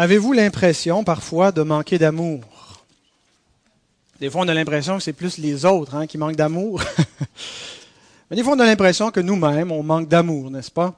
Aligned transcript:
Avez-vous 0.00 0.32
l'impression 0.32 1.02
parfois 1.02 1.50
de 1.50 1.62
manquer 1.62 1.98
d'amour? 1.98 2.44
Des 4.20 4.30
fois, 4.30 4.42
on 4.42 4.48
a 4.48 4.54
l'impression 4.54 4.96
que 4.96 5.02
c'est 5.02 5.12
plus 5.12 5.38
les 5.38 5.64
autres 5.64 5.96
hein, 5.96 6.06
qui 6.06 6.18
manquent 6.18 6.36
d'amour. 6.36 6.80
Mais 8.30 8.36
des 8.36 8.44
fois, 8.44 8.52
on 8.54 8.60
a 8.60 8.64
l'impression 8.64 9.10
que 9.10 9.18
nous-mêmes, 9.18 9.72
on 9.72 9.82
manque 9.82 10.06
d'amour, 10.06 10.52
n'est-ce 10.52 10.70
pas? 10.70 10.94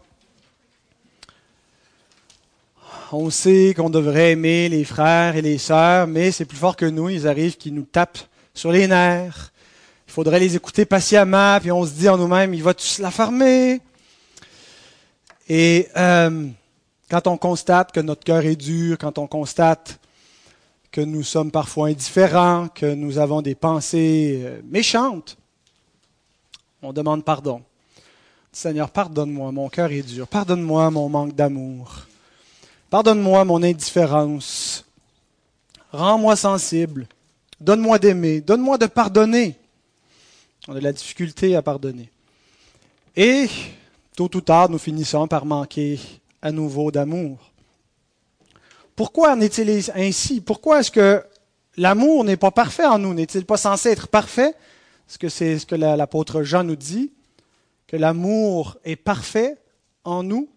On 3.10 3.30
sait 3.30 3.72
qu'on 3.74 3.88
devrait 3.88 4.32
aimer 4.32 4.68
les 4.68 4.84
frères 4.84 5.34
et 5.34 5.42
les 5.42 5.56
sœurs, 5.56 6.06
mais 6.06 6.30
c'est 6.30 6.44
plus 6.44 6.58
fort 6.58 6.76
que 6.76 6.84
nous. 6.84 7.08
Ils 7.08 7.26
arrivent 7.26 7.56
qui 7.56 7.72
nous 7.72 7.84
tapent 7.84 8.20
sur 8.52 8.70
les 8.70 8.86
nerfs. 8.86 9.50
Il 10.08 10.12
faudrait 10.12 10.40
les 10.40 10.56
écouter 10.56 10.84
patiemment, 10.84 11.58
puis 11.58 11.72
on 11.72 11.86
se 11.86 11.92
dit 11.92 12.08
en 12.08 12.18
nous-mêmes, 12.18 12.52
il 12.52 12.62
va 12.62 12.74
tous 12.74 12.98
la 12.98 13.10
farmer. 13.10 13.80
Et 15.48 15.88
euh, 15.96 16.50
quand 17.10 17.26
on 17.26 17.36
constate 17.36 17.90
que 17.90 18.00
notre 18.00 18.22
cœur 18.22 18.44
est 18.44 18.56
dur, 18.56 18.96
quand 18.96 19.18
on 19.18 19.26
constate 19.26 19.98
que 20.92 21.00
nous 21.00 21.24
sommes 21.24 21.50
parfois 21.50 21.88
indifférents, 21.88 22.68
que 22.68 22.94
nous 22.94 23.18
avons 23.18 23.42
des 23.42 23.56
pensées 23.56 24.40
euh, 24.44 24.60
méchantes, 24.64 25.36
on 26.82 26.92
demande 26.92 27.24
pardon. 27.24 27.62
Seigneur, 28.52 28.90
pardonne-moi, 28.90 29.52
mon 29.52 29.68
cœur 29.68 29.92
est 29.92 30.02
dur. 30.02 30.26
Pardonne-moi 30.26 30.90
mon 30.90 31.08
manque 31.08 31.34
d'amour. 31.34 32.06
Pardonne-moi 32.88 33.44
mon 33.44 33.62
indifférence. 33.62 34.84
Rends-moi 35.92 36.36
sensible. 36.36 37.06
Donne-moi 37.60 37.98
d'aimer. 37.98 38.40
Donne-moi 38.40 38.78
de 38.78 38.86
pardonner. 38.86 39.56
On 40.66 40.72
a 40.72 40.76
de 40.76 40.80
la 40.80 40.92
difficulté 40.92 41.54
à 41.54 41.62
pardonner. 41.62 42.10
Et, 43.14 43.48
tôt 44.16 44.30
ou 44.34 44.40
tard, 44.40 44.68
nous 44.68 44.78
finissons 44.78 45.28
par 45.28 45.44
manquer 45.44 46.00
à 46.42 46.52
nouveau 46.52 46.90
d'amour. 46.90 47.52
Pourquoi 48.96 49.32
en 49.32 49.40
est-il 49.40 49.90
ainsi? 49.94 50.40
Pourquoi 50.40 50.80
est-ce 50.80 50.90
que 50.90 51.24
l'amour 51.76 52.24
n'est 52.24 52.36
pas 52.36 52.50
parfait 52.50 52.86
en 52.86 52.98
nous? 52.98 53.14
N'est-il 53.14 53.46
pas 53.46 53.56
censé 53.56 53.90
être 53.90 54.08
parfait? 54.08 54.54
Est-ce 55.08 55.18
que 55.18 55.28
c'est 55.28 55.58
ce 55.58 55.66
que 55.66 55.74
l'apôtre 55.74 56.42
Jean 56.42 56.64
nous 56.64 56.76
dit? 56.76 57.12
Que 57.86 57.96
l'amour 57.96 58.78
est 58.84 58.96
parfait 58.96 59.56
en 60.04 60.22
nous? 60.22 60.48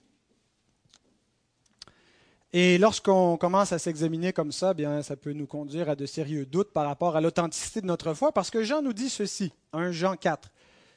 Et 2.55 2.77
lorsqu'on 2.77 3.35
commence 3.37 3.71
à 3.71 3.79
s'examiner 3.79 4.31
comme 4.31 4.51
ça, 4.51 4.75
bien, 4.75 5.01
ça 5.01 5.15
peut 5.15 5.33
nous 5.33 5.47
conduire 5.47 5.89
à 5.89 5.95
de 5.95 6.05
sérieux 6.05 6.45
doutes 6.45 6.71
par 6.71 6.85
rapport 6.85 7.15
à 7.15 7.21
l'authenticité 7.21 7.81
de 7.81 7.87
notre 7.87 8.13
foi, 8.13 8.31
parce 8.31 8.51
que 8.51 8.61
Jean 8.61 8.83
nous 8.83 8.93
dit 8.93 9.09
ceci, 9.09 9.51
1 9.73 9.91
Jean 9.91 10.15
4, 10.15 10.51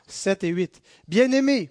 7 0.06 0.44
et 0.44 0.48
8. 0.48 0.82
Bien-aimés, 1.08 1.70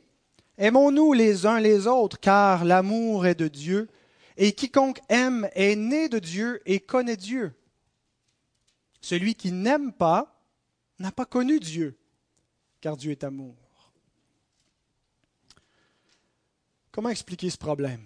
Aimons-nous 0.57 1.13
les 1.13 1.45
uns 1.45 1.59
les 1.59 1.87
autres, 1.87 2.19
car 2.19 2.63
l'amour 2.63 3.25
est 3.25 3.35
de 3.35 3.47
Dieu, 3.47 3.89
et 4.37 4.53
quiconque 4.53 5.01
aime 5.09 5.49
est 5.53 5.75
né 5.75 6.09
de 6.09 6.19
Dieu 6.19 6.61
et 6.65 6.79
connaît 6.79 7.17
Dieu. 7.17 7.53
Celui 9.01 9.35
qui 9.35 9.51
n'aime 9.51 9.91
pas 9.91 10.41
n'a 10.99 11.11
pas 11.11 11.25
connu 11.25 11.59
Dieu, 11.59 11.97
car 12.81 12.95
Dieu 12.97 13.11
est 13.11 13.23
amour. 13.23 13.55
Comment 16.91 17.09
expliquer 17.09 17.49
ce 17.49 17.57
problème 17.57 18.05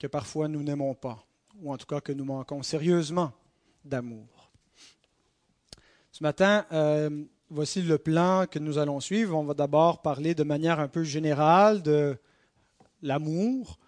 que 0.00 0.08
parfois 0.08 0.48
nous 0.48 0.62
n'aimons 0.62 0.94
pas, 0.94 1.24
ou 1.60 1.72
en 1.72 1.76
tout 1.76 1.86
cas 1.86 2.00
que 2.00 2.12
nous 2.12 2.24
manquons 2.24 2.64
sérieusement 2.64 3.32
d'amour? 3.84 4.50
Ce 6.10 6.22
matin, 6.22 6.66
euh, 6.72 7.24
voici 7.52 7.82
le 7.82 7.98
plan 7.98 8.46
que 8.46 8.58
nous 8.58 8.78
allons 8.78 8.98
suivre. 9.00 9.36
On 9.36 9.44
va 9.44 9.52
d'abord 9.52 10.00
parler 10.00 10.34
de 10.34 10.42
manière 10.42 10.80
un 10.80 10.88
peu 10.88 11.04
générale 11.04 11.82
de 11.82 12.16
l'amour 13.02 13.78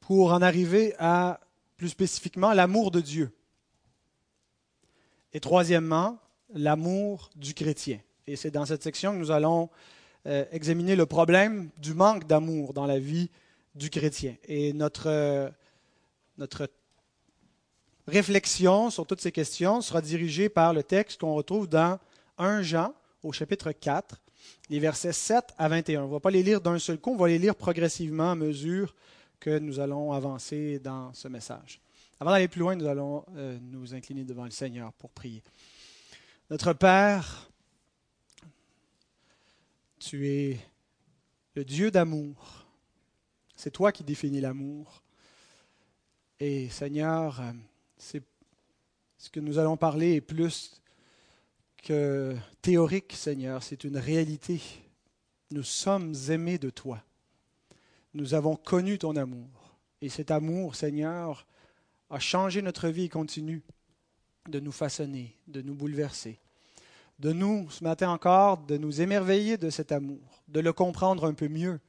pour 0.00 0.32
en 0.32 0.42
arriver 0.42 0.94
à 0.98 1.40
plus 1.76 1.88
spécifiquement 1.88 2.52
l'amour 2.52 2.90
de 2.90 3.00
Dieu. 3.00 3.32
Et 5.32 5.40
troisièmement, 5.40 6.18
l'amour 6.52 7.30
du 7.34 7.54
chrétien. 7.54 7.98
Et 8.26 8.36
c'est 8.36 8.50
dans 8.50 8.66
cette 8.66 8.82
section 8.82 9.12
que 9.12 9.18
nous 9.18 9.30
allons 9.30 9.70
euh, 10.26 10.44
examiner 10.52 10.94
le 10.94 11.06
problème 11.06 11.70
du 11.78 11.94
manque 11.94 12.26
d'amour 12.26 12.74
dans 12.74 12.86
la 12.86 12.98
vie 12.98 13.30
du 13.74 13.88
chrétien. 13.88 14.36
Et 14.46 14.74
notre, 14.74 15.50
notre 16.36 16.68
réflexion 18.06 18.90
sur 18.90 19.06
toutes 19.06 19.22
ces 19.22 19.32
questions 19.32 19.80
sera 19.80 20.02
dirigée 20.02 20.50
par 20.50 20.74
le 20.74 20.82
texte 20.82 21.20
qu'on 21.22 21.34
retrouve 21.34 21.68
dans 21.68 21.98
1 22.36 22.62
Jean 22.62 22.92
au 23.24 23.32
chapitre 23.32 23.72
4, 23.72 24.20
les 24.68 24.78
versets 24.78 25.12
7 25.12 25.54
à 25.56 25.68
21. 25.68 26.02
On 26.02 26.06
ne 26.06 26.12
va 26.12 26.20
pas 26.20 26.30
les 26.30 26.42
lire 26.42 26.60
d'un 26.60 26.78
seul 26.78 26.98
coup, 26.98 27.12
on 27.12 27.16
va 27.16 27.28
les 27.28 27.38
lire 27.38 27.56
progressivement 27.56 28.32
à 28.32 28.34
mesure 28.34 28.94
que 29.40 29.58
nous 29.58 29.80
allons 29.80 30.12
avancer 30.12 30.78
dans 30.78 31.12
ce 31.14 31.26
message. 31.28 31.80
Avant 32.20 32.30
d'aller 32.30 32.48
plus 32.48 32.60
loin, 32.60 32.76
nous 32.76 32.86
allons 32.86 33.24
euh, 33.36 33.58
nous 33.62 33.94
incliner 33.94 34.24
devant 34.24 34.44
le 34.44 34.50
Seigneur 34.50 34.92
pour 34.92 35.10
prier. 35.10 35.42
Notre 36.50 36.74
Père, 36.74 37.50
tu 39.98 40.28
es 40.28 40.58
le 41.54 41.64
Dieu 41.64 41.90
d'amour. 41.90 42.66
C'est 43.56 43.70
toi 43.70 43.90
qui 43.90 44.04
définis 44.04 44.40
l'amour. 44.40 45.02
Et 46.38 46.68
Seigneur, 46.68 47.40
euh, 47.40 47.52
c'est 47.96 48.22
ce 49.16 49.30
que 49.30 49.40
nous 49.40 49.58
allons 49.58 49.78
parler 49.78 50.16
est 50.16 50.20
plus 50.20 50.82
théorique, 52.62 53.12
Seigneur, 53.12 53.62
c'est 53.62 53.84
une 53.84 53.98
réalité. 53.98 54.60
Nous 55.50 55.62
sommes 55.62 56.14
aimés 56.28 56.58
de 56.58 56.70
toi. 56.70 57.02
Nous 58.14 58.34
avons 58.34 58.56
connu 58.56 58.98
ton 58.98 59.16
amour. 59.16 59.78
Et 60.00 60.08
cet 60.08 60.30
amour, 60.30 60.74
Seigneur, 60.74 61.46
a 62.10 62.18
changé 62.18 62.62
notre 62.62 62.88
vie 62.88 63.04
et 63.04 63.08
continue 63.08 63.62
de 64.48 64.60
nous 64.60 64.72
façonner, 64.72 65.36
de 65.46 65.62
nous 65.62 65.74
bouleverser. 65.74 66.38
De 67.18 67.32
nous, 67.32 67.70
ce 67.70 67.84
matin 67.84 68.10
encore, 68.10 68.58
de 68.58 68.76
nous 68.76 69.00
émerveiller 69.00 69.56
de 69.56 69.70
cet 69.70 69.92
amour, 69.92 70.42
de 70.48 70.60
le 70.60 70.72
comprendre 70.72 71.24
un 71.24 71.34
peu 71.34 71.48
mieux 71.48 71.80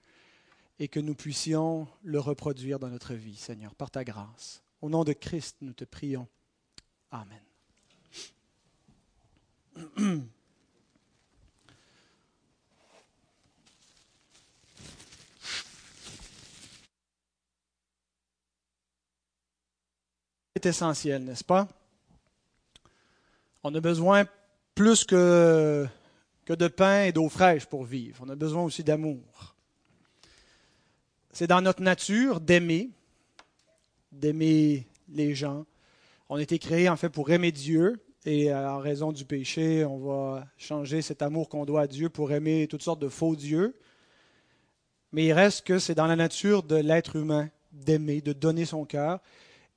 et 0.79 0.87
que 0.87 0.99
nous 0.99 1.15
puissions 1.15 1.87
le 2.03 2.19
reproduire 2.19 2.79
dans 2.79 2.89
notre 2.89 3.13
vie, 3.13 3.35
Seigneur, 3.35 3.73
par 3.75 3.91
ta 3.91 4.03
grâce. 4.03 4.63
Au 4.81 4.89
nom 4.89 5.03
de 5.03 5.13
Christ, 5.13 5.57
nous 5.61 5.73
te 5.73 5.85
prions. 5.85 6.27
Amen. 7.11 7.54
C'est 20.55 20.65
essentiel, 20.65 21.25
n'est-ce 21.25 21.43
pas? 21.43 21.67
On 23.63 23.75
a 23.75 23.81
besoin 23.81 24.25
plus 24.75 25.03
que, 25.03 25.85
que 26.45 26.53
de 26.53 26.67
pain 26.67 27.03
et 27.03 27.11
d'eau 27.11 27.27
fraîche 27.27 27.65
pour 27.65 27.83
vivre. 27.83 28.23
On 28.25 28.29
a 28.29 28.35
besoin 28.35 28.63
aussi 28.63 28.83
d'amour. 28.83 29.55
C'est 31.33 31.47
dans 31.47 31.61
notre 31.61 31.81
nature 31.81 32.39
d'aimer, 32.39 32.89
d'aimer 34.13 34.87
les 35.09 35.35
gens. 35.35 35.65
On 36.29 36.37
a 36.37 36.41
été 36.41 36.59
créé 36.59 36.87
en 36.87 36.95
fait 36.95 37.09
pour 37.09 37.29
aimer 37.29 37.51
Dieu 37.51 38.04
et 38.25 38.51
euh, 38.51 38.71
en 38.71 38.79
raison 38.79 39.11
du 39.11 39.23
péché, 39.23 39.85
on 39.85 39.99
va 39.99 40.47
changer 40.57 41.03
cet 41.03 41.21
amour 41.21 41.47
qu'on 41.47 41.63
doit 41.63 41.81
à 41.81 41.87
Dieu 41.87 42.09
pour 42.09 42.31
aimer 42.31 42.67
toutes 42.67 42.81
sortes 42.81 42.99
de 42.99 43.07
faux 43.07 43.35
dieux. 43.35 43.75
Mais 45.11 45.25
il 45.25 45.33
reste 45.33 45.65
que 45.65 45.77
c'est 45.77 45.93
dans 45.93 46.07
la 46.07 46.15
nature 46.15 46.63
de 46.63 46.75
l'être 46.75 47.15
humain 47.15 47.49
d'aimer, 47.71 48.21
de 48.21 48.33
donner 48.33 48.65
son 48.65 48.83
cœur. 48.83 49.19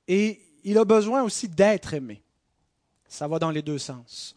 Et 0.07 0.41
il 0.63 0.79
a 0.79 0.85
besoin 0.85 1.21
aussi 1.21 1.47
d'être 1.47 1.93
aimé. 1.93 2.23
Ça 3.07 3.27
va 3.27 3.37
dans 3.37 3.51
les 3.51 3.61
deux 3.61 3.77
sens. 3.77 4.35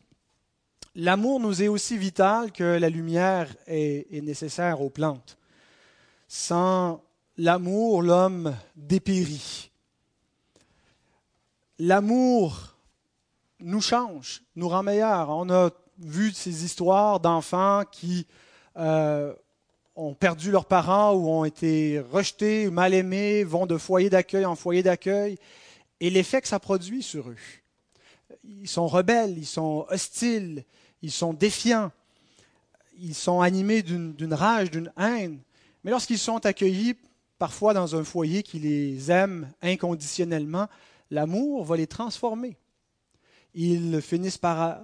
L'amour 0.94 1.40
nous 1.40 1.62
est 1.62 1.68
aussi 1.68 1.96
vital 1.96 2.52
que 2.52 2.78
la 2.78 2.90
lumière 2.90 3.48
est, 3.66 4.14
est 4.14 4.20
nécessaire 4.20 4.82
aux 4.82 4.90
plantes. 4.90 5.38
Sans 6.28 7.02
l'amour, 7.38 8.02
l'homme 8.02 8.54
dépérit. 8.76 9.70
L'amour 11.78 12.71
nous 13.62 13.80
change, 13.80 14.42
nous 14.56 14.68
rend 14.68 14.82
meilleurs. 14.82 15.30
On 15.30 15.48
a 15.50 15.70
vu 15.98 16.32
ces 16.32 16.64
histoires 16.64 17.20
d'enfants 17.20 17.84
qui 17.90 18.26
euh, 18.76 19.32
ont 19.94 20.14
perdu 20.14 20.50
leurs 20.50 20.66
parents 20.66 21.12
ou 21.12 21.28
ont 21.28 21.44
été 21.44 22.00
rejetés, 22.00 22.70
mal 22.70 22.94
aimés, 22.94 23.44
vont 23.44 23.66
de 23.66 23.76
foyer 23.76 24.10
d'accueil 24.10 24.44
en 24.44 24.56
foyer 24.56 24.82
d'accueil, 24.82 25.38
et 26.00 26.10
l'effet 26.10 26.40
que 26.40 26.48
ça 26.48 26.58
produit 26.58 27.02
sur 27.02 27.28
eux. 27.28 27.36
Ils 28.44 28.68
sont 28.68 28.86
rebelles, 28.86 29.36
ils 29.38 29.46
sont 29.46 29.86
hostiles, 29.88 30.64
ils 31.02 31.12
sont 31.12 31.32
défiants, 31.32 31.92
ils 32.98 33.14
sont 33.14 33.40
animés 33.40 33.82
d'une 33.82 34.34
rage, 34.34 34.70
d'une 34.70 34.92
haine. 34.98 35.38
Mais 35.84 35.90
lorsqu'ils 35.90 36.18
sont 36.18 36.44
accueillis, 36.46 36.94
parfois 37.38 37.74
dans 37.74 37.94
un 37.96 38.04
foyer 38.04 38.42
qui 38.42 38.58
les 38.58 39.10
aime 39.10 39.50
inconditionnellement, 39.60 40.68
l'amour 41.10 41.64
va 41.64 41.76
les 41.76 41.86
transformer 41.86 42.56
ils 43.54 44.00
finissent 44.00 44.38
par 44.38 44.62
euh, 44.62 44.74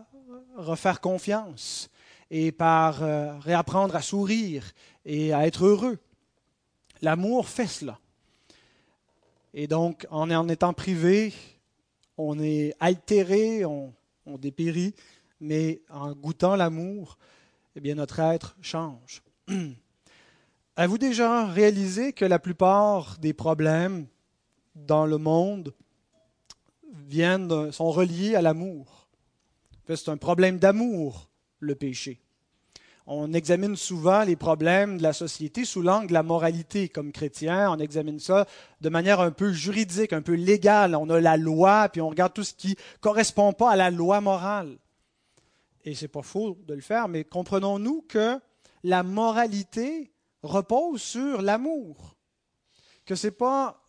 refaire 0.56 1.00
confiance 1.00 1.88
et 2.30 2.52
par 2.52 3.02
euh, 3.02 3.38
réapprendre 3.38 3.96
à 3.96 4.02
sourire 4.02 4.64
et 5.04 5.32
à 5.32 5.46
être 5.46 5.64
heureux. 5.64 5.98
L'amour 7.00 7.48
fait 7.48 7.66
cela. 7.66 7.98
Et 9.54 9.66
donc, 9.66 10.06
en 10.10 10.30
en 10.30 10.48
étant 10.48 10.72
privé 10.72 11.32
on 12.18 12.40
est 12.40 12.74
altéré, 12.80 13.64
on, 13.64 13.94
on 14.26 14.36
dépérit, 14.36 14.94
mais 15.40 15.80
en 15.88 16.12
goûtant 16.12 16.56
l'amour, 16.56 17.16
eh 17.76 17.80
bien 17.80 17.94
notre 17.94 18.18
être 18.18 18.56
change. 18.60 19.22
Avez-vous 20.76 20.98
déjà 20.98 21.46
réalisé 21.46 22.12
que 22.12 22.24
la 22.24 22.40
plupart 22.40 23.18
des 23.18 23.32
problèmes 23.32 24.06
dans 24.74 25.06
le 25.06 25.18
monde 25.18 25.72
viennent, 27.08 27.72
sont 27.72 27.90
reliés 27.90 28.36
à 28.36 28.42
l'amour? 28.42 29.08
C'est 29.86 30.10
un 30.10 30.16
problème 30.16 30.58
d'amour, 30.58 31.30
le 31.60 31.74
péché. 31.74 32.20
On 33.06 33.32
examine 33.32 33.74
souvent 33.74 34.22
les 34.22 34.36
problèmes 34.36 34.98
de 34.98 35.02
la 35.02 35.14
société 35.14 35.64
sous 35.64 35.80
l'angle 35.80 36.08
de 36.08 36.12
la 36.12 36.22
moralité 36.22 36.90
comme 36.90 37.10
chrétien. 37.10 37.70
On 37.70 37.78
examine 37.78 38.20
ça 38.20 38.46
de 38.82 38.88
manière 38.90 39.20
un 39.20 39.30
peu 39.30 39.50
juridique, 39.50 40.12
un 40.12 40.20
peu 40.20 40.34
légale. 40.34 40.94
On 40.94 41.08
a 41.08 41.18
la 41.18 41.38
loi, 41.38 41.88
puis 41.88 42.02
on 42.02 42.10
regarde 42.10 42.34
tout 42.34 42.44
ce 42.44 42.52
qui 42.52 42.76
correspond 43.00 43.54
pas 43.54 43.70
à 43.70 43.76
la 43.76 43.90
loi 43.90 44.20
morale. 44.20 44.76
Et 45.86 45.94
c'est 45.94 46.08
pas 46.08 46.20
faux 46.20 46.58
de 46.66 46.74
le 46.74 46.82
faire, 46.82 47.08
mais 47.08 47.24
comprenons-nous 47.24 48.02
que 48.02 48.38
la 48.84 49.02
moralité 49.02 50.12
repose 50.42 51.00
sur 51.00 51.40
l'amour, 51.40 52.14
que 53.06 53.14
ce 53.14 53.28
n'est 53.28 53.32
pas 53.32 53.88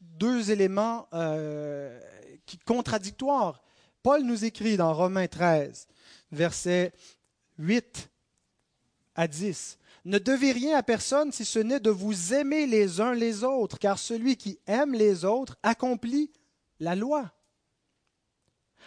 deux 0.00 0.50
éléments 0.50 1.08
euh, 1.14 1.98
qui, 2.46 2.58
contradictoires. 2.58 3.62
Paul 4.02 4.22
nous 4.22 4.44
écrit 4.44 4.76
dans 4.76 4.92
Romains 4.92 5.28
13, 5.28 5.86
versets 6.32 6.92
8 7.58 8.10
à 9.14 9.26
10. 9.26 9.78
Ne 10.04 10.18
devez 10.18 10.52
rien 10.52 10.76
à 10.76 10.82
personne 10.82 11.32
si 11.32 11.44
ce 11.44 11.58
n'est 11.58 11.80
de 11.80 11.90
vous 11.90 12.34
aimer 12.34 12.66
les 12.66 13.00
uns 13.00 13.14
les 13.14 13.42
autres, 13.42 13.78
car 13.78 13.98
celui 13.98 14.36
qui 14.36 14.58
aime 14.66 14.92
les 14.92 15.24
autres 15.24 15.56
accomplit 15.62 16.30
la 16.80 16.94
loi. 16.94 17.30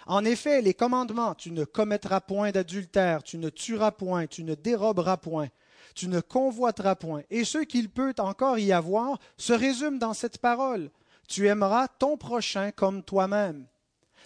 En 0.06 0.24
effet, 0.24 0.62
les 0.62 0.76
commandements, 0.76 1.34
tu 1.34 1.52
ne 1.52 1.66
commettras 1.66 2.22
point 2.22 2.52
d'adultère, 2.52 3.24
tu 3.24 3.38
ne 3.38 3.50
tueras 3.50 3.92
point, 3.92 4.28
tu 4.28 4.44
ne 4.44 4.54
déroberas 4.54 5.18
point, 5.18 5.50
tu 5.96 6.08
ne 6.08 6.22
convoiteras 6.22 6.96
point. 6.96 7.24
Et 7.32 7.44
ce 7.44 7.58
qu'il 7.58 7.90
peut 7.90 8.14
encore 8.20 8.60
y 8.60 8.72
avoir 8.72 9.18
se 9.38 9.54
résume 9.54 9.98
dans 9.98 10.14
cette 10.14 10.38
parole. 10.38 10.92
Tu 11.28 11.48
aimeras 11.48 11.88
ton 11.88 12.18
prochain 12.18 12.72
comme 12.72 13.04
toi-même. 13.04 13.68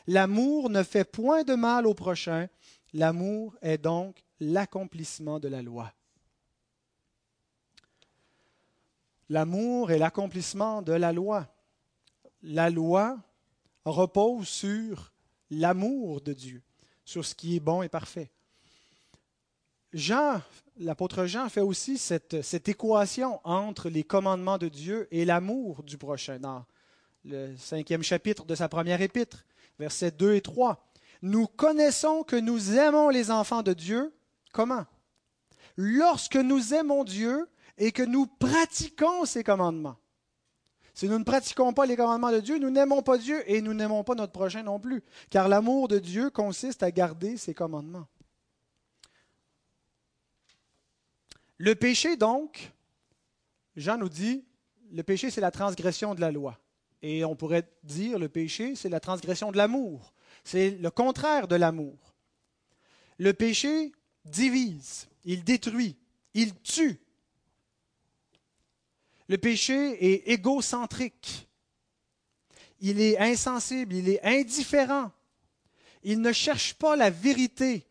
L'amour 0.07 0.69
ne 0.69 0.83
fait 0.83 1.03
point 1.03 1.44
de 1.44 1.56
mal 1.56 1.88
au 1.88 1.94
prochain. 1.94 2.48
L'amour 2.94 3.56
est 3.62 3.77
donc 3.77 4.24
l'accomplissement 4.39 5.39
de 5.39 5.48
la 5.48 5.62
loi. 5.62 5.92
L'amour 9.30 9.92
est 9.92 9.98
l'accomplissement 9.98 10.81
de 10.81 10.94
la 10.94 11.13
loi. 11.13 11.48
La 12.44 12.69
loi 12.69 13.18
repose 13.86 14.48
sur 14.48 15.13
l'amour 15.50 16.21
de 16.21 16.33
Dieu, 16.33 16.62
sur 17.06 17.25
ce 17.25 17.33
qui 17.33 17.56
est 17.56 17.59
bon 17.59 17.81
et 17.81 17.89
parfait. 17.89 18.31
Jean, 19.94 20.42
l'apôtre 20.77 21.25
Jean 21.25 21.50
fait 21.50 21.62
aussi 21.62 21.98
cette, 21.98 22.33
équation 22.68 23.39
entre 23.44 23.89
les 23.89 24.03
commandements 24.03 24.57
de 24.57 24.69
Dieu 24.69 25.07
et 25.12 25.25
l'amour 25.25 25.83
du 25.83 25.98
prochain 25.98 26.39
le 27.25 27.56
cinquième 27.57 28.03
chapitre 28.03 28.45
de 28.45 28.56
sa 28.56 28.69
première 28.69 29.01
épître, 29.01 29.45
versets 29.79 30.12
2 30.12 30.35
et 30.35 30.41
3. 30.41 30.88
Nous 31.21 31.47
connaissons 31.47 32.23
que 32.23 32.35
nous 32.35 32.73
aimons 32.73 33.09
les 33.09 33.29
enfants 33.29 33.62
de 33.62 33.73
Dieu. 33.73 34.13
Comment? 34.53 34.85
Lorsque 35.77 36.35
nous 36.35 36.73
aimons 36.73 37.03
Dieu 37.03 37.47
et 37.77 37.91
que 37.91 38.03
nous 38.03 38.27
pratiquons 38.27 39.25
ses 39.25 39.44
commandements. 39.44 39.97
Si 40.94 41.07
nous 41.07 41.18
ne 41.18 41.23
pratiquons 41.23 41.73
pas 41.73 41.85
les 41.85 41.95
commandements 41.95 42.31
de 42.31 42.41
Dieu, 42.41 42.59
nous 42.59 42.69
n'aimons 42.69 43.01
pas 43.01 43.18
Dieu 43.18 43.50
et 43.50 43.62
nous 43.62 43.74
n'aimons 43.74 44.03
pas 44.03 44.13
notre 44.13 44.33
prochain 44.33 44.63
non 44.63 44.79
plus, 44.79 45.01
car 45.29 45.47
l'amour 45.47 45.88
de 45.88 46.00
Dieu 46.00 46.29
consiste 46.29 46.83
à 46.83 46.91
garder 46.91 47.38
ses 47.38 47.53
commandements. 47.53 48.07
Le 51.57 51.75
péché, 51.75 52.17
donc, 52.17 52.74
Jean 53.75 53.97
nous 53.97 54.09
dit, 54.09 54.44
le 54.91 55.03
péché, 55.03 55.29
c'est 55.29 55.41
la 55.41 55.51
transgression 55.51 56.13
de 56.13 56.21
la 56.21 56.31
loi. 56.31 56.59
Et 57.01 57.25
on 57.25 57.36
pourrait 57.36 57.68
dire, 57.83 58.19
le 58.19 58.30
péché, 58.30 58.75
c'est 58.75 58.89
la 58.89 59.00
transgression 59.00 59.51
de 59.51 59.57
l'amour. 59.57 60.13
C'est 60.44 60.71
le 60.71 60.92
contraire 60.92 61.48
de 61.48 61.56
l'amour. 61.56 62.15
Le 63.18 63.33
péché 63.33 63.92
divise, 64.25 65.07
il 65.25 65.44
détruit, 65.44 65.95
il 66.33 66.53
tue. 66.62 67.00
Le 69.27 69.38
péché 69.38 70.13
est 70.13 70.30
égocentrique. 70.30 71.48
Il 72.80 73.00
est 73.00 73.18
insensible, 73.19 73.94
il 73.94 74.09
est 74.09 74.24
indifférent. 74.24 75.12
Il 76.03 76.21
ne 76.21 76.31
cherche 76.31 76.74
pas 76.74 76.95
la 76.95 77.09
vérité. 77.09 77.86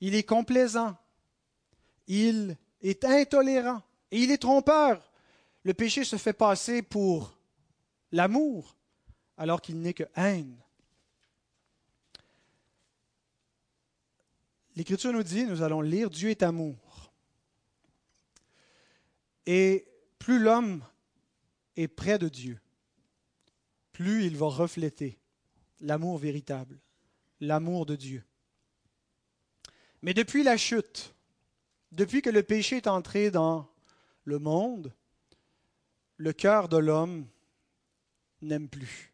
Il 0.00 0.14
est 0.14 0.22
complaisant 0.22 0.96
il 2.08 2.56
est 2.80 3.04
intolérant 3.04 3.82
et 4.10 4.22
il 4.22 4.30
est 4.30 4.38
trompeur. 4.38 5.12
Le 5.62 5.74
péché 5.74 6.02
se 6.04 6.16
fait 6.16 6.32
passer 6.32 6.82
pour 6.82 7.37
l'amour 8.12 8.76
alors 9.36 9.60
qu'il 9.60 9.80
n'est 9.80 9.94
que 9.94 10.04
haine. 10.16 10.56
L'Écriture 14.76 15.12
nous 15.12 15.22
dit, 15.22 15.44
nous 15.44 15.62
allons 15.62 15.80
lire, 15.80 16.10
Dieu 16.10 16.30
est 16.30 16.42
amour. 16.42 17.12
Et 19.46 19.88
plus 20.18 20.38
l'homme 20.38 20.84
est 21.76 21.88
près 21.88 22.18
de 22.18 22.28
Dieu, 22.28 22.60
plus 23.92 24.24
il 24.24 24.36
va 24.36 24.46
refléter 24.46 25.18
l'amour 25.80 26.18
véritable, 26.18 26.78
l'amour 27.40 27.86
de 27.86 27.96
Dieu. 27.96 28.24
Mais 30.02 30.14
depuis 30.14 30.42
la 30.42 30.56
chute, 30.56 31.14
depuis 31.92 32.22
que 32.22 32.30
le 32.30 32.42
péché 32.42 32.76
est 32.76 32.86
entré 32.86 33.30
dans 33.30 33.68
le 34.24 34.38
monde, 34.38 34.94
le 36.18 36.32
cœur 36.32 36.68
de 36.68 36.76
l'homme 36.76 37.26
n'aime 38.42 38.68
plus. 38.68 39.12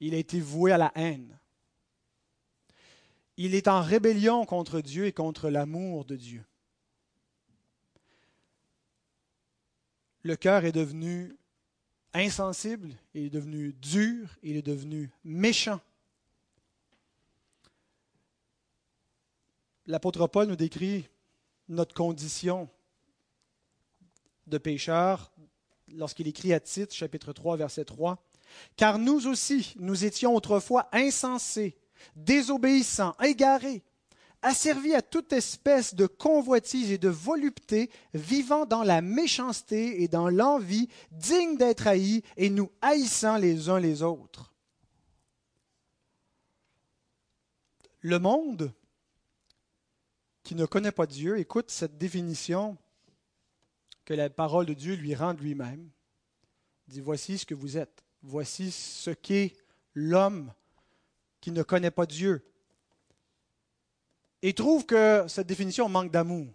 Il 0.00 0.14
a 0.14 0.18
été 0.18 0.40
voué 0.40 0.72
à 0.72 0.78
la 0.78 0.92
haine. 0.94 1.38
Il 3.36 3.54
est 3.54 3.68
en 3.68 3.82
rébellion 3.82 4.44
contre 4.44 4.80
Dieu 4.80 5.06
et 5.06 5.12
contre 5.12 5.50
l'amour 5.50 6.04
de 6.04 6.16
Dieu. 6.16 6.44
Le 10.22 10.36
cœur 10.36 10.64
est 10.64 10.72
devenu 10.72 11.36
insensible, 12.14 12.94
il 13.12 13.24
est 13.24 13.30
devenu 13.30 13.72
dur, 13.74 14.38
il 14.42 14.56
est 14.56 14.62
devenu 14.62 15.10
méchant. 15.24 15.80
L'apôtre 19.86 20.26
Paul 20.26 20.48
nous 20.48 20.56
décrit 20.56 21.08
notre 21.68 21.94
condition 21.94 22.70
de 24.46 24.58
pécheur 24.58 25.30
lorsqu'il 25.96 26.28
écrit 26.28 26.52
à 26.52 26.60
Tite, 26.60 26.92
chapitre 26.92 27.32
3, 27.32 27.56
verset 27.56 27.84
3. 27.84 28.22
Car 28.76 28.98
nous 28.98 29.26
aussi, 29.26 29.74
nous 29.78 30.04
étions 30.04 30.34
autrefois 30.34 30.88
insensés, 30.92 31.76
désobéissants, 32.16 33.14
égarés, 33.22 33.82
asservis 34.42 34.94
à 34.94 35.02
toute 35.02 35.32
espèce 35.32 35.94
de 35.94 36.06
convoitise 36.06 36.90
et 36.90 36.98
de 36.98 37.08
volupté, 37.08 37.90
vivant 38.12 38.66
dans 38.66 38.82
la 38.82 39.00
méchanceté 39.00 40.02
et 40.02 40.08
dans 40.08 40.28
l'envie, 40.28 40.88
dignes 41.10 41.56
d'être 41.56 41.86
haïs 41.86 42.22
et 42.36 42.50
nous 42.50 42.70
haïssant 42.82 43.36
les 43.36 43.68
uns 43.68 43.80
les 43.80 44.02
autres. 44.02 44.52
Le 48.00 48.18
monde 48.18 48.72
qui 50.42 50.54
ne 50.54 50.66
connaît 50.66 50.92
pas 50.92 51.06
Dieu 51.06 51.38
écoute 51.38 51.70
cette 51.70 51.96
définition 51.96 52.76
que 54.04 54.14
la 54.14 54.30
parole 54.30 54.66
de 54.66 54.74
Dieu 54.74 54.94
lui 54.94 55.14
rend 55.14 55.32
lui-même. 55.32 55.90
Il 56.88 56.94
dit, 56.94 57.00
voici 57.00 57.38
ce 57.38 57.46
que 57.46 57.54
vous 57.54 57.76
êtes. 57.78 58.04
Voici 58.22 58.70
ce 58.70 59.10
qu'est 59.10 59.54
l'homme 59.94 60.52
qui 61.40 61.50
ne 61.50 61.62
connaît 61.62 61.90
pas 61.90 62.06
Dieu. 62.06 62.44
Et 64.42 64.52
trouve 64.52 64.84
que 64.84 65.24
cette 65.28 65.46
définition 65.46 65.88
manque 65.88 66.10
d'amour. 66.10 66.52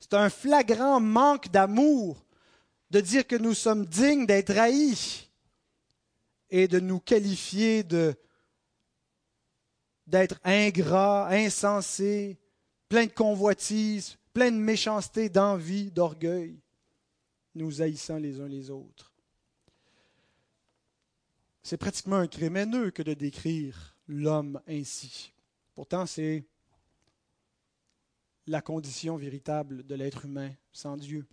C'est 0.00 0.14
un 0.14 0.30
flagrant 0.30 1.00
manque 1.00 1.48
d'amour 1.50 2.24
de 2.90 3.00
dire 3.00 3.26
que 3.26 3.36
nous 3.36 3.54
sommes 3.54 3.86
dignes 3.86 4.26
d'être 4.26 4.56
haïs 4.56 5.28
et 6.50 6.68
de 6.68 6.78
nous 6.78 7.00
qualifier 7.00 7.82
d'être 10.06 10.40
ingrats, 10.44 11.28
insensés, 11.28 12.38
plein 12.88 13.06
de 13.06 13.12
convoitises, 13.12 14.16
plein 14.32 14.50
de 14.50 14.56
méchanceté, 14.56 15.28
d'envie, 15.28 15.90
d'orgueil, 15.90 16.60
nous 17.54 17.82
haïssant 17.82 18.18
les 18.18 18.40
uns 18.40 18.48
les 18.48 18.70
autres. 18.70 19.12
C'est 21.62 21.78
pratiquement 21.78 22.16
un 22.16 22.28
crémeneux 22.28 22.90
que 22.90 23.02
de 23.02 23.14
décrire 23.14 23.96
l'homme 24.06 24.60
ainsi. 24.68 25.32
Pourtant, 25.74 26.06
c'est 26.06 26.44
la 28.46 28.60
condition 28.60 29.16
véritable 29.16 29.84
de 29.84 29.94
l'être 29.94 30.26
humain 30.26 30.52
sans 30.72 30.96
Dieu. 30.96 31.26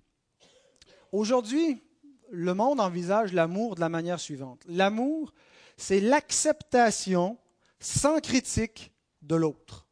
Aujourd'hui, 1.11 1.83
le 2.31 2.55
monde 2.55 2.79
envisage 2.79 3.33
l'amour 3.33 3.75
de 3.75 3.81
la 3.81 3.89
manière 3.89 4.19
suivante. 4.19 4.63
L'amour, 4.67 5.33
c'est 5.77 5.99
l'acceptation 5.99 7.37
sans 7.79 8.19
critique 8.19 8.91
de 9.21 9.35
l'autre. 9.35 9.82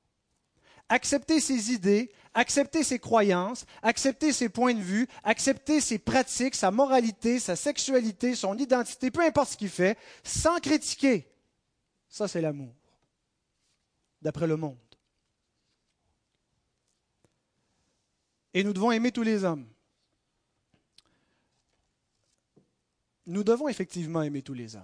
Accepter 0.92 1.40
ses 1.40 1.72
idées, 1.72 2.12
accepter 2.34 2.84
ses 2.84 3.00
croyances, 3.00 3.66
accepter 3.82 4.34
ses 4.34 4.50
points 4.50 4.74
de 4.74 4.82
vue, 4.82 5.08
accepter 5.24 5.80
ses 5.80 5.98
pratiques, 5.98 6.54
sa 6.54 6.70
moralité, 6.70 7.40
sa 7.40 7.56
sexualité, 7.56 8.36
son 8.36 8.58
identité, 8.58 9.10
peu 9.10 9.22
importe 9.22 9.52
ce 9.52 9.58
qu'il 9.58 9.70
fait, 9.70 9.98
sans 10.22 10.60
critiquer. 10.60 11.30
Ça, 12.10 12.28
c'est 12.28 12.42
l'amour, 12.42 12.76
d'après 14.22 14.48
le 14.48 14.58
monde. 14.58 14.78
Et 18.54 18.62
nous 18.62 18.74
devons 18.74 18.92
aimer 18.92 19.14
tous 19.14 19.24
les 19.24 19.46
hommes. 19.46 19.70
Nous 23.28 23.46
devons 23.46 23.70
effectivement 23.70 24.24
aimer 24.24 24.42
tous 24.42 24.54
les 24.54 24.76
hommes. 24.76 24.84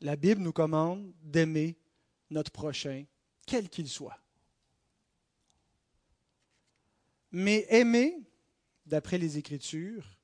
La 0.00 0.16
Bible 0.16 0.40
nous 0.40 0.54
commande 0.54 1.12
d'aimer 1.22 1.76
notre 2.30 2.52
prochain, 2.52 3.04
quel 3.46 3.68
qu'il 3.68 3.86
soit. 3.86 4.16
Mais 7.32 7.66
aimer, 7.68 8.16
d'après 8.86 9.18
les 9.18 9.38
Écritures, 9.38 10.16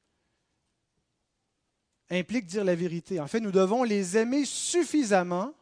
implique 2.10 2.46
dire 2.46 2.64
la 2.64 2.75
vérité. 2.75 3.20
En 3.20 3.26
fait, 3.26 3.40
nous 3.40 3.52
devons 3.52 3.82
les 3.82 4.16
aimer 4.16 4.44
suffisamment 4.44 5.54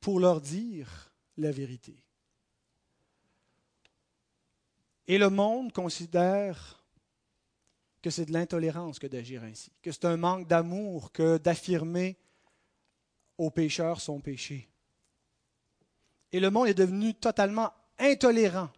pour 0.00 0.20
leur 0.20 0.40
dire 0.40 1.12
la 1.36 1.50
vérité. 1.50 1.96
Et 5.06 5.18
le 5.18 5.30
monde 5.30 5.72
considère 5.72 6.84
que 8.02 8.10
c'est 8.10 8.26
de 8.26 8.32
l'intolérance 8.32 8.98
que 8.98 9.06
d'agir 9.06 9.42
ainsi, 9.44 9.72
que 9.82 9.92
c'est 9.92 10.06
un 10.06 10.16
manque 10.16 10.46
d'amour 10.46 11.12
que 11.12 11.36
d'affirmer 11.36 12.16
aux 13.36 13.50
pécheurs 13.50 14.00
son 14.00 14.20
péché. 14.20 14.68
Et 16.32 16.40
le 16.40 16.50
monde 16.50 16.68
est 16.68 16.74
devenu 16.74 17.14
totalement 17.14 17.72
intolérant 17.98 18.70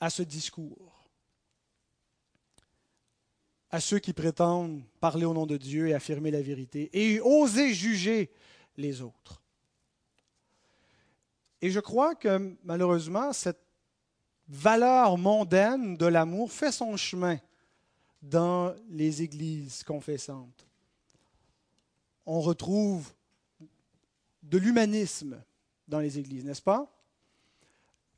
à 0.00 0.10
ce 0.10 0.22
discours, 0.22 1.08
à 3.70 3.80
ceux 3.80 3.98
qui 3.98 4.12
prétendent 4.12 4.82
parler 5.00 5.24
au 5.24 5.34
nom 5.34 5.46
de 5.46 5.56
Dieu 5.56 5.88
et 5.88 5.94
affirmer 5.94 6.30
la 6.30 6.42
vérité, 6.42 6.90
et 6.92 7.20
oser 7.20 7.74
juger 7.74 8.30
les 8.76 9.00
autres. 9.02 9.42
Et 11.60 11.70
je 11.70 11.80
crois 11.80 12.14
que 12.14 12.56
malheureusement, 12.62 13.32
cette 13.32 13.62
valeur 14.48 15.16
mondaine 15.18 15.96
de 15.96 16.06
l'amour 16.06 16.52
fait 16.52 16.72
son 16.72 16.96
chemin 16.96 17.38
dans 18.22 18.74
les 18.88 19.22
églises 19.22 19.82
confessantes. 19.82 20.66
On 22.24 22.40
retrouve 22.40 23.12
de 24.42 24.58
l'humanisme 24.58 25.42
dans 25.88 26.00
les 26.00 26.18
églises, 26.18 26.44
n'est-ce 26.44 26.62
pas? 26.62 26.92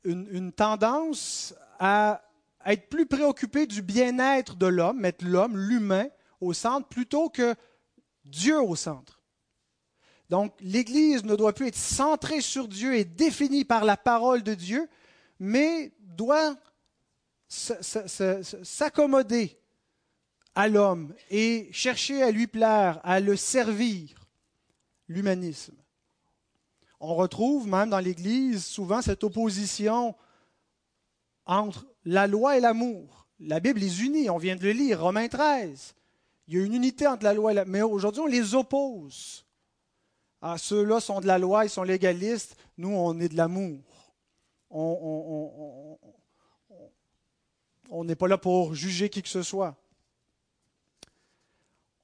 Une, 0.03 0.51
tendance 0.53 1.53
à 1.79 2.21
être 2.65 2.89
plus 2.89 3.05
préoccupé 3.05 3.67
du 3.67 3.81
bien-être 3.81 4.55
de 4.55 4.67
l'homme, 4.67 4.99
mettre 4.99 5.25
l'homme, 5.25 5.57
l'humain, 5.57 6.07
au 6.39 6.53
centre, 6.53 6.87
plutôt 6.87 7.29
que 7.29 7.55
Dieu 8.25 8.61
au 8.61 8.75
centre. 8.75 9.21
Donc 10.29 10.53
l'Église 10.61 11.23
ne 11.23 11.35
doit 11.35 11.53
plus 11.53 11.67
être 11.67 11.75
centrée 11.75 12.41
sur 12.41 12.67
Dieu 12.67 12.95
et 12.95 13.03
définie 13.03 13.65
par 13.65 13.83
la 13.83 13.97
parole 13.97 14.43
de 14.43 14.53
Dieu, 14.53 14.87
mais 15.39 15.91
doit 16.01 16.55
s'accommoder 17.47 19.59
à 20.55 20.67
l'homme 20.67 21.13
et 21.29 21.69
chercher 21.71 22.21
à 22.21 22.31
lui 22.31 22.47
plaire, 22.47 22.99
à 23.03 23.19
le 23.19 23.35
servir, 23.35 24.27
l'humanisme. 25.07 25.78
On 26.99 27.15
retrouve 27.15 27.67
même 27.67 27.89
dans 27.89 27.99
l'Église 27.99 28.65
souvent 28.65 29.01
cette 29.01 29.23
opposition 29.23 30.15
entre 31.45 31.87
la 32.05 32.27
loi 32.27 32.57
et 32.57 32.59
l'amour. 32.59 33.27
La 33.39 33.59
Bible 33.59 33.79
les 33.79 34.03
unit, 34.03 34.29
on 34.29 34.37
vient 34.37 34.55
de 34.55 34.63
le 34.63 34.71
lire, 34.71 35.01
Romains 35.01 35.27
13. 35.27 35.95
Il 36.47 36.55
y 36.55 36.61
a 36.61 36.65
une 36.65 36.73
unité 36.73 37.07
entre 37.07 37.23
la 37.23 37.33
loi 37.33 37.51
et 37.51 37.55
l'amour, 37.55 37.71
mais 37.71 37.81
aujourd'hui 37.81 38.21
on 38.21 38.27
les 38.27 38.53
oppose. 38.55 39.45
Ah, 40.41 40.57
ceux-là 40.57 40.99
sont 40.99 41.21
de 41.21 41.27
la 41.27 41.37
loi, 41.37 41.65
ils 41.65 41.69
sont 41.69 41.83
légalistes, 41.83 42.55
nous 42.77 42.89
on 42.89 43.19
est 43.19 43.29
de 43.29 43.37
l'amour. 43.37 43.81
On 44.69 45.97
n'est 48.03 48.15
pas 48.15 48.27
là 48.27 48.37
pour 48.37 48.75
juger 48.75 49.09
qui 49.09 49.21
que 49.21 49.29
ce 49.29 49.41
soit 49.41 49.75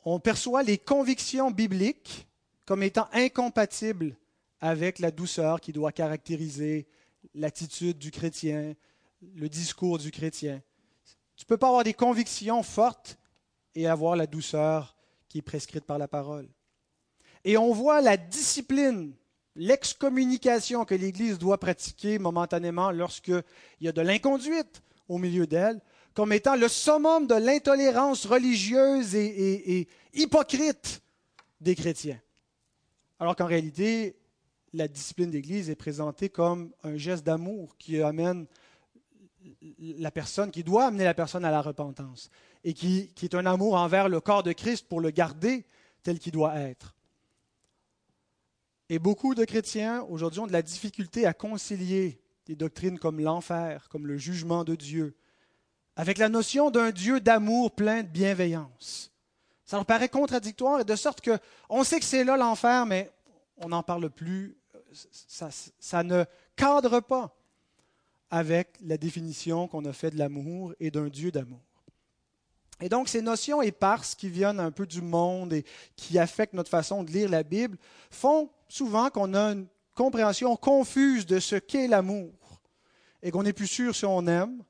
on 0.05 0.19
perçoit 0.19 0.61
les 0.61 0.77
convictions 0.77 1.51
bibliques 1.51 2.27
comme 2.65 2.83
étant 2.83 3.07
incompatibles 3.11 4.15
avec 4.65 4.97
la 4.97 5.11
douceur 5.11 5.61
qui 5.61 5.71
doit 5.71 5.91
caractériser 5.91 6.87
l'attitude 7.35 7.99
du 7.99 8.09
chrétien, 8.09 8.73
le 9.35 9.47
discours 9.47 9.99
du 9.99 10.09
chrétien. 10.09 10.59
Tu 11.35 11.43
ne 11.43 11.47
peux 11.47 11.57
pas 11.57 11.67
avoir 11.67 11.83
des 11.83 11.93
convictions 11.93 12.63
fortes 12.63 13.19
et 13.75 13.85
avoir 13.85 14.15
la 14.15 14.25
douceur 14.25 14.95
qui 15.29 15.37
est 15.37 15.43
prescrite 15.43 15.85
par 15.85 15.99
la 15.99 16.07
parole. 16.07 16.49
Et 17.43 17.57
on 17.57 17.73
voit 17.73 18.01
la 18.01 18.17
discipline, 18.17 19.13
l'excommunication 19.55 20.83
que 20.83 20.95
l'Église 20.95 21.37
doit 21.37 21.59
pratiquer 21.59 22.17
momentanément 22.17 22.89
lorsqu'il 22.89 23.43
y 23.81 23.87
a 23.87 23.91
de 23.91 24.01
l'inconduite 24.01 24.81
au 25.07 25.19
milieu 25.19 25.45
d'elle, 25.45 25.79
comme 26.15 26.33
étant 26.33 26.55
le 26.55 26.69
summum 26.69 27.27
de 27.27 27.35
l'intolérance 27.35 28.25
religieuse 28.25 29.13
et, 29.13 29.87
hypocrite 30.15 31.03
des 31.61 31.75
chrétiens. 31.75 32.19
Alors 33.19 33.35
qu'en 33.35 33.45
réalité, 33.45 34.15
la 34.75 34.87
discipline 34.87 35.31
d'Église 35.31 35.69
est 35.69 35.75
présentée 35.75 36.29
comme 36.29 36.73
un 36.83 36.97
geste 36.97 37.25
d'amour 37.25 37.77
qui 37.77 38.01
amène 38.01 38.45
la 39.79 40.11
personne, 40.11 40.51
qui 40.51 40.63
doit 40.63 40.85
amener 40.85 41.03
la 41.03 41.13
personne 41.13 41.45
à 41.45 41.51
la 41.51 41.61
repentance, 41.61 42.29
et 42.63 42.73
qui, 42.73 43.11
est 43.21 43.35
un 43.35 43.45
amour 43.45 43.75
envers 43.75 44.09
le 44.09 44.19
corps 44.19 44.43
de 44.43 44.51
Christ 44.51 44.87
pour 44.87 45.01
le 45.01 45.11
garder 45.11 45.65
tel 46.03 46.19
qu'il 46.19 46.33
doit 46.33 46.55
être. 46.55 46.95
Et 48.89 48.99
beaucoup 48.99 49.33
de 49.33 49.45
chrétiens 49.45 50.03
aujourd'hui 50.03 50.41
ont 50.41 50.47
de 50.47 50.53
la 50.53 50.61
difficulté 50.61 51.25
à 51.25 51.33
concilier 51.33 52.21
des 52.45 52.55
doctrines 52.55 52.99
comme 52.99 53.19
l'enfer, 53.19 53.87
comme 53.89 54.05
le 54.05 54.17
jugement 54.17 54.63
de 54.63 54.75
Dieu, 54.75 55.15
avec 55.95 56.17
la 56.17 56.29
notion 56.29 56.69
d'un 56.69 56.91
Dieu 56.91 57.19
d'amour 57.19 57.71
plein 57.71 58.03
de 58.03 58.07
bienveillance. 58.07 59.11
Ça 59.63 59.77
leur 59.77 59.85
paraît 59.85 60.09
contradictoire, 60.09 60.81
et 60.81 60.85
de 60.85 60.95
sorte 60.95 61.21
que 61.21 61.39
on 61.69 61.83
sait 61.83 61.99
que 61.99 62.05
c'est 62.05 62.23
là 62.23 62.37
l'enfer, 62.37 62.85
mais 62.85 63.11
on 63.57 63.69
n'en 63.69 63.83
parle 63.83 64.09
plus. 64.09 64.57
Ça, 65.79 66.03
ne 66.03 66.25
cadre 66.55 66.99
pas 66.99 67.35
avec 68.29 68.77
la 68.81 68.97
définition 68.97 69.67
qu'on 69.67 69.85
a 69.85 69.93
faite 69.93 70.13
de 70.13 70.19
l'amour 70.19 70.73
et 70.79 70.91
d'un 70.91 71.07
Dieu 71.07 71.31
d'amour. 71.31 71.61
Et 72.81 72.89
donc, 72.89 73.07
ces 73.07 73.21
notions 73.21 73.61
éparses 73.61 74.15
qui 74.15 74.29
viennent 74.29 74.59
un 74.59 74.71
peu 74.71 74.85
du 74.85 75.01
monde 75.01 75.53
et 75.53 75.63
qui 75.95 76.19
affectent 76.19 76.53
notre 76.53 76.69
façon 76.69 77.03
de 77.03 77.11
lire 77.11 77.29
la 77.29 77.43
Bible 77.43 77.77
font 78.09 78.49
souvent 78.67 79.09
qu'on 79.09 79.33
a 79.33 79.53
une 79.53 79.67
compréhension 79.93 80.55
confuse 80.57 81.25
de 81.25 81.39
ce 81.39 81.55
qu'est 81.55 81.87
l'amour 81.87 82.33
et 83.23 83.31
qu'on 83.31 83.43
n'est 83.43 83.53
plus 83.53 83.67
sûr 83.67 83.95
si 83.95 84.05
on 84.05 84.27
aime 84.27 84.61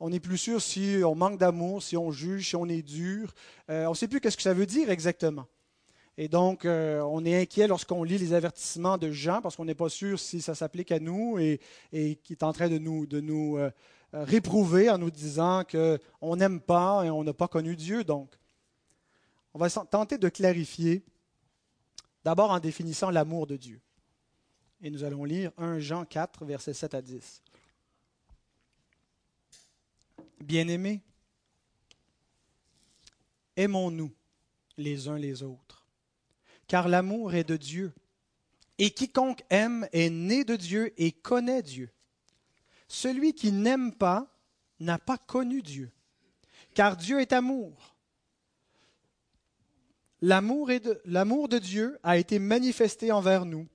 on 0.00 0.10
n'est 0.10 0.20
plus 0.20 0.38
sûr 0.38 0.62
si 0.62 1.00
on 1.04 1.14
manque 1.14 1.38
d'amour, 1.38 1.82
si 1.82 1.96
on 1.96 2.10
juge, 2.10 2.48
si 2.48 2.56
on 2.56 2.66
est 2.66 2.82
dur. 2.82 3.34
Euh, 3.68 3.86
on 3.86 3.90
ne 3.90 3.96
sait 3.96 4.08
plus 4.08 4.20
qu'est-ce 4.20 4.36
que 4.36 4.42
ça 4.42 4.54
veut 4.54 4.66
dire 4.66 4.90
exactement. 4.90 5.46
Et 6.20 6.26
donc, 6.26 6.64
euh, 6.64 7.00
on 7.02 7.24
est 7.24 7.40
inquiet 7.40 7.68
lorsqu'on 7.68 8.02
lit 8.02 8.18
les 8.18 8.32
avertissements 8.32 8.98
de 8.98 9.12
Jean 9.12 9.40
parce 9.40 9.54
qu'on 9.54 9.64
n'est 9.64 9.76
pas 9.76 9.88
sûr 9.88 10.18
si 10.18 10.42
ça 10.42 10.56
s'applique 10.56 10.90
à 10.90 10.98
nous 10.98 11.38
et, 11.38 11.60
et 11.92 12.16
qui 12.16 12.32
est 12.32 12.42
en 12.42 12.52
train 12.52 12.68
de 12.68 12.76
nous, 12.78 13.06
de 13.06 13.20
nous 13.20 13.56
euh, 13.56 13.70
réprouver 14.12 14.90
en 14.90 14.98
nous 14.98 15.12
disant 15.12 15.62
qu'on 15.62 16.36
n'aime 16.36 16.60
pas 16.60 17.04
et 17.04 17.10
on 17.10 17.22
n'a 17.22 17.32
pas 17.32 17.46
connu 17.46 17.76
Dieu. 17.76 18.02
Donc, 18.02 18.34
on 19.54 19.60
va 19.60 19.70
tenter 19.70 20.18
de 20.18 20.28
clarifier 20.28 21.04
d'abord 22.24 22.50
en 22.50 22.58
définissant 22.58 23.10
l'amour 23.10 23.46
de 23.46 23.56
Dieu. 23.56 23.80
Et 24.82 24.90
nous 24.90 25.04
allons 25.04 25.24
lire 25.24 25.52
1 25.56 25.78
Jean 25.78 26.04
4, 26.04 26.44
versets 26.44 26.74
7 26.74 26.94
à 26.94 27.02
10. 27.02 27.42
Bien-aimés, 30.40 31.00
aimons-nous 33.56 34.12
les 34.76 35.08
uns 35.08 35.18
les 35.18 35.42
autres, 35.42 35.67
car 36.68 36.88
l'amour 36.88 37.34
est 37.34 37.44
de 37.44 37.56
Dieu, 37.56 37.92
et 38.78 38.90
quiconque 38.90 39.42
aime 39.50 39.88
est 39.92 40.10
né 40.10 40.44
de 40.44 40.54
Dieu 40.54 40.92
et 40.98 41.10
connaît 41.10 41.62
Dieu. 41.62 41.90
Celui 42.86 43.34
qui 43.34 43.50
n'aime 43.50 43.92
pas 43.92 44.32
n'a 44.78 44.98
pas 44.98 45.18
connu 45.18 45.62
Dieu, 45.62 45.90
car 46.74 46.96
Dieu 46.96 47.20
est 47.20 47.32
amour. 47.32 47.96
L'amour 50.20 50.68
de, 50.68 51.58
Dieu 51.58 51.98
a 52.02 52.18
été 52.18 52.38
manifesté 52.38 53.12
envers 53.12 53.44
nous, 53.44 53.66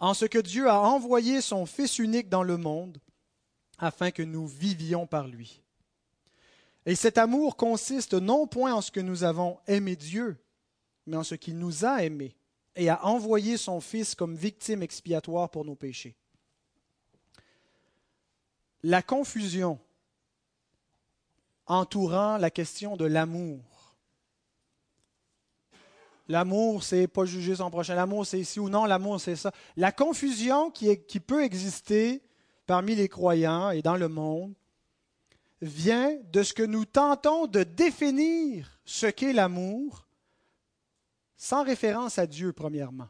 en 0.00 0.14
ce 0.14 0.24
que 0.24 0.38
Dieu 0.38 0.68
a 0.68 0.80
envoyé 0.80 1.40
son 1.40 1.66
Fils 1.66 1.98
unique 1.98 2.28
dans 2.28 2.42
le 2.42 2.56
monde 2.56 2.98
afin 3.78 4.10
que 4.10 4.22
nous 4.22 4.46
vivions 4.46 5.06
par 5.06 5.26
lui. 5.26 5.60
Et 6.86 6.94
cet 6.94 7.18
amour 7.18 7.56
consiste 7.56 8.14
non 8.14 8.46
point 8.46 8.74
en 8.74 8.80
ce 8.80 8.90
que 8.90 9.00
nous 9.00 9.24
avons 9.24 9.58
aimé 9.66 9.96
Dieu, 9.96 10.36
mais 11.06 11.16
en 11.16 11.24
ce 11.24 11.34
qu'il 11.34 11.58
nous 11.58 11.84
a 11.84 12.02
aimés 12.02 12.34
et 12.76 12.88
a 12.88 13.04
envoyé 13.04 13.56
son 13.56 13.80
Fils 13.80 14.14
comme 14.14 14.34
victime 14.34 14.82
expiatoire 14.82 15.50
pour 15.50 15.64
nos 15.64 15.74
péchés. 15.74 16.16
La 18.82 19.02
confusion 19.02 19.78
entourant 21.66 22.36
la 22.36 22.50
question 22.50 22.96
de 22.96 23.06
l'amour. 23.06 23.96
L'amour, 26.28 26.82
c'est 26.82 27.06
pas 27.06 27.24
juger 27.24 27.56
son 27.56 27.70
prochain. 27.70 27.94
L'amour, 27.94 28.26
c'est 28.26 28.40
ici 28.40 28.58
ou 28.58 28.68
non. 28.68 28.86
L'amour, 28.86 29.20
c'est 29.20 29.36
ça. 29.36 29.52
La 29.76 29.92
confusion 29.92 30.70
qui, 30.70 30.98
qui 31.04 31.20
peut 31.20 31.44
exister 31.44 32.22
parmi 32.66 32.94
les 32.94 33.08
croyants 33.08 33.70
et 33.70 33.82
dans 33.82 33.96
le 33.96 34.08
monde 34.08 34.54
vient 35.60 36.16
de 36.32 36.42
ce 36.42 36.52
que 36.52 36.62
nous 36.62 36.84
tentons 36.84 37.46
de 37.46 37.62
définir 37.62 38.78
ce 38.84 39.06
qu'est 39.06 39.32
l'amour 39.32 40.03
sans 41.44 41.62
référence 41.62 42.18
à 42.18 42.26
Dieu, 42.26 42.54
premièrement. 42.54 43.08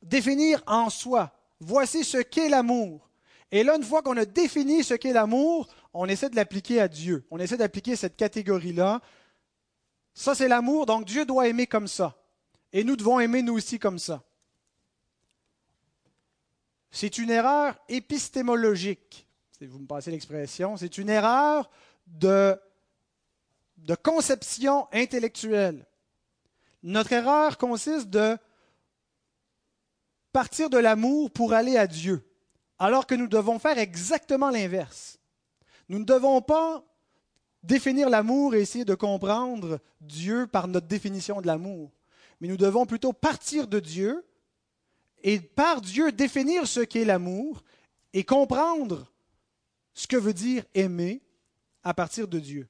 Définir 0.00 0.62
en 0.68 0.90
soi. 0.90 1.32
Voici 1.58 2.04
ce 2.04 2.18
qu'est 2.18 2.48
l'amour. 2.48 3.10
Et 3.50 3.64
là, 3.64 3.74
une 3.74 3.82
fois 3.82 4.00
qu'on 4.00 4.16
a 4.16 4.24
défini 4.24 4.84
ce 4.84 4.94
qu'est 4.94 5.12
l'amour, 5.12 5.66
on 5.92 6.06
essaie 6.06 6.30
de 6.30 6.36
l'appliquer 6.36 6.80
à 6.80 6.86
Dieu. 6.86 7.26
On 7.32 7.40
essaie 7.40 7.56
d'appliquer 7.56 7.96
cette 7.96 8.16
catégorie-là. 8.16 9.00
Ça, 10.14 10.36
c'est 10.36 10.46
l'amour, 10.46 10.86
donc 10.86 11.04
Dieu 11.04 11.26
doit 11.26 11.48
aimer 11.48 11.66
comme 11.66 11.88
ça. 11.88 12.16
Et 12.72 12.84
nous 12.84 12.94
devons 12.94 13.18
aimer 13.18 13.42
nous 13.42 13.54
aussi 13.54 13.80
comme 13.80 13.98
ça. 13.98 14.22
C'est 16.92 17.18
une 17.18 17.30
erreur 17.30 17.76
épistémologique. 17.88 19.26
Si 19.58 19.66
vous 19.66 19.80
me 19.80 19.86
passez 19.86 20.12
l'expression, 20.12 20.76
c'est 20.76 20.96
une 20.96 21.08
erreur 21.08 21.68
de, 22.06 22.56
de 23.78 23.96
conception 23.96 24.86
intellectuelle. 24.92 25.84
Notre 26.84 27.14
erreur 27.14 27.56
consiste 27.56 28.10
de 28.10 28.36
partir 30.32 30.68
de 30.68 30.76
l'amour 30.76 31.30
pour 31.30 31.54
aller 31.54 31.78
à 31.78 31.86
Dieu 31.86 32.22
alors 32.78 33.06
que 33.06 33.14
nous 33.14 33.26
devons 33.26 33.58
faire 33.58 33.78
exactement 33.78 34.50
l'inverse. 34.50 35.18
Nous 35.88 35.98
ne 35.98 36.04
devons 36.04 36.42
pas 36.42 36.84
définir 37.62 38.10
l'amour 38.10 38.54
et 38.54 38.60
essayer 38.60 38.84
de 38.84 38.94
comprendre 38.94 39.80
Dieu 40.02 40.46
par 40.46 40.68
notre 40.68 40.86
définition 40.86 41.40
de 41.40 41.46
l'amour, 41.46 41.90
mais 42.40 42.48
nous 42.48 42.58
devons 42.58 42.84
plutôt 42.84 43.14
partir 43.14 43.66
de 43.66 43.80
Dieu 43.80 44.22
et 45.22 45.40
par 45.40 45.80
Dieu 45.80 46.12
définir 46.12 46.66
ce 46.66 46.80
qu'est 46.80 47.06
l'amour 47.06 47.64
et 48.12 48.24
comprendre 48.24 49.10
ce 49.94 50.06
que 50.06 50.18
veut 50.18 50.34
dire 50.34 50.64
aimer 50.74 51.22
à 51.82 51.94
partir 51.94 52.28
de 52.28 52.38
Dieu. 52.38 52.68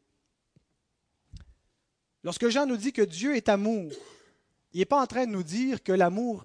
Lorsque 2.24 2.48
Jean 2.48 2.66
nous 2.66 2.76
dit 2.76 2.92
que 2.92 3.02
Dieu 3.02 3.36
est 3.36 3.48
amour, 3.48 3.92
il 4.72 4.78
n'est 4.80 4.84
pas 4.84 5.00
en 5.00 5.06
train 5.06 5.26
de 5.26 5.30
nous 5.30 5.44
dire 5.44 5.82
que 5.82 5.92
l'amour 5.92 6.44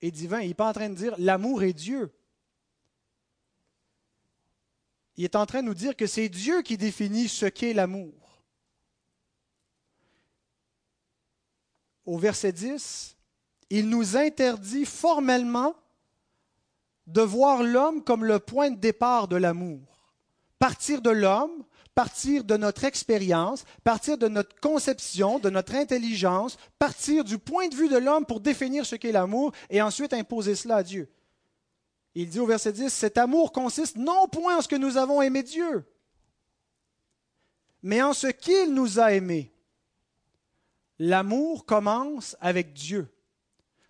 est 0.00 0.10
divin, 0.10 0.40
il 0.40 0.48
n'est 0.48 0.54
pas 0.54 0.68
en 0.68 0.72
train 0.72 0.88
de 0.88 0.96
dire 0.96 1.14
l'amour 1.18 1.62
est 1.62 1.72
Dieu 1.72 2.10
il 5.16 5.24
est 5.24 5.36
en 5.36 5.46
train 5.46 5.62
de 5.62 5.68
nous 5.68 5.74
dire 5.74 5.96
que 5.96 6.06
c'est 6.06 6.28
Dieu 6.28 6.62
qui 6.62 6.76
définit 6.76 7.28
ce 7.28 7.46
qu'est 7.46 7.74
l'amour. 7.74 8.42
Au 12.04 12.18
verset 12.18 12.52
10, 12.52 13.16
il 13.70 13.88
nous 13.88 14.16
interdit 14.16 14.84
formellement 14.84 15.76
de 17.06 17.22
voir 17.22 17.62
l'homme 17.62 18.02
comme 18.02 18.24
le 18.24 18.38
point 18.38 18.70
de 18.70 18.78
départ 18.78 19.28
de 19.28 19.36
l'amour. 19.36 20.12
Partir 20.58 21.02
de 21.02 21.10
l'homme, 21.10 21.64
partir 21.94 22.44
de 22.44 22.56
notre 22.56 22.84
expérience, 22.84 23.64
partir 23.84 24.16
de 24.16 24.28
notre 24.28 24.58
conception, 24.60 25.38
de 25.38 25.50
notre 25.50 25.74
intelligence, 25.74 26.56
partir 26.78 27.24
du 27.24 27.38
point 27.38 27.68
de 27.68 27.74
vue 27.74 27.88
de 27.88 27.98
l'homme 27.98 28.24
pour 28.24 28.40
définir 28.40 28.86
ce 28.86 28.96
qu'est 28.96 29.12
l'amour 29.12 29.52
et 29.70 29.82
ensuite 29.82 30.12
imposer 30.12 30.54
cela 30.54 30.76
à 30.76 30.82
Dieu. 30.82 31.10
Il 32.14 32.28
dit 32.28 32.40
au 32.40 32.46
verset 32.46 32.72
10, 32.72 32.92
cet 32.92 33.18
amour 33.18 33.52
consiste 33.52 33.96
non 33.96 34.28
point 34.28 34.58
en 34.58 34.62
ce 34.62 34.68
que 34.68 34.76
nous 34.76 34.96
avons 34.96 35.22
aimé 35.22 35.42
Dieu, 35.42 35.84
mais 37.82 38.02
en 38.02 38.12
ce 38.12 38.26
qu'il 38.26 38.74
nous 38.74 38.98
a 38.98 39.12
aimés. 39.12 39.52
L'amour 40.98 41.66
commence 41.66 42.36
avec 42.40 42.72
Dieu. 42.72 43.08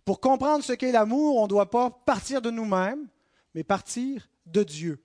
Pour 0.05 0.20
comprendre 0.20 0.64
ce 0.64 0.72
qu'est 0.72 0.92
l'amour, 0.92 1.37
on 1.37 1.44
ne 1.44 1.48
doit 1.48 1.70
pas 1.70 1.90
partir 1.90 2.40
de 2.40 2.50
nous-mêmes, 2.50 3.07
mais 3.55 3.64
partir 3.64 4.29
de 4.46 4.62
Dieu. 4.62 5.05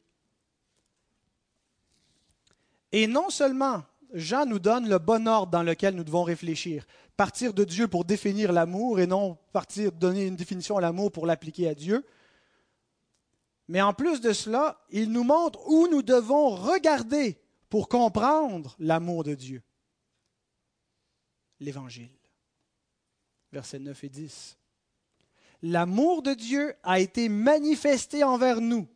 Et 2.92 3.08
non 3.08 3.30
seulement 3.30 3.84
Jean 4.14 4.46
nous 4.46 4.60
donne 4.60 4.88
le 4.88 5.00
bon 5.00 5.28
ordre 5.28 5.52
dans 5.52 5.64
lequel 5.64 5.96
nous 5.96 6.04
devons 6.04 6.24
réfléchir, 6.24 6.86
partir 7.18 7.54
de 7.54 7.64
Dieu 7.64 7.88
pour 7.88 8.06
définir 8.06 8.52
l'amour 8.52 9.00
et 9.00 9.08
non 9.08 9.38
partir 9.52 9.92
donner 9.92 10.26
une 10.26 10.36
définition 10.36 10.78
à 10.78 10.82
l'amour 10.82 11.12
pour 11.12 11.26
l'appliquer 11.26 11.68
à 11.68 11.76
Dieu, 11.76 12.06
mais 13.68 13.82
en 13.82 13.94
plus 13.94 14.22
de 14.22 14.32
cela, 14.32 14.80
il 14.92 15.12
nous 15.12 15.24
montre 15.24 15.68
où 15.68 15.88
nous 15.88 16.02
devons 16.02 16.50
regarder 16.50 17.38
pour 17.70 17.90
comprendre 17.90 18.76
l'amour 18.80 19.24
de 19.24 19.36
Dieu. 19.36 19.62
L'Évangile. 21.60 22.10
Versets 23.52 23.80
9 23.80 24.04
et 24.04 24.10
10. 24.10 24.58
L'amour 25.64 26.22
de 26.22 26.34
Dieu 26.34 26.76
a 26.84 27.00
été 27.00 27.30
manifesté 27.30 28.24
envers 28.24 28.62
nous, 28.62 28.88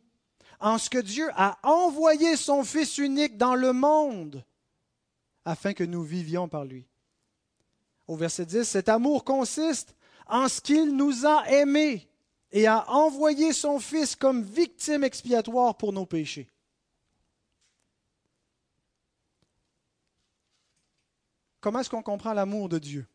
en 0.62 0.78
ce 0.78 0.88
que 0.88 0.98
Dieu 0.98 1.28
a 1.34 1.58
envoyé 1.62 2.36
son 2.36 2.64
Fils 2.64 2.96
unique 2.98 3.36
dans 3.36 3.54
le 3.54 3.72
monde, 3.72 4.44
afin 5.44 5.74
que 5.74 5.84
nous 5.84 6.02
vivions 6.02 6.48
par 6.48 6.64
lui. 6.64 6.86
Au 8.06 8.16
verset 8.16 8.46
10, 8.46 8.64
cet 8.64 8.88
amour 8.88 9.24
consiste 9.24 9.94
en 10.26 10.48
ce 10.48 10.60
qu'il 10.60 10.96
nous 10.96 11.26
a 11.26 11.48
aimés 11.50 12.08
et 12.52 12.66
a 12.66 12.88
envoyé 12.90 13.52
son 13.52 13.80
Fils 13.80 14.14
comme 14.14 14.42
victime 14.42 15.04
expiatoire 15.04 15.76
pour 15.76 15.92
nos 15.92 16.06
péchés. 16.06 16.48
Comment 21.60 21.80
est-ce 21.80 21.90
qu'on 21.90 22.02
comprend 22.02 22.32
l'amour 22.32 22.68
de 22.68 22.78
Dieu? 22.78 23.06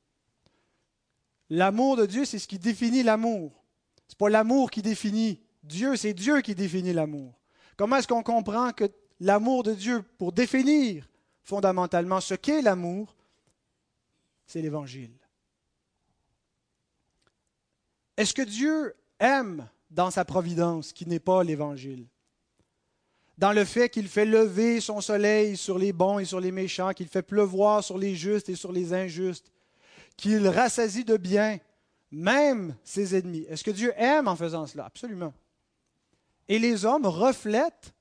L'amour 1.49 1.95
de 1.95 2.05
Dieu, 2.05 2.25
c'est 2.25 2.39
ce 2.39 2.47
qui 2.47 2.59
définit 2.59 3.03
l'amour. 3.03 3.63
Ce 4.07 4.13
n'est 4.13 4.17
pas 4.17 4.29
l'amour 4.29 4.69
qui 4.69 4.81
définit 4.81 5.41
Dieu, 5.63 5.95
c'est 5.95 6.13
Dieu 6.13 6.41
qui 6.41 6.55
définit 6.55 6.93
l'amour. 6.93 7.36
Comment 7.77 7.97
est-ce 7.97 8.07
qu'on 8.07 8.23
comprend 8.23 8.73
que 8.73 8.85
l'amour 9.19 9.63
de 9.63 9.73
Dieu, 9.73 10.03
pour 10.17 10.33
définir 10.33 11.07
fondamentalement 11.43 12.19
ce 12.19 12.33
qu'est 12.33 12.61
l'amour, 12.61 13.15
c'est 14.47 14.61
l'Évangile? 14.61 15.13
Est-ce 18.17 18.33
que 18.33 18.41
Dieu 18.41 18.95
aime 19.19 19.69
dans 19.91 20.09
sa 20.09 20.25
providence, 20.25 20.91
qui 20.91 21.05
n'est 21.05 21.19
pas 21.19 21.43
l'Évangile? 21.43 22.07
Dans 23.37 23.53
le 23.53 23.63
fait 23.63 23.89
qu'il 23.89 24.07
fait 24.07 24.25
lever 24.25 24.81
son 24.81 24.99
soleil 24.99 25.55
sur 25.55 25.77
les 25.77 25.93
bons 25.93 26.17
et 26.17 26.25
sur 26.25 26.39
les 26.39 26.51
méchants, 26.51 26.93
qu'il 26.93 27.07
fait 27.07 27.21
pleuvoir 27.21 27.83
sur 27.83 27.99
les 27.99 28.15
justes 28.15 28.49
et 28.49 28.55
sur 28.55 28.71
les 28.71 28.93
injustes, 28.93 29.51
qu'il 30.17 30.47
rassasie 30.47 31.05
de 31.05 31.17
bien 31.17 31.59
même 32.11 32.75
ses 32.83 33.15
ennemis. 33.15 33.45
Est-ce 33.47 33.63
que 33.63 33.69
Dieu 33.69 33.93
aime 33.97 34.27
en 34.27 34.35
faisant 34.35 34.65
cela? 34.65 34.85
Absolument. 34.85 35.33
Et 36.49 36.59
les 36.59 36.85
hommes 36.85 37.05
reflètent 37.05 37.93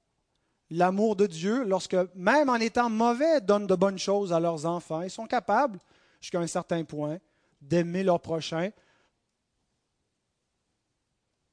l'amour 0.70 1.16
de 1.16 1.26
Dieu 1.26 1.64
lorsque, 1.64 1.96
même 2.14 2.48
en 2.48 2.56
étant 2.56 2.90
mauvais, 2.90 3.40
donnent 3.40 3.66
de 3.66 3.74
bonnes 3.74 3.98
choses 3.98 4.32
à 4.32 4.40
leurs 4.40 4.66
enfants. 4.66 5.02
Ils 5.02 5.11
sont 5.11 5.26
capables, 5.26 5.78
jusqu'à 6.20 6.40
un 6.40 6.46
certain 6.46 6.85
point, 6.85 7.18
d'aimer 7.61 8.02
leur 8.02 8.20
prochain 8.20 8.70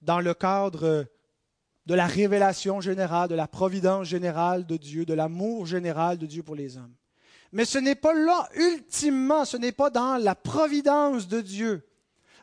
dans 0.02 0.20
le 0.20 0.34
cadre 0.34 1.06
de 1.86 1.96
la 1.96 2.06
révélation 2.06 2.82
générale, 2.82 3.30
de 3.30 3.36
la 3.36 3.48
providence 3.48 4.08
générale 4.08 4.66
de 4.66 4.78
Dieu, 4.78 5.06
de 5.06 5.14
l'amour 5.14 5.66
général 5.66 6.18
de 6.18 6.26
Dieu 6.26 6.44
pour 6.44 6.56
les 6.56 6.78
hommes. 6.78 6.94
Mais 7.52 7.66
ce 7.66 7.78
n'est 7.78 7.96
pas 7.96 8.14
là, 8.14 8.50
ultimement, 8.56 9.46
ce 9.46 9.58
n'est 9.58 9.72
pas 9.72 9.90
dans 9.90 10.18
la 10.18 10.36
providence 10.36 11.28
de 11.28 11.42
Dieu, 11.42 11.88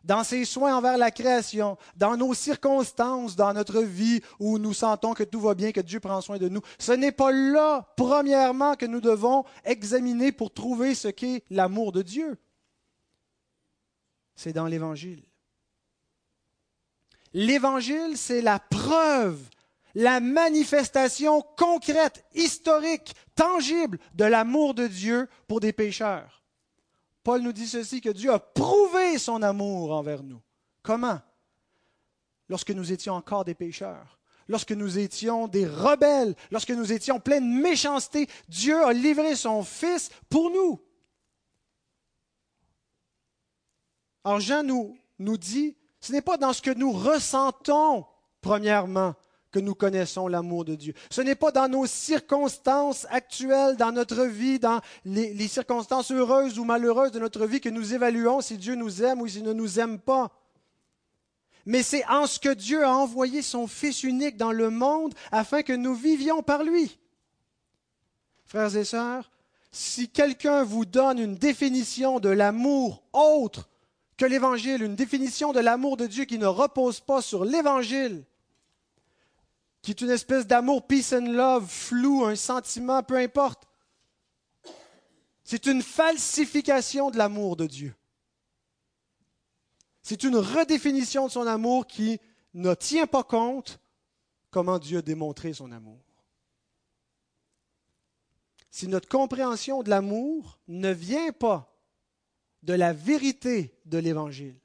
dans 0.05 0.25
ses 0.25 0.45
soins 0.45 0.77
envers 0.77 0.99
la 0.99 1.11
création, 1.11 1.77
dans 1.97 2.17
nos 2.17 2.35
circonstances, 2.35 3.37
dans 3.37 3.53
notre 3.53 3.81
vie 3.83 4.21
où 4.39 4.59
nous 4.59 4.75
sentons 4.75 5.15
que 5.15 5.25
tout 5.25 5.41
va 5.41 5.55
bien, 5.55 5.73
que 5.73 5.81
Dieu 5.81 6.01
prend 6.01 6.21
soin 6.21 6.39
de 6.39 6.49
nous. 6.49 6.63
Ce 6.79 6.93
n'est 6.93 7.13
pas 7.13 7.33
là, 7.33 7.87
premièrement, 7.97 8.77
que 8.77 8.87
nous 8.87 9.01
devons 9.01 9.45
examiner 9.65 10.33
pour 10.33 10.53
trouver 10.53 10.95
ce 10.95 11.09
qu'est 11.09 11.45
l'amour 11.51 11.93
de 11.93 12.03
Dieu. 12.03 12.39
C'est 14.35 14.53
dans 14.53 14.67
l'Évangile. 14.67 15.23
L'Évangile, 17.33 18.17
c'est 18.17 18.43
la 18.43 18.59
preuve, 18.59 19.41
la 19.95 20.21
manifestation 20.21 21.43
concrète, 21.57 22.25
historique, 22.35 23.15
tangible 23.35 23.99
de 24.15 24.25
l'amour 24.25 24.75
de 24.75 24.87
Dieu 24.87 25.29
pour 25.47 25.61
des 25.61 25.73
pécheurs. 25.73 26.40
Paul 27.23 27.43
nous 27.43 27.53
dit 27.53 27.67
ceci, 27.67 28.01
que 28.01 28.09
Dieu 28.09 28.33
a 28.33 28.39
prouvé 28.39 29.19
son 29.19 29.43
amour 29.43 29.93
envers 29.93 30.23
nous. 30.23 30.41
Comment? 30.83 31.21
Lorsque 32.49 32.71
nous 32.71 32.93
étions 32.93 33.15
encore 33.15 33.45
des 33.45 33.55
pécheurs, 33.55 34.19
lorsque 34.49 34.73
nous 34.73 34.99
étions 34.99 35.47
des 35.47 35.67
rebelles, 35.67 36.35
lorsque 36.51 36.71
nous 36.71 36.93
étions 36.93 37.21
pleins 37.21 37.41
de 37.41 37.61
méchanceté, 37.61 38.29
Dieu 38.49 38.85
a 38.85 38.93
livré 38.93 39.37
son 39.37 39.63
Fils 39.63 40.11
pour 40.29 40.51
nous. 40.51 40.81
Alors 44.25 44.41
Jean 44.41 44.63
nous, 44.63 44.99
nous 45.19 45.37
dit, 45.39 45.77
ce 46.01 46.13
n'est 46.13 46.23
pas 46.23 46.37
dans 46.37 46.53
ce 46.53 46.63
que 46.63 46.75
nous 46.75 46.93
ressentons, 46.93 48.07
premièrement, 48.41 49.15
que 49.51 49.59
nous 49.59 49.75
connaissons 49.75 50.29
l'amour 50.29 50.65
de 50.65 50.75
Dieu. 50.75 50.95
Ce 51.11 51.21
n'est 51.21 51.35
pas 51.35 51.51
dans 51.51 51.69
nos 51.69 51.87
circonstances 51.87 53.07
actuelles, 53.11 53.77
dans 53.77 53.93
notre 53.93 54.25
vie, 54.25 54.59
dans 54.59 54.81
les, 55.05 55.49
circonstances 55.49 56.13
heureuses 56.13 56.59
ou 56.59 56.65
malheureuses 56.65 57.13
de 57.13 57.19
notre 57.19 57.47
vie 57.47 57.61
que 57.61 57.69
nous 57.69 57.95
évaluons 57.95 58.41
si 58.41 58.57
Dieu 58.57 58.75
nous 58.75 59.03
aime 59.03 59.21
ou 59.21 59.29
s'il 59.29 59.43
ne 59.43 59.53
nous 59.53 59.81
aime 59.81 59.99
pas. 59.99 60.31
Mais 61.67 61.83
c'est 61.83 62.07
en 62.07 62.27
ce 62.27 62.39
que 62.39 62.53
Dieu 62.55 62.85
a 62.85 62.95
envoyé 62.95 63.43
son 63.43 63.67
Fils 63.67 64.03
unique 64.03 64.37
dans 64.37 64.53
le 64.53 64.71
monde 64.71 65.15
afin 65.31 65.63
que 65.63 65.73
nous 65.73 65.95
vivions 65.95 66.43
par 66.43 66.63
lui. 66.63 66.99
Frères 68.47 68.75
et 68.77 68.85
sœurs, 68.85 69.31
si 69.73 70.09
quelqu'un 70.09 70.65
vous 70.65 70.85
donne 70.85 71.19
une 71.19 71.37
définition 71.37 72.19
de 72.19 72.29
l'amour 72.29 73.03
autre 73.13 73.69
que 74.17 74.25
l'Évangile, 74.25 74.83
une 74.83 74.97
définition 74.97 75.53
de 75.53 75.61
l'amour 75.61 75.97
de 75.97 76.07
Dieu 76.07 76.25
qui 76.25 76.39
ne 76.39 76.47
repose 76.47 77.01
pas 77.01 77.23
sur 77.23 77.45
l'Évangile, 77.45 78.25
qui 79.83 79.93
est 79.93 80.01
une 80.01 80.11
espèce 80.11 80.47
d'amour 80.47 80.87
peace 80.87 81.13
and 81.13 81.33
love, 81.33 81.69
flou, 81.69 82.25
un 82.25 82.37
sentiment, 82.37 83.03
peu 83.03 83.17
importe. 83.17 83.67
C'est 85.45 85.67
une 85.67 85.83
falsification 85.83 87.11
de 87.11 87.19
l'amour 87.19 87.57
de 87.57 87.67
Dieu. 87.67 87.95
C'est 90.03 90.23
une 90.23 90.37
redéfinition 90.37 91.27
de 91.27 91.33
son 91.33 91.47
amour 91.47 91.87
qui 91.87 92.21
ne 92.55 92.75
tient 92.75 93.07
pas 93.07 93.25
compte 93.25 93.81
comment 94.51 94.79
Dieu 94.79 94.99
a 94.99 95.03
démontré 95.03 95.53
son 95.53 95.73
amour. 95.73 96.01
Si 98.71 98.87
notre 98.87 99.09
compréhension 99.09 99.83
de 99.83 99.91
l'amour 99.91 100.59
ne 100.69 100.91
vient 100.91 101.33
pas 101.33 101.77
de 102.63 102.75
la 102.75 102.93
vérité 102.93 103.75
de 103.87 103.99
l'Évangile, 103.99 104.61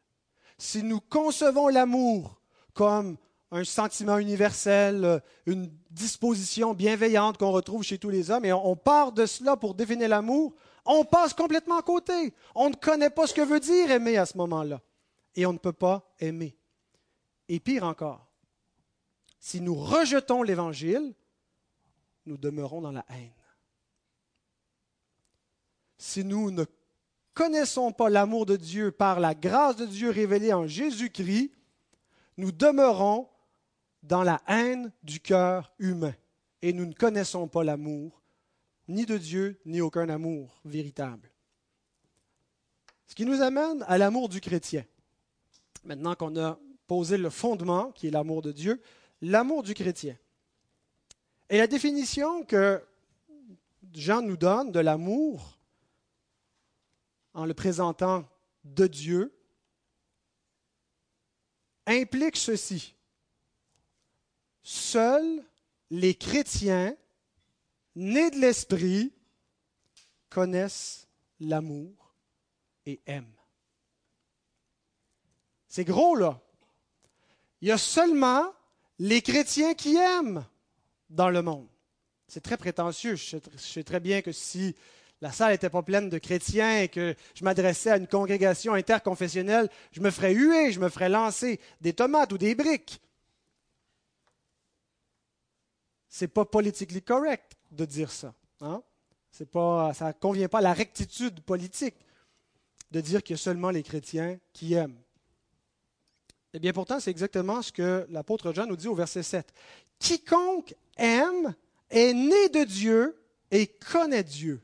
si 0.58 0.84
nous 0.84 0.99
concevons 0.99 1.67
l'amour 1.67 2.41
comme 2.73 3.17
un 3.51 3.63
sentiment 3.63 4.17
universel, 4.17 5.03
euh, 5.05 5.19
une 5.45 5.71
disposition 5.91 6.73
bienveillante 6.73 7.38
qu'on 7.38 7.51
retrouve 7.51 7.84
chez 7.84 7.97
tous 7.97 8.10
les 8.10 8.31
hommes, 8.31 8.45
et 8.45 8.53
on 8.53 8.75
part 8.75 9.12
de 9.12 9.25
cela 9.25 9.55
pour 9.55 9.75
définir 9.75 10.10
l'amour, 10.10 10.53
on 10.86 11.03
passe 11.03 11.34
complètement 11.34 11.77
à 11.77 11.81
côté. 11.81 12.34
On 12.53 12.69
ne 12.69 12.75
connaît 12.75 13.10
pas 13.10 13.27
ce 13.27 13.34
que 13.34 13.41
veut 13.41 13.60
dire 13.60 13.89
aimer 13.91 14.17
à 14.17 14.25
ce 14.25 14.38
moment-là. 14.38 14.81
Et 15.36 15.45
on 15.45 15.53
ne 15.53 15.58
peut 15.58 15.73
pas 15.73 16.13
aimer. 16.19 16.55
Et 17.49 17.60
pire 17.60 17.84
encore, 17.84 18.27
si 19.39 19.62
nous 19.62 19.75
rejetons 19.75 20.43
l'Évangile, 20.43 21.13
nous 22.25 22.38
demeurons 22.38 22.81
dans 22.81 22.91
la 22.91 23.05
haine. 23.10 23.31
Si 25.97 26.23
nous 26.23 26.51
ne 26.51 26.65
connaissons 27.34 27.91
pas 27.91 28.10
l'amour 28.10 28.45
de 28.45 28.55
Dieu 28.55 28.91
par 28.91 29.19
la 29.19 29.36
grâce 29.36 29.75
de 29.75 29.86
Dieu 29.86 30.10
révélée 30.10 30.53
en 30.53 30.67
Jésus-Christ, 30.67 31.51
nous 32.38 32.51
demeurons 32.51 33.29
dans 34.06 34.24
la 34.24 34.41
haine 34.48 34.91
du 35.04 35.20
cœur 35.20 35.74
humain. 35.80 36.13
Et 36.62 36.74
nous 36.74 36.86
ne 36.86 36.94
connaissons 36.94 37.48
pas 37.48 37.63
l'amour, 37.63 38.22
ni 38.88 39.06
de 39.06 39.18
Dieu, 39.18 39.60
ni 39.65 39.82
aucun 39.82 40.10
amour 40.10 40.60
véritable. 40.63 41.32
Ce 43.08 43.15
qui 43.15 43.26
nous 43.26 43.41
amène 43.41 43.84
à 43.88 43.98
l'amour 43.98 44.30
du 44.30 44.41
chrétien. 44.41 44.86
Maintenant 45.84 46.15
qu'on 46.15 46.36
a 46.38 46.60
posé 46.88 47.18
le 47.18 47.30
fondement, 47.30 47.91
qui 47.91 48.08
est 48.08 48.12
l'amour 48.12 48.41
de 48.41 48.52
Dieu, 48.52 48.82
l'amour 49.22 49.63
du 49.63 49.74
chrétien. 49.74 50.18
Et 51.50 51.58
la 51.58 51.68
définition 51.68 52.44
que 52.44 52.84
Jean 53.94 54.22
nous 54.22 54.38
donne 54.38 54.72
de 54.72 54.80
l'amour, 54.80 55.58
en 57.34 57.46
le 57.46 57.54
présentant 57.54 58.28
de 58.63 58.88
Dieu, 58.88 59.38
implique 61.86 62.38
ceci. 62.38 62.96
Seuls 64.67 65.43
les 65.91 66.15
chrétiens 66.15 66.97
nés 67.95 68.32
de 68.32 68.39
l'Esprit 68.39 69.13
connaissent 70.28 71.08
l'amour 71.39 72.15
et 72.88 72.99
aiment. 73.06 73.32
C'est 75.67 75.86
gros, 75.86 76.15
là. 76.15 76.41
Il 77.62 77.67
y 77.67 77.71
a 77.71 77.78
seulement 77.78 78.51
les 78.97 79.21
chrétiens 79.21 79.75
qui 79.75 79.97
aiment 79.97 80.43
dans 81.12 81.30
le 81.30 81.43
monde. 81.43 81.67
C'est 82.28 82.41
très 82.41 82.58
prétentieux. 82.58 83.15
Je 83.15 83.38
sais, 83.58 83.84
très 83.84 83.99
bien 83.99 84.23
que 84.23 84.32
si 84.32 84.75
la 85.21 85.32
salle 85.32 85.51
n'était 85.51 85.69
pas 85.69 85.84
pleine 85.84 86.10
de 86.10 86.17
chrétiens 86.17 86.82
et 86.82 86.89
que 86.89 87.15
je 87.36 87.43
m'adressais 87.43 87.91
à 87.91 87.97
une 87.97 88.08
congrégation 88.08 88.73
interconfessionnelle, 88.73 89.69
je 89.91 90.01
me 90.01 90.10
ferais 90.10 90.34
huer, 90.34 90.71
je 90.71 90.80
me 90.80 90.89
ferais 90.89 91.10
lancer 91.10 91.60
des 91.82 91.93
tomates 91.93 92.34
ou 92.34 92.39
des 92.39 92.56
briques. 92.56 92.99
C'est 96.15 96.30
pas 96.30 96.45
politically 96.45 97.01
correct 97.01 97.58
de 97.71 97.84
dire 97.84 98.10
ça. 98.10 98.34
Hein? 98.62 98.82
C'est 99.32 99.51
pas, 99.51 99.93
ça 99.93 100.08
ne 100.08 100.12
convient 100.13 100.47
pas 100.47 100.60
à 100.60 100.62
la 100.62 100.71
rectitude 100.71 101.41
politique 101.41 101.95
de 102.91 103.01
dire 103.01 103.21
qu'il 103.21 103.34
y 103.34 103.39
a 103.39 103.43
seulement 103.43 103.69
les 103.69 103.84
chrétiens 103.84 104.39
qui 104.54 104.75
aiment. 104.75 104.97
Eh 106.54 106.60
bien, 106.60 106.71
pourtant, 106.71 107.01
c'est 107.01 107.12
exactement 107.12 107.62
ce 107.62 107.73
que 107.73 108.08
l'apôtre 108.10 108.54
Jean 108.54 108.65
nous 108.65 108.78
dit 108.78 108.88
au 108.88 108.95
verset 108.95 109.23
7. 109.23 109.51
Quiconque 109.99 110.73
aime 110.95 111.54
est 111.89 112.13
né 112.13 112.47
de 112.47 112.63
Dieu 112.63 113.21
et 113.51 113.67
connaît 113.67 114.23
Dieu. 114.23 114.63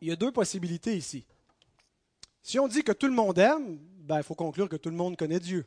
Il 0.00 0.08
y 0.08 0.12
a 0.12 0.16
deux 0.16 0.32
possibilités 0.32 0.96
ici. 0.96 1.26
Si 2.42 2.58
on 2.58 2.68
dit 2.68 2.82
que 2.82 2.92
tout 2.92 3.06
le 3.06 3.12
monde 3.12 3.36
aime, 3.36 3.76
ben, 3.98 4.16
il 4.16 4.24
faut 4.24 4.34
conclure 4.34 4.70
que 4.70 4.76
tout 4.76 4.88
le 4.88 4.96
monde 4.96 5.18
connaît 5.18 5.40
Dieu. 5.40 5.66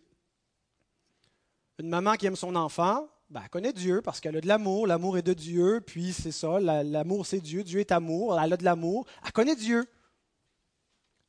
Une 1.79 1.87
maman 1.87 2.15
qui 2.15 2.25
aime 2.25 2.35
son 2.35 2.55
enfant, 2.55 3.09
ben, 3.29 3.41
elle 3.41 3.49
connaît 3.49 3.73
Dieu 3.73 4.01
parce 4.01 4.19
qu'elle 4.19 4.35
a 4.35 4.41
de 4.41 4.47
l'amour. 4.47 4.85
L'amour 4.85 5.17
est 5.17 5.21
de 5.21 5.33
Dieu, 5.33 5.81
puis 5.85 6.11
c'est 6.11 6.33
ça. 6.33 6.59
L'amour, 6.59 7.25
c'est 7.25 7.39
Dieu. 7.39 7.63
Dieu 7.63 7.79
est 7.79 7.93
amour. 7.93 8.37
Elle 8.39 8.53
a 8.53 8.57
de 8.57 8.65
l'amour. 8.65 9.07
Elle 9.25 9.31
connaît 9.31 9.55
Dieu. 9.55 9.85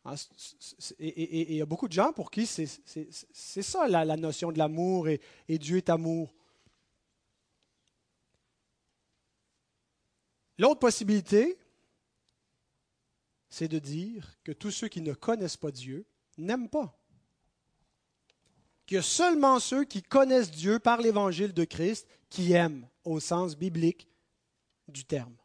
Ah, 0.04 0.14
et 0.98 1.52
il 1.52 1.56
y 1.56 1.62
a 1.62 1.66
beaucoup 1.66 1.86
de 1.86 1.92
gens 1.92 2.12
pour 2.12 2.30
qui 2.30 2.46
c'est 2.46 2.66
ça 3.62 3.86
la, 3.86 4.16
notion 4.16 4.50
de 4.50 4.58
l'amour 4.58 5.08
et, 5.08 5.20
et 5.46 5.58
Dieu 5.58 5.76
est 5.76 5.90
amour. 5.90 6.34
L'autre 10.58 10.80
possibilité, 10.80 11.58
c'est 13.50 13.68
de 13.68 13.78
dire 13.78 14.38
que 14.42 14.52
tous 14.52 14.70
ceux 14.70 14.88
qui 14.88 15.02
ne 15.02 15.12
connaissent 15.12 15.58
pas 15.58 15.70
Dieu 15.70 16.06
n'aiment 16.38 16.70
pas 16.70 16.99
qu'il 18.90 18.96
y 18.96 18.98
a 18.98 19.02
seulement 19.02 19.60
ceux 19.60 19.84
qui 19.84 20.02
connaissent 20.02 20.50
Dieu 20.50 20.80
par 20.80 21.00
l'évangile 21.00 21.54
de 21.54 21.62
Christ 21.62 22.08
qui 22.28 22.54
aiment 22.54 22.88
au 23.04 23.20
sens 23.20 23.56
biblique 23.56 24.08
du 24.88 25.04
terme. 25.04 25.36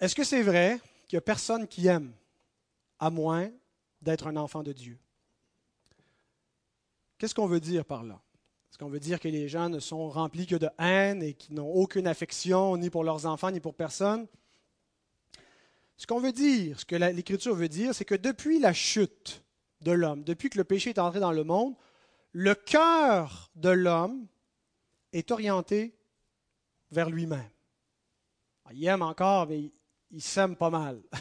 Est-ce 0.00 0.14
que 0.14 0.22
c'est 0.22 0.42
vrai 0.42 0.78
qu'il 1.08 1.16
n'y 1.16 1.18
a 1.18 1.22
personne 1.22 1.66
qui 1.66 1.86
aime 1.86 2.12
à 2.98 3.08
moins 3.08 3.50
d'être 4.02 4.26
un 4.26 4.36
enfant 4.36 4.62
de 4.62 4.74
Dieu? 4.74 4.98
Qu'est-ce 7.16 7.34
qu'on 7.34 7.46
veut 7.46 7.60
dire 7.60 7.86
par 7.86 8.04
là? 8.04 8.20
Est-ce 8.70 8.76
qu'on 8.76 8.90
veut 8.90 9.00
dire 9.00 9.18
que 9.18 9.28
les 9.28 9.48
gens 9.48 9.70
ne 9.70 9.80
sont 9.80 10.10
remplis 10.10 10.46
que 10.46 10.56
de 10.56 10.68
haine 10.78 11.22
et 11.22 11.32
qui 11.32 11.54
n'ont 11.54 11.72
aucune 11.72 12.06
affection 12.06 12.76
ni 12.76 12.90
pour 12.90 13.02
leurs 13.02 13.24
enfants 13.24 13.50
ni 13.50 13.60
pour 13.60 13.74
personne? 13.74 14.26
Ce 15.96 16.06
qu'on 16.06 16.20
veut 16.20 16.32
dire, 16.32 16.78
ce 16.78 16.84
que 16.84 16.96
l'Écriture 16.96 17.54
veut 17.54 17.70
dire, 17.70 17.94
c'est 17.94 18.04
que 18.04 18.14
depuis 18.14 18.58
la 18.58 18.74
chute, 18.74 19.42
de 19.82 19.92
l'homme. 19.92 20.24
Depuis 20.24 20.50
que 20.50 20.58
le 20.58 20.64
péché 20.64 20.90
est 20.90 20.98
entré 20.98 21.20
dans 21.20 21.32
le 21.32 21.44
monde, 21.44 21.74
le 22.32 22.54
cœur 22.54 23.50
de 23.54 23.68
l'homme 23.68 24.26
est 25.12 25.30
orienté 25.30 25.94
vers 26.90 27.10
lui-même. 27.10 27.50
Il 28.72 28.86
aime 28.86 29.02
encore, 29.02 29.46
mais 29.48 29.70
il, 30.10 30.22
s'aime 30.22 30.56
pas 30.56 30.70
mal. 30.70 31.02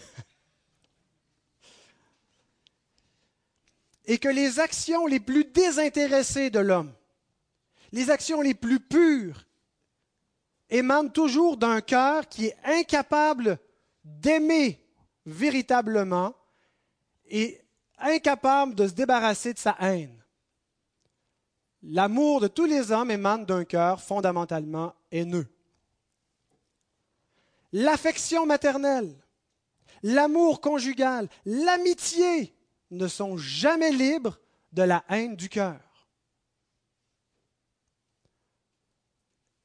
Et 4.06 4.18
que 4.18 4.30
les 4.30 4.60
actions 4.60 5.06
les 5.06 5.20
plus 5.20 5.44
désintéressées 5.46 6.50
de 6.50 6.60
l'homme, 6.60 6.94
les 7.92 8.10
actions 8.10 8.42
les 8.42 8.54
plus 8.54 8.80
pures, 8.80 9.46
émanent 10.70 11.10
toujours 11.10 11.58
d'un 11.58 11.82
cœur 11.82 12.30
qui 12.30 12.46
est 12.46 12.56
incapable 12.64 13.60
d'aimer 14.06 14.80
véritablement 15.26 16.34
et 17.26 17.61
incapable 18.02 18.76
de 18.76 18.88
se 18.88 18.94
débarrasser 18.94 19.54
de 19.54 19.60
sa 19.60 19.76
haine. 19.80 20.22
L'amour 21.84 22.42
de 22.42 22.48
tous 22.48 22.66
les 22.66 22.92
hommes 22.92 23.12
émane 23.12 23.46
d'un 23.46 23.64
cœur 23.64 24.02
fondamentalement 24.02 24.94
haineux. 25.12 25.48
L'affection 27.74 28.46
maternelle, 28.46 29.16
l'amour 30.04 30.62
conjugal, 30.62 31.28
l'amitié 31.46 32.54
ne 32.92 33.08
sont 33.08 33.38
jamais 33.38 33.92
libres 33.92 34.40
de 34.74 34.84
la 34.84 35.04
haine 35.10 35.36
du 35.36 35.50
cœur. 35.50 35.80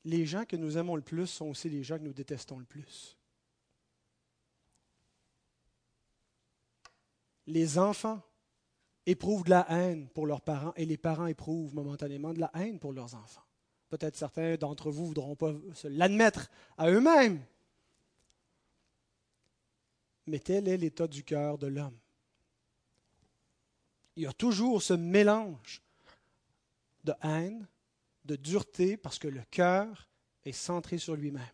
Les 0.04 0.24
gens 0.24 0.44
que 0.44 0.56
nous 0.56 0.78
aimons 0.78 0.94
le 0.94 1.02
plus 1.02 1.26
sont 1.26 1.46
aussi 1.46 1.68
les 1.68 1.82
gens 1.82 1.98
que 1.98 2.04
nous 2.04 2.12
détestons 2.12 2.58
le 2.58 2.64
plus. 2.64 3.18
Les 7.46 7.78
enfants 7.78 8.20
éprouvent 9.06 9.44
de 9.44 9.50
la 9.50 9.66
haine 9.70 10.08
pour 10.08 10.26
leurs 10.26 10.40
parents 10.40 10.72
et 10.76 10.84
les 10.84 10.96
parents 10.96 11.26
éprouvent 11.26 11.74
momentanément 11.74 12.32
de 12.32 12.40
la 12.40 12.50
haine 12.54 12.78
pour 12.78 12.92
leurs 12.92 13.14
enfants. 13.14 13.44
Peut-être 13.88 14.16
certains 14.16 14.56
d'entre 14.56 14.90
vous 14.90 15.02
ne 15.02 15.08
voudront 15.08 15.36
pas 15.36 15.52
se 15.74 15.86
l'admettre 15.86 16.50
à 16.76 16.90
eux-mêmes. 16.90 17.40
Mais 20.26 20.40
tel 20.40 20.66
est 20.66 20.76
l'état 20.76 21.06
du 21.06 21.22
cœur 21.22 21.56
de 21.56 21.68
l'homme. 21.68 21.96
Il 24.16 24.24
y 24.24 24.26
a 24.26 24.32
toujours 24.32 24.82
ce 24.82 24.94
mélange 24.94 25.82
de 27.04 27.12
haine, 27.22 27.68
de 28.24 28.34
dureté, 28.34 28.96
parce 28.96 29.20
que 29.20 29.28
le 29.28 29.42
cœur 29.50 30.08
est 30.44 30.52
centré 30.52 30.98
sur 30.98 31.14
lui-même. 31.14 31.44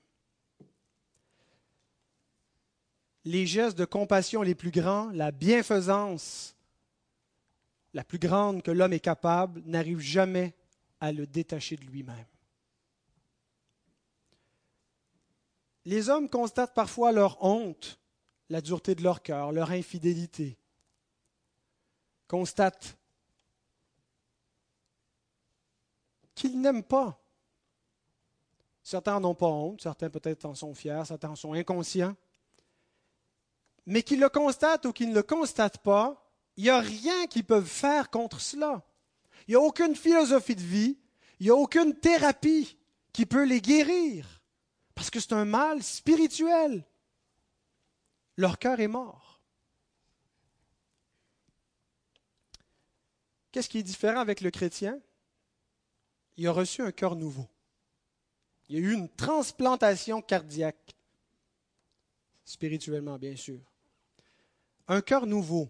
Les 3.24 3.46
gestes 3.46 3.78
de 3.78 3.84
compassion 3.84 4.42
les 4.42 4.54
plus 4.54 4.70
grands, 4.70 5.10
la 5.10 5.30
bienfaisance 5.30 6.56
la 7.94 8.04
plus 8.04 8.18
grande 8.18 8.62
que 8.62 8.70
l'homme 8.70 8.92
est 8.92 9.00
capable, 9.00 9.62
n'arrive 9.66 10.00
jamais 10.00 10.54
à 11.00 11.12
le 11.12 11.26
détacher 11.26 11.76
de 11.76 11.84
lui-même. 11.84 12.26
Les 15.84 16.08
hommes 16.08 16.28
constatent 16.28 16.74
parfois 16.74 17.12
leur 17.12 17.42
honte, 17.44 17.98
la 18.48 18.60
dureté 18.60 18.94
de 18.94 19.02
leur 19.02 19.22
cœur, 19.22 19.52
leur 19.52 19.72
infidélité. 19.72 20.56
Constatent 22.28 22.96
qu'ils 26.34 26.60
n'aiment 26.60 26.84
pas. 26.84 27.18
Certains 28.82 29.20
n'en 29.20 29.30
ont 29.30 29.34
pas 29.34 29.48
honte, 29.48 29.82
certains 29.82 30.08
peut-être 30.08 30.44
en 30.44 30.54
sont 30.54 30.74
fiers, 30.74 31.02
certains 31.04 31.30
en 31.30 31.36
sont 31.36 31.52
inconscients. 31.52 32.16
Mais 33.86 34.02
qu'ils 34.02 34.20
le 34.20 34.28
constatent 34.28 34.86
ou 34.86 34.92
qu'ils 34.92 35.10
ne 35.10 35.14
le 35.14 35.22
constatent 35.22 35.82
pas, 35.82 36.30
il 36.56 36.64
n'y 36.64 36.70
a 36.70 36.80
rien 36.80 37.26
qu'ils 37.26 37.44
peuvent 37.44 37.66
faire 37.66 38.10
contre 38.10 38.40
cela. 38.40 38.84
Il 39.46 39.52
n'y 39.52 39.56
a 39.56 39.60
aucune 39.60 39.96
philosophie 39.96 40.54
de 40.54 40.60
vie, 40.60 40.98
il 41.40 41.46
n'y 41.46 41.50
a 41.50 41.56
aucune 41.56 41.94
thérapie 41.98 42.78
qui 43.12 43.26
peut 43.26 43.44
les 43.44 43.60
guérir, 43.60 44.40
parce 44.94 45.10
que 45.10 45.20
c'est 45.20 45.32
un 45.32 45.44
mal 45.44 45.82
spirituel. 45.82 46.84
Leur 48.36 48.58
cœur 48.58 48.80
est 48.80 48.88
mort. 48.88 49.40
Qu'est-ce 53.50 53.68
qui 53.68 53.78
est 53.78 53.82
différent 53.82 54.20
avec 54.20 54.40
le 54.40 54.50
chrétien? 54.50 54.98
Il 56.36 56.46
a 56.46 56.52
reçu 56.52 56.80
un 56.82 56.92
cœur 56.92 57.16
nouveau. 57.16 57.46
Il 58.68 58.76
y 58.76 58.78
a 58.78 58.82
eu 58.82 58.92
une 58.92 59.10
transplantation 59.10 60.22
cardiaque, 60.22 60.96
spirituellement 62.44 63.18
bien 63.18 63.36
sûr. 63.36 63.71
Un 64.88 65.00
cœur 65.00 65.26
nouveau. 65.26 65.68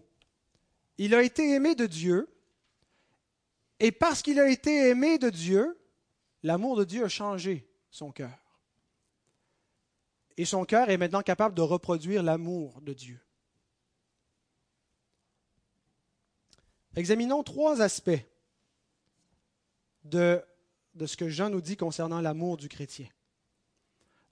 Il 0.97 1.15
a 1.15 1.23
été 1.23 1.53
aimé 1.53 1.75
de 1.75 1.85
Dieu, 1.85 2.27
et 3.79 3.91
parce 3.91 4.21
qu'il 4.21 4.39
a 4.39 4.49
été 4.49 4.89
aimé 4.89 5.17
de 5.17 5.29
Dieu, 5.29 5.79
l'amour 6.43 6.77
de 6.77 6.83
Dieu 6.83 7.03
a 7.03 7.09
changé 7.09 7.67
son 7.89 8.11
cœur. 8.11 8.37
Et 10.37 10.45
son 10.45 10.65
cœur 10.65 10.89
est 10.89 10.97
maintenant 10.97 11.21
capable 11.21 11.55
de 11.55 11.61
reproduire 11.61 12.23
l'amour 12.23 12.81
de 12.81 12.93
Dieu. 12.93 13.19
Examinons 16.95 17.43
trois 17.43 17.81
aspects 17.81 18.11
de, 20.03 20.43
de 20.93 21.05
ce 21.05 21.17
que 21.17 21.29
Jean 21.29 21.49
nous 21.49 21.61
dit 21.61 21.77
concernant 21.77 22.21
l'amour 22.21 22.57
du 22.57 22.69
chrétien. 22.69 23.07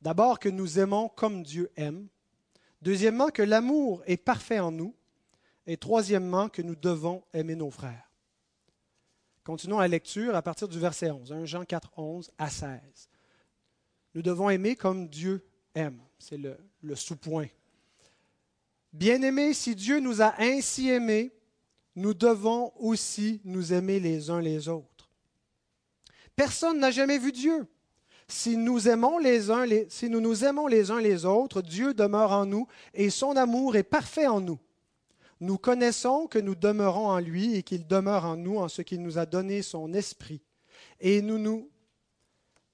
D'abord 0.02 0.39
que 0.39 0.50
nous 0.50 0.80
aimons 0.80 1.10
comme 1.10 1.44
Dieu 1.44 1.72
aime. 1.76 2.08
Deuxièmement 2.82 3.30
que 3.30 3.41
l'amour 3.41 4.04
est 4.06 4.17
parfait 4.17 4.60
en 4.60 4.72
nous. 4.72 4.96
Et 5.67 5.78
troisièmement, 5.78 6.50
que 6.50 6.62
nous 6.62 6.76
devons 6.76 7.24
aimer 7.34 7.56
nos 7.56 7.70
frères. 7.70 8.10
Continuons 9.44 9.80
la 9.80 9.88
lecture 9.88 10.36
à 10.36 10.41
partir 10.41 10.67
du 10.67 10.80
verset 10.80 11.12
11, 11.12 11.32
1 11.32 11.46
Jean 11.46 11.65
4, 11.65 11.91
11 11.98 12.32
à 12.38 12.50
16. 12.50 12.80
Nous 14.15 14.22
devons 14.22 14.50
aimer 14.50 14.76
comme 14.76 15.08
Dieu 15.08 15.46
aime. 15.76 16.02
C'est 16.17 16.38
le, 16.38 16.58
le 16.82 16.96
sous-point. 16.96 17.48
Bien-aimés, 18.91 19.54
si 19.54 19.76
Dieu 19.76 20.00
nous 20.00 20.22
a 20.22 20.34
ainsi 20.39 20.89
aimés, 20.89 21.32
nous 21.96 22.13
devons 22.13 22.74
aussi 22.78 23.39
nous 23.46 23.72
aimer 23.72 24.00
les 24.00 24.30
uns 24.30 24.41
les 24.41 24.67
autres. 24.67 25.10
Personne 26.36 26.80
n'a 26.80 26.91
jamais 26.91 27.17
vu 27.17 27.32
Dieu. 27.32 27.67
Si 28.32 28.56
nous, 28.56 28.88
aimons 28.88 29.17
les 29.17 29.52
uns, 29.52 29.65
si 29.89 30.10
nous 30.10 30.22
nous 30.22 30.46
aimons 30.46 30.67
les 30.67 30.89
uns 30.89 31.02
les 31.02 31.26
autres, 31.26 31.62
Dieu 31.62 31.94
demeure 31.94 32.32
en 32.32 32.46
nous 32.46 32.65
et 32.94 33.10
son 33.10 33.36
amour 33.36 33.76
est 33.76 33.84
parfait 33.84 34.28
en 34.28 34.39
nous. 34.39 34.58
Nous 35.41 35.58
connaissons 35.58 36.28
que 36.28 36.39
nous 36.39 36.56
demeurons 36.56 37.10
en 37.10 37.20
lui 37.20 37.56
et 37.56 37.62
qu'il 37.62 37.86
demeure 37.86 38.24
en 38.24 38.38
nous 38.38 38.58
en 38.58 38.70
ce 38.70 38.84
qu'il 38.84 39.02
nous 39.02 39.17
a 39.17 39.26
donné 39.26 39.62
son 39.62 39.91
esprit. 39.94 40.41
Et 41.02 41.22
nous, 41.22 41.38
nous, 41.38 41.70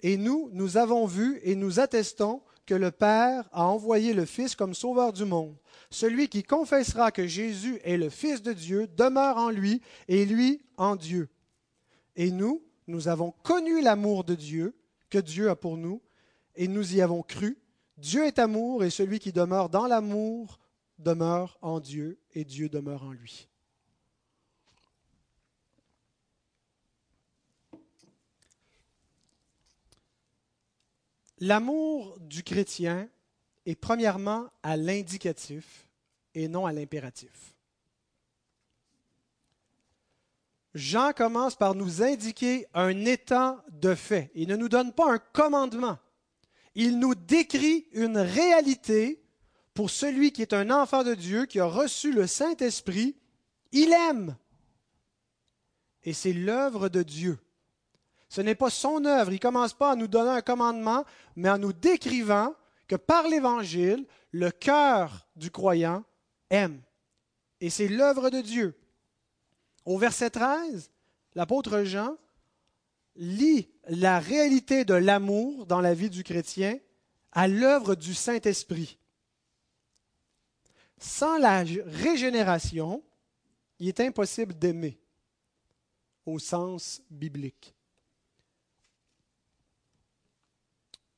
et 0.01 0.15
nous, 0.17 0.51
nous 0.53 0.77
avons 0.77 1.07
vu 1.07 1.39
et 1.41 1.55
nous 1.55 1.79
attestons 1.79 2.43
que 2.67 2.75
le 2.75 2.91
Père 2.91 3.49
a 3.51 3.65
envoyé 3.65 4.13
le 4.13 4.25
Fils 4.25 4.55
comme 4.55 4.75
sauveur 4.75 5.11
du 5.11 5.25
monde. 5.25 5.55
Celui 5.89 6.27
qui 6.27 6.43
confessera 6.43 7.11
que 7.11 7.25
Jésus 7.25 7.79
est 7.83 7.97
le 7.97 8.11
Fils 8.11 8.43
de 8.43 8.53
Dieu 8.53 8.87
demeure 8.95 9.37
en 9.37 9.49
lui 9.49 9.81
et 10.07 10.23
lui 10.23 10.61
en 10.77 10.95
Dieu. 10.95 11.29
Et 12.15 12.29
nous, 12.29 12.61
nous 12.85 13.07
avons 13.07 13.33
connu 13.41 13.81
l'amour 13.81 14.23
de 14.23 14.35
Dieu 14.35 14.75
que 15.09 15.17
Dieu 15.17 15.49
a 15.49 15.55
pour 15.55 15.77
nous 15.77 16.01
et 16.55 16.67
nous 16.67 16.95
y 16.95 17.01
avons 17.01 17.23
cru. 17.23 17.57
Dieu 17.97 18.25
est 18.25 18.39
amour 18.39 18.83
et 18.83 18.89
celui 18.89 19.19
qui 19.19 19.31
demeure 19.31 19.69
dans 19.69 19.87
l'amour 19.87 20.59
demeure 20.99 21.57
en 21.61 21.79
Dieu 21.79 22.19
et 22.33 22.43
Dieu 22.43 22.69
demeure 22.69 23.03
en 23.03 23.11
lui. 23.11 23.47
L'amour 31.39 32.17
du 32.19 32.41
chrétien 32.41 33.07
est 33.67 33.75
premièrement 33.75 34.49
à 34.63 34.75
l'indicatif 34.75 35.87
et 36.33 36.47
non 36.47 36.65
à 36.65 36.73
l'impératif. 36.73 37.56
Jean 40.73 41.13
commence 41.13 41.55
par 41.55 41.75
nous 41.75 42.03
indiquer 42.03 42.67
un 42.73 43.05
état 43.05 43.63
de 43.71 43.95
fait. 43.95 44.31
Il 44.35 44.47
ne 44.47 44.55
nous 44.55 44.69
donne 44.69 44.93
pas 44.93 45.11
un 45.11 45.19
commandement. 45.19 45.97
Il 46.75 46.99
nous 46.99 47.15
décrit 47.15 47.87
une 47.93 48.17
réalité 48.17 49.23
pour 49.73 49.89
celui 49.91 50.31
qui 50.31 50.41
est 50.41 50.53
un 50.53 50.71
enfant 50.71 51.03
de 51.03 51.13
Dieu, 51.13 51.45
qui 51.45 51.59
a 51.59 51.65
reçu 51.65 52.11
le 52.11 52.25
Saint-Esprit, 52.25 53.15
il 53.71 53.93
aime. 53.93 54.35
Et 56.03 56.13
c'est 56.13 56.33
l'œuvre 56.33 56.89
de 56.89 57.03
Dieu. 57.03 57.37
Ce 58.27 58.41
n'est 58.41 58.55
pas 58.55 58.69
son 58.69 59.05
œuvre. 59.05 59.31
Il 59.31 59.35
ne 59.35 59.39
commence 59.39 59.73
pas 59.73 59.91
à 59.91 59.95
nous 59.95 60.07
donner 60.07 60.31
un 60.31 60.41
commandement, 60.41 61.05
mais 61.35 61.49
en 61.49 61.59
nous 61.59 61.73
décrivant 61.73 62.55
que 62.87 62.95
par 62.95 63.27
l'Évangile, 63.27 64.07
le 64.31 64.49
cœur 64.49 65.27
du 65.35 65.51
croyant 65.51 66.03
aime. 66.49 66.81
Et 67.61 67.69
c'est 67.69 67.87
l'œuvre 67.87 68.29
de 68.29 68.41
Dieu. 68.41 68.75
Au 69.87 69.97
verset 69.97 70.31
13, 70.31 70.91
l'apôtre 71.33 71.83
Jean 71.83 72.17
lit 73.15 73.69
la 73.87 74.19
réalité 74.19 74.83
de 74.83 74.93
l'amour 74.93 75.65
dans 75.65 75.79
la 75.79 75.93
vie 75.93 76.09
du 76.09 76.25
chrétien 76.25 76.77
à 77.31 77.47
l'œuvre 77.47 77.95
du 77.95 78.13
Saint-Esprit. 78.13 78.99
Sans 80.97 81.37
la 81.37 81.63
régénération, 81.85 83.01
il 83.79 83.87
est 83.87 84.01
impossible 84.01 84.53
d'aimer 84.59 84.99
au 86.25 86.37
sens 86.37 87.01
biblique. 87.09 87.73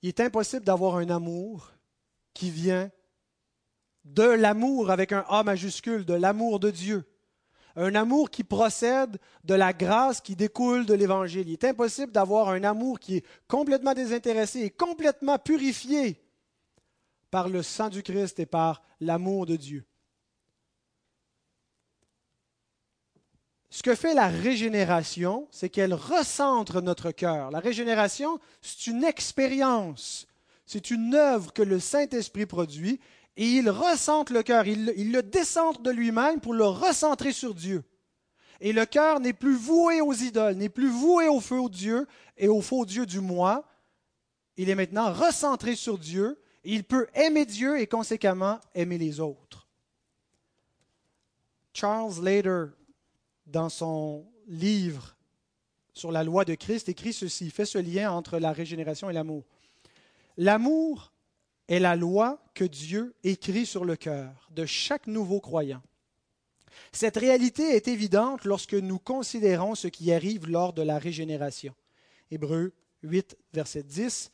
Il 0.03 0.09
est 0.09 0.19
impossible 0.19 0.63
d'avoir 0.63 0.97
un 0.97 1.09
amour 1.09 1.73
qui 2.35 2.51
vient 2.51 2.91
de 4.05 4.21
l'amour 4.21 4.91
avec 4.91 5.11
un 5.11 5.25
A 5.27 5.41
majuscule, 5.41 6.05
de 6.05 6.13
l'amour 6.13 6.59
de 6.59 6.69
Dieu. 6.69 7.08
Un 7.81 7.95
amour 7.95 8.29
qui 8.29 8.43
procède 8.43 9.17
de 9.45 9.53
la 9.53 9.71
grâce 9.71 10.19
qui 10.19 10.35
découle 10.35 10.85
de 10.85 10.93
l'Évangile. 10.93 11.47
Il 11.47 11.53
est 11.53 11.63
impossible 11.63 12.11
d'avoir 12.11 12.49
un 12.49 12.65
amour 12.65 12.99
qui 12.99 13.15
est 13.15 13.25
complètement 13.47 13.93
désintéressé 13.93 14.59
et 14.63 14.69
complètement 14.69 15.39
purifié 15.39 16.21
par 17.31 17.47
le 17.47 17.63
sang 17.63 17.87
du 17.87 18.03
Christ 18.03 18.37
et 18.41 18.45
par 18.45 18.83
l'amour 18.99 19.45
de 19.45 19.55
Dieu. 19.55 19.85
Ce 23.69 23.81
que 23.81 23.95
fait 23.95 24.13
la 24.13 24.27
régénération, 24.27 25.47
c'est 25.49 25.69
qu'elle 25.69 25.93
recentre 25.93 26.81
notre 26.81 27.11
cœur. 27.11 27.49
La 27.49 27.61
régénération, 27.61 28.41
c'est 28.61 28.87
une 28.87 29.05
expérience, 29.05 30.27
c'est 30.65 30.91
une 30.91 31.15
œuvre 31.15 31.53
que 31.53 31.61
le 31.61 31.79
Saint-Esprit 31.79 32.45
produit 32.45 32.99
et 33.39 33.45
il 33.45 33.69
recentre 33.69 34.33
le 34.33 34.43
cœur, 34.43 34.67
il, 34.67 35.13
le 35.13 35.23
décentre 35.23 35.79
de 35.79 35.91
lui-même 35.91 36.41
pour 36.41 36.53
le 36.53 36.65
recentrer 36.65 37.31
sur 37.31 37.55
Dieu. 37.55 37.85
Et 38.59 38.73
le 38.73 38.85
cœur 38.85 39.21
n'est 39.21 39.31
plus 39.31 39.55
voué 39.55 40.01
aux 40.01 40.11
idoles, 40.11 40.55
n'est 40.55 40.67
plus 40.67 40.89
voué 40.89 41.29
au 41.29 41.39
faux 41.39 41.69
Dieu 41.69 42.05
et 42.37 42.49
au 42.49 42.59
faux 42.59 42.85
Dieu 42.85 43.05
du 43.05 43.21
moi. 43.21 43.65
Il 44.57 44.69
est 44.69 44.75
maintenant 44.75 45.13
recentré 45.13 45.75
sur 45.75 45.97
Dieu. 45.97 46.37
Il 46.65 46.83
peut 46.83 47.07
aimer 47.13 47.45
Dieu 47.45 47.79
et 47.79 47.87
conséquemment 47.87 48.59
aimer 48.75 48.97
les 48.97 49.21
autres. 49.21 49.69
Charles 51.71 52.21
Lader, 52.21 52.65
dans 53.45 53.69
son 53.69 54.29
livre 54.47 55.15
sur 55.93 56.11
la 56.11 56.25
loi 56.25 56.43
de 56.43 56.55
Christ, 56.55 56.89
écrit 56.89 57.13
ceci, 57.13 57.49
fait 57.51 57.63
ce 57.63 57.77
lien 57.77 58.11
entre 58.11 58.37
la 58.37 58.51
régénération 58.51 59.09
et 59.09 59.13
l'amour. 59.13 59.45
L'amour 60.35 61.13
est 61.69 61.79
la 61.79 61.95
loi 61.95 62.43
que 62.55 62.65
Dieu 62.65 63.13
écrit 63.23 63.65
sur 63.65 63.85
le 63.85 63.95
cœur 63.95 64.49
de 64.51 64.65
chaque 64.65 65.07
nouveau 65.07 65.39
croyant. 65.39 65.81
Cette 66.91 67.17
réalité 67.17 67.75
est 67.75 67.87
évidente 67.87 68.43
lorsque 68.43 68.73
nous 68.73 68.99
considérons 68.99 69.75
ce 69.75 69.87
qui 69.87 70.11
arrive 70.11 70.49
lors 70.49 70.73
de 70.73 70.81
la 70.81 70.97
régénération. 70.97 71.73
Hébreu 72.31 72.73
8, 73.03 73.37
verset 73.53 73.83
10. 73.83 74.31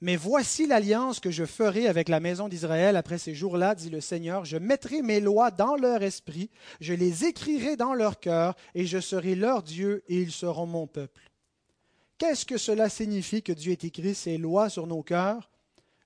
Mais 0.00 0.16
voici 0.16 0.66
l'alliance 0.66 1.20
que 1.20 1.30
je 1.30 1.44
ferai 1.44 1.86
avec 1.86 2.08
la 2.08 2.20
maison 2.20 2.48
d'Israël 2.48 2.96
après 2.96 3.18
ces 3.18 3.34
jours-là, 3.34 3.74
dit 3.76 3.90
le 3.90 4.00
Seigneur. 4.00 4.44
Je 4.44 4.56
mettrai 4.56 5.00
mes 5.00 5.20
lois 5.20 5.52
dans 5.52 5.76
leur 5.76 6.02
esprit, 6.02 6.50
je 6.80 6.92
les 6.92 7.24
écrirai 7.24 7.76
dans 7.76 7.94
leur 7.94 8.18
cœur, 8.18 8.56
et 8.74 8.86
je 8.86 8.98
serai 8.98 9.36
leur 9.36 9.62
Dieu, 9.62 10.02
et 10.08 10.20
ils 10.20 10.32
seront 10.32 10.66
mon 10.66 10.86
peuple. 10.86 11.30
Qu'est-ce 12.18 12.44
que 12.44 12.58
cela 12.58 12.88
signifie 12.88 13.42
que 13.42 13.52
Dieu 13.52 13.72
ait 13.72 13.86
écrit 13.86 14.14
ses 14.14 14.36
lois 14.36 14.68
sur 14.68 14.86
nos 14.86 15.02
cœurs? 15.02 15.48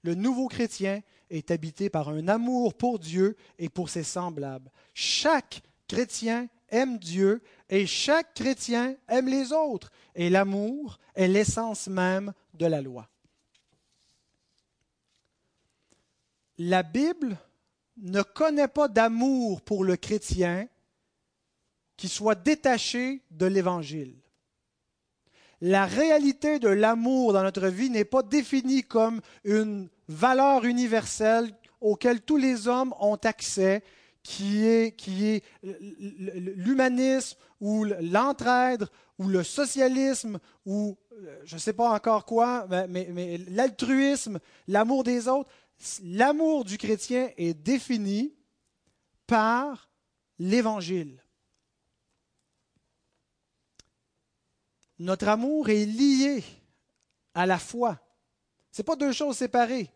Le 0.09 0.15
nouveau 0.15 0.49
chrétien 0.49 1.03
est 1.29 1.51
habité 1.51 1.91
par 1.91 2.09
un 2.09 2.29
amour 2.29 2.73
pour 2.73 2.99
Dieu 2.99 3.37
et 3.59 3.69
pour 3.69 3.91
ses 3.91 4.05
semblables. 4.05 4.71
Chaque 4.95 5.61
chrétien 5.87 6.49
aime 6.71 6.97
Dieu 6.97 7.43
et 7.69 7.85
chaque 7.85 8.33
chrétien 8.33 8.97
aime 9.07 9.29
les 9.29 9.53
autres. 9.53 9.93
Et 10.15 10.31
l'amour 10.31 10.99
est 11.15 11.29
l'essence 11.29 11.89
même 11.89 12.33
de 12.55 12.65
la 12.65 12.81
loi. 12.81 13.07
La 16.57 16.83
Bible 16.83 17.37
ne 17.99 18.23
connaît 18.23 18.67
pas 18.67 18.89
d'amour 18.89 19.61
pour 19.61 19.85
le 19.85 19.97
chrétien 19.97 20.69
qui 21.99 22.09
soit 22.09 22.35
détaché 22.35 23.21
de 23.31 23.45
l'Évangile. 23.45 24.17
La 25.61 25.85
réalité 25.85 26.59
de 26.61 26.69
l'amour 26.69 27.35
dans 27.35 27.43
notre 27.43 27.67
vie 27.67 27.91
n'est 27.91 28.07
pas 28.07 28.23
définie 28.23 28.85
comme 28.85 29.21
une 29.45 29.91
valeur 30.09 30.65
universelle 30.65 31.55
auquel 31.81 32.21
tous 32.23 32.37
les 32.37 32.67
hommes 32.67 32.95
ont 32.99 33.17
accès 33.17 33.83
qui 34.23 34.67
est, 34.67 34.97
qui 34.97 35.27
est 35.27 35.45
l'humanisme 35.63 37.39
ou 37.61 37.85
l'entraide 37.85 38.87
ou 39.19 39.29
le 39.29 39.43
socialisme 39.43 40.39
ou 40.67 40.97
euh, 41.13 41.41
je 41.45 41.55
ne 41.55 41.61
sais 41.61 41.73
pas 41.73 41.91
encore 41.91 42.25
quoi, 42.25 42.67
mais, 42.69 43.09
mais 43.11 43.39
l'altruisme, 43.49 44.39
l'amour 44.67 45.05
des 45.05 45.29
autres. 45.29 45.51
L'amour 46.03 46.65
du 46.65 46.77
chrétien 46.79 47.31
est 47.37 47.55
défini 47.55 48.35
par 49.27 49.91
l'Évangile. 50.39 51.23
Notre 54.99 55.29
amour 55.29 55.69
est 55.69 55.87
lié 55.87 56.43
à 57.35 57.47
la 57.47 57.59
foi. 57.59 58.01
Ce 58.73 58.83
pas 58.83 58.97
deux 58.97 59.13
choses 59.13 59.37
séparées. 59.37 59.91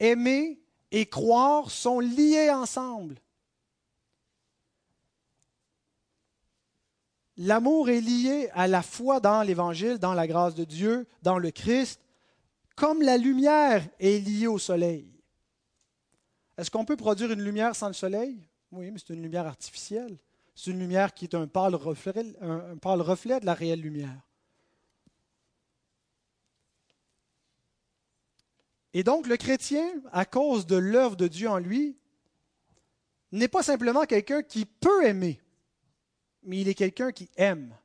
Aimer 0.00 0.60
et 0.90 1.06
croire 1.06 1.70
sont 1.70 2.00
liés 2.00 2.50
ensemble. 2.50 3.16
L'amour 7.36 7.88
est 7.88 8.00
lié 8.00 8.48
à 8.54 8.68
la 8.68 8.82
foi 8.82 9.18
dans 9.18 9.42
l'Évangile, 9.42 9.98
dans 9.98 10.14
la 10.14 10.26
grâce 10.28 10.54
de 10.54 10.64
Dieu, 10.64 11.06
dans 11.22 11.38
le 11.38 11.50
Christ, 11.50 12.00
comme 12.76 13.02
la 13.02 13.16
lumière 13.16 13.84
est 13.98 14.24
liée 14.24 14.46
au 14.46 14.58
soleil. 14.58 15.10
Est-ce 16.56 16.70
qu'on 16.70 16.84
peut 16.84 16.96
produire 16.96 17.32
une 17.32 17.42
lumière 17.42 17.74
sans 17.74 17.88
le 17.88 17.94
soleil? 17.94 18.38
Oui, 18.70 18.90
mais 18.90 18.98
c'est 18.98 19.14
une 19.14 19.22
lumière 19.22 19.46
artificielle. 19.46 20.16
C'est 20.54 20.70
une 20.70 20.78
lumière 20.78 21.12
qui 21.12 21.24
est 21.24 21.34
un 21.34 21.48
pâle 21.48 21.74
reflet, 21.74 22.22
de 22.22 23.46
la 23.46 23.54
réelle 23.54 23.80
lumière. 23.80 24.20
Et 28.94 29.02
donc 29.02 29.26
le 29.26 29.36
chrétien, 29.36 30.00
à 30.12 30.24
cause 30.24 30.66
de 30.66 30.76
l'œuvre 30.76 31.16
de 31.16 31.26
Dieu 31.26 31.48
en 31.48 31.58
lui, 31.58 31.98
n'est 33.32 33.48
pas 33.48 33.64
simplement 33.64 34.04
quelqu'un 34.04 34.42
qui 34.42 34.64
peut 34.64 35.04
aimer, 35.04 35.40
mais 36.44 36.60
il 36.60 36.68
est 36.68 36.74
quelqu'un 36.74 37.10
qui 37.10 37.28
aime. 37.36 37.76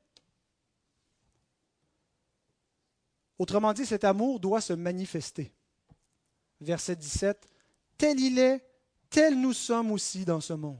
Autrement 3.39 3.73
dit, 3.73 3.87
cet 3.87 4.03
amour 4.03 4.39
doit 4.39 4.61
se 4.61 4.73
manifester. 4.73 5.51
Verset 6.61 6.97
17, 6.97 7.47
tel 7.97 8.19
il 8.19 8.37
est, 8.37 8.63
tel 9.09 9.39
nous 9.39 9.53
sommes 9.53 9.91
aussi 9.91 10.25
dans 10.25 10.41
ce 10.41 10.53
monde. 10.53 10.77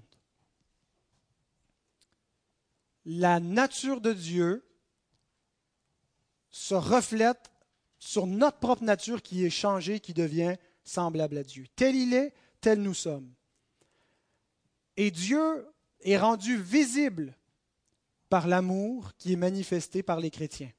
La 3.06 3.40
nature 3.40 4.02
de 4.02 4.14
Dieu 4.14 4.64
se 6.52 6.76
reflète 6.76 7.50
sur 8.00 8.26
notre 8.26 8.58
propre 8.58 8.84
nature 8.84 9.22
qui 9.22 9.46
est 9.46 9.50
changée, 9.50 10.00
qui 10.00 10.14
devient 10.14 10.56
semblable 10.84 11.38
à 11.38 11.44
Dieu. 11.44 11.66
Tel 11.76 11.96
il 11.96 12.14
est, 12.14 12.34
tel 12.62 12.82
nous 12.82 12.94
sommes. 12.94 13.32
Et 14.98 15.12
Dieu 15.12 15.68
est 16.02 16.18
rendu 16.18 16.58
visible 16.58 17.38
par 18.30 18.48
l'amour 18.48 19.12
qui 19.18 19.34
est 19.34 19.38
manifesté 19.38 20.04
par 20.04 20.20
les 20.20 20.32
chrétiens. 20.32 20.72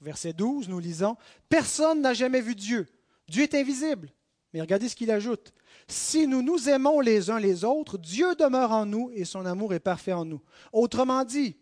Verset 0.00 0.32
12, 0.32 0.68
nous 0.68 0.78
lisons, 0.78 1.16
Personne 1.48 2.00
n'a 2.00 2.14
jamais 2.14 2.40
vu 2.40 2.54
Dieu. 2.54 2.86
Dieu 3.28 3.42
est 3.42 3.54
invisible. 3.54 4.12
Mais 4.52 4.60
regardez 4.60 4.88
ce 4.88 4.96
qu'il 4.96 5.10
ajoute. 5.10 5.52
Si 5.88 6.26
nous 6.26 6.42
nous 6.42 6.68
aimons 6.68 7.00
les 7.00 7.30
uns 7.30 7.38
les 7.38 7.64
autres, 7.64 7.98
Dieu 7.98 8.34
demeure 8.34 8.72
en 8.72 8.86
nous 8.86 9.10
et 9.12 9.24
son 9.24 9.44
amour 9.44 9.74
est 9.74 9.80
parfait 9.80 10.12
en 10.12 10.24
nous. 10.24 10.42
Autrement 10.72 11.24
dit, 11.24 11.56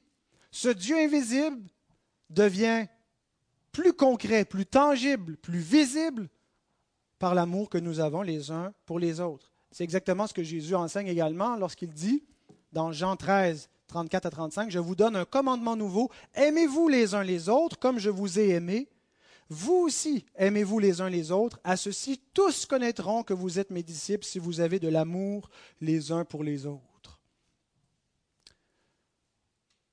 ce 0.50 0.68
Dieu 0.68 0.96
invisible 0.96 1.68
devient 2.30 2.86
plus 3.76 3.92
concret, 3.92 4.46
plus 4.46 4.64
tangible, 4.64 5.36
plus 5.36 5.58
visible 5.58 6.30
par 7.18 7.34
l'amour 7.34 7.68
que 7.68 7.76
nous 7.76 8.00
avons 8.00 8.22
les 8.22 8.50
uns 8.50 8.72
pour 8.86 8.98
les 8.98 9.20
autres. 9.20 9.52
C'est 9.70 9.84
exactement 9.84 10.26
ce 10.26 10.32
que 10.32 10.42
Jésus 10.42 10.74
enseigne 10.74 11.08
également 11.08 11.56
lorsqu'il 11.56 11.92
dit 11.92 12.24
dans 12.72 12.90
Jean 12.90 13.16
13, 13.16 13.68
34 13.88 14.24
à 14.24 14.30
35, 14.30 14.70
Je 14.70 14.78
vous 14.78 14.96
donne 14.96 15.14
un 15.14 15.26
commandement 15.26 15.76
nouveau, 15.76 16.10
aimez-vous 16.34 16.88
les 16.88 17.14
uns 17.14 17.22
les 17.22 17.50
autres 17.50 17.78
comme 17.78 17.98
je 17.98 18.08
vous 18.08 18.38
ai 18.38 18.48
aimé. 18.48 18.88
Vous 19.50 19.74
aussi, 19.74 20.24
aimez-vous 20.36 20.78
les 20.78 21.02
uns 21.02 21.10
les 21.10 21.30
autres. 21.30 21.60
À 21.62 21.76
ceci, 21.76 22.18
tous 22.32 22.64
connaîtront 22.64 23.24
que 23.24 23.34
vous 23.34 23.58
êtes 23.58 23.70
mes 23.70 23.82
disciples 23.82 24.24
si 24.24 24.38
vous 24.38 24.60
avez 24.60 24.78
de 24.78 24.88
l'amour 24.88 25.50
les 25.82 26.12
uns 26.12 26.24
pour 26.24 26.42
les 26.42 26.64
autres. 26.64 27.20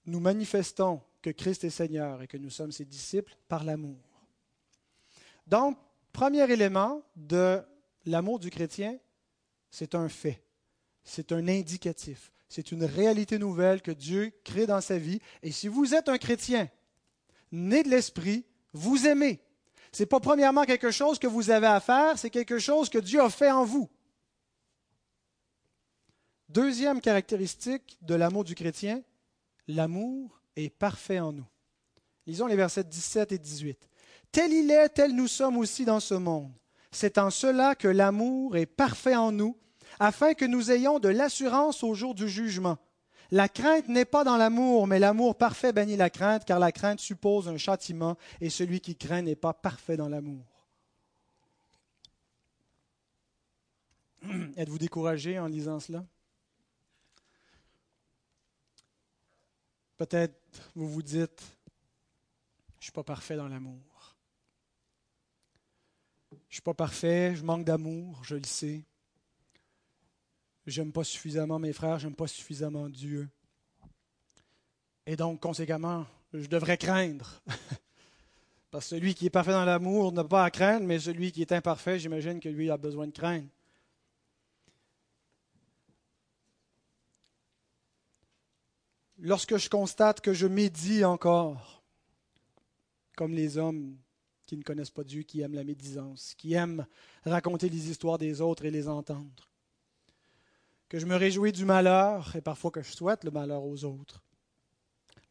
Nous 0.06 0.22
manifestons 0.22 1.02
que 1.24 1.30
Christ 1.32 1.64
est 1.64 1.72
Seigneur 1.72 2.22
et 2.22 2.28
que 2.28 2.38
nous 2.38 2.52
sommes 2.52 2.72
ses 2.72 2.86
disciples 2.86 3.36
par 3.48 3.64
l'amour. 3.64 3.98
Donc, 5.48 5.78
premier 6.12 6.50
élément 6.52 7.02
de 7.16 7.62
l'amour 8.06 8.40
du 8.40 8.50
chrétien, 8.50 9.00
c'est 9.72 9.96
un 9.96 10.10
fait, 10.10 10.44
c'est 11.04 11.32
un 11.32 11.48
indicatif, 11.48 12.32
c'est 12.50 12.72
une 12.72 12.84
réalité 12.84 13.40
nouvelle 13.40 13.82
que 13.82 13.92
Dieu 13.92 14.32
crée 14.44 14.68
dans 14.68 14.82
sa 14.82 14.98
vie. 14.98 15.20
Et 15.42 15.52
si 15.52 15.68
vous 15.68 15.96
êtes 15.96 16.10
un 16.10 16.18
chrétien, 16.18 16.70
né 17.52 17.84
de 17.84 17.90
l'esprit, 17.90 18.46
vous 18.74 19.08
aimez. 19.08 19.40
Ce 19.94 20.04
n'est 20.04 20.08
pas 20.08 20.20
premièrement 20.20 20.66
quelque 20.66 20.92
chose 20.92 21.20
que 21.20 21.28
vous 21.28 21.50
avez 21.50 21.68
à 21.68 21.80
faire, 21.80 22.20
c'est 22.20 22.30
quelque 22.30 22.60
chose 22.60 22.90
que 22.90 22.98
Dieu 22.98 23.22
a 23.22 23.30
fait 23.30 23.52
en 23.52 23.64
vous. 23.64 23.90
Deuxième 26.50 27.00
caractéristique 27.00 27.98
de 28.02 28.14
l'amour 28.14 28.44
du 28.44 28.56
chrétien, 28.56 29.02
l'amour 29.68 30.43
est 30.56 30.70
parfait 30.70 31.20
en 31.20 31.32
nous. 31.32 31.46
Lisons 32.26 32.48
les 32.48 32.56
versets 32.56 32.84
17 32.84 33.32
et 33.34 33.38
18. 33.38 33.90
Tel 34.32 34.52
il 34.52 34.72
est, 34.72 34.90
tel 34.90 35.14
nous 35.14 35.28
sommes 35.28 35.58
aussi 35.58 35.86
dans 35.86 36.00
ce 36.00 36.14
monde. 36.14 36.52
C'est 36.92 37.18
en 37.18 37.30
cela 37.30 37.76
que 37.76 37.88
l'amour 37.88 38.56
est 38.56 38.66
parfait 38.66 39.16
en 39.16 39.32
nous, 39.32 39.58
afin 40.00 40.34
que 40.34 40.46
nous 40.46 40.72
ayons 40.72 41.00
de 41.00 41.10
l'assurance 41.10 41.84
au 41.84 41.94
jour 41.94 42.16
du 42.16 42.30
jugement. 42.30 42.78
La 43.32 43.50
crainte 43.50 43.88
n'est 43.88 44.06
pas 44.06 44.24
dans 44.24 44.38
l'amour, 44.38 44.86
mais 44.88 45.00
l'amour 45.00 45.36
parfait 45.38 45.74
bannit 45.74 45.98
la 45.98 46.10
crainte, 46.10 46.46
car 46.46 46.60
la 46.60 46.72
crainte 46.72 47.00
suppose 47.00 47.48
un 47.48 47.58
châtiment, 47.58 48.16
et 48.42 48.50
celui 48.50 48.80
qui 48.80 48.96
craint 48.96 49.24
n'est 49.24 49.36
pas 49.36 49.54
parfait 49.54 49.98
dans 49.98 50.10
l'amour. 50.10 50.46
Êtes-vous 54.58 54.78
découragé 54.78 55.40
en 55.40 55.48
lisant 55.48 55.80
cela? 55.80 56.06
Peut-être 60.04 60.70
vous 60.76 60.90
vous 60.90 61.02
dites, 61.02 61.42
je 62.72 62.78
ne 62.78 62.82
suis 62.82 62.92
pas 62.92 63.06
parfait 63.06 63.38
dans 63.38 63.48
l'amour. 63.48 64.18
Je 66.30 66.36
ne 66.36 66.40
suis 66.50 66.62
pas 66.62 66.74
parfait, 66.74 67.34
je 67.38 67.44
manque 67.46 67.64
d'amour, 67.64 68.22
je 68.26 68.36
le 68.36 68.44
sais. 68.44 68.84
j'aime 70.68 70.92
pas 70.92 71.06
suffisamment 71.06 71.58
mes 71.58 71.72
frères, 71.72 72.00
j'aime 72.00 72.16
pas 72.16 72.28
suffisamment 72.28 72.90
Dieu. 72.90 73.30
Et 75.06 75.16
donc, 75.16 75.40
conséquemment, 75.40 76.06
je 76.34 76.48
devrais 76.48 76.78
craindre. 76.78 77.42
Parce 78.72 78.90
que 78.90 78.98
celui 78.98 79.16
qui 79.16 79.28
est 79.28 79.30
parfait 79.30 79.54
dans 79.54 79.64
l'amour 79.64 80.12
n'a 80.12 80.26
pas 80.26 80.44
à 80.44 80.52
craindre, 80.52 80.86
mais 80.86 81.00
celui 81.00 81.32
qui 81.32 81.40
est 81.40 81.54
imparfait, 81.54 81.98
j'imagine 81.98 82.42
que 82.42 82.50
lui 82.50 82.70
a 82.70 82.76
besoin 82.76 83.08
de 83.08 83.14
craindre. 83.14 83.48
Lorsque 89.26 89.56
je 89.56 89.70
constate 89.70 90.20
que 90.20 90.34
je 90.34 90.48
médis 90.48 91.06
encore, 91.06 91.82
comme 93.16 93.34
les 93.34 93.58
hommes 93.58 93.96
qui 94.46 94.58
ne 94.58 94.64
connaissent 94.64 94.90
pas 94.90 95.06
Dieu, 95.06 95.22
qui 95.22 95.40
aiment 95.40 95.54
la 95.54 95.64
médisance, 95.64 96.34
qui 96.38 96.56
aiment 96.56 96.86
raconter 97.24 97.70
les 97.70 97.90
histoires 97.90 98.18
des 98.18 98.42
autres 98.42 98.66
et 98.66 98.70
les 98.70 98.90
entendre, 98.90 99.50
que 100.90 101.00
je 101.00 101.06
me 101.06 101.16
réjouis 101.16 101.54
du 101.54 101.64
malheur 101.64 102.36
et 102.36 102.42
parfois 102.42 102.70
que 102.70 102.84
je 102.84 102.92
souhaite 102.92 103.24
le 103.24 103.32
malheur 103.32 103.64
aux 103.64 103.86
autres, 103.86 104.22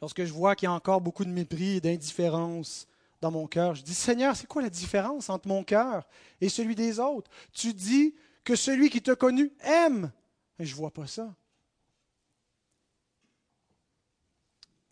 lorsque 0.00 0.24
je 0.24 0.32
vois 0.32 0.56
qu'il 0.56 0.68
y 0.68 0.70
a 0.70 0.72
encore 0.72 1.02
beaucoup 1.02 1.26
de 1.26 1.30
mépris 1.30 1.76
et 1.76 1.80
d'indifférence 1.82 2.88
dans 3.20 3.30
mon 3.30 3.46
cœur, 3.46 3.74
je 3.74 3.82
dis 3.82 3.92
Seigneur, 3.92 4.34
c'est 4.34 4.46
quoi 4.46 4.62
la 4.62 4.70
différence 4.70 5.28
entre 5.28 5.48
mon 5.48 5.64
cœur 5.64 6.08
et 6.40 6.48
celui 6.48 6.74
des 6.74 6.98
autres? 6.98 7.30
Tu 7.52 7.74
dis 7.74 8.14
que 8.42 8.56
celui 8.56 8.88
qui 8.88 9.02
t'a 9.02 9.16
connu 9.16 9.52
aime. 9.60 10.10
Et 10.58 10.64
je 10.64 10.72
ne 10.72 10.78
vois 10.78 10.90
pas 10.92 11.06
ça. 11.06 11.34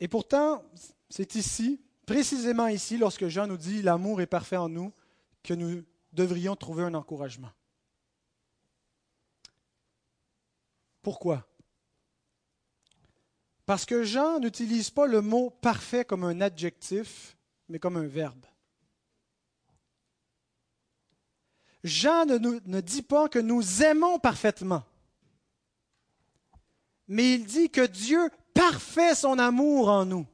Et 0.01 0.09
pourtant, 0.09 0.65
c'est 1.09 1.35
ici, 1.35 1.81
précisément 2.07 2.67
ici, 2.67 2.97
lorsque 2.97 3.29
Jean 3.29 3.47
nous 3.47 3.59
dit 3.59 3.83
l'amour 3.83 4.21
est 4.21 4.27
parfait 4.27 4.57
en 4.57 4.69
nous, 4.69 4.93
que 5.43 5.55
nous 5.55 5.85
devrions 6.13 6.57
trouver 6.57 6.85
un 6.85 6.95
encouragement. 6.95 7.51
Pourquoi? 11.03 11.47
Parce 13.67 13.85
que 13.85 14.03
Jean 14.03 14.41
n'utilise 14.41 14.91
pas 14.91 15.07
le 15.07 15.21
mot 15.21 15.51
parfait 15.51 16.05
comme 16.05 16.25
un 16.25 16.41
adjectif, 16.41 17.37
mais 17.69 17.79
comme 17.79 17.97
un 17.97 18.07
verbe. 18.07 18.45
Jean 21.85 22.27
ne, 22.27 22.81
dit 22.81 23.03
pas 23.03 23.29
que 23.29 23.39
nous 23.39 23.83
aimons 23.83 24.19
parfaitement, 24.19 24.85
mais 27.09 27.35
il 27.35 27.47
dit 27.47 27.71
que 27.71 27.87
Dieu 27.87 28.31
parfait 28.55 29.15
son 29.15 29.39
amour 29.39 29.89
en 29.89 30.05
nous. 30.05 30.27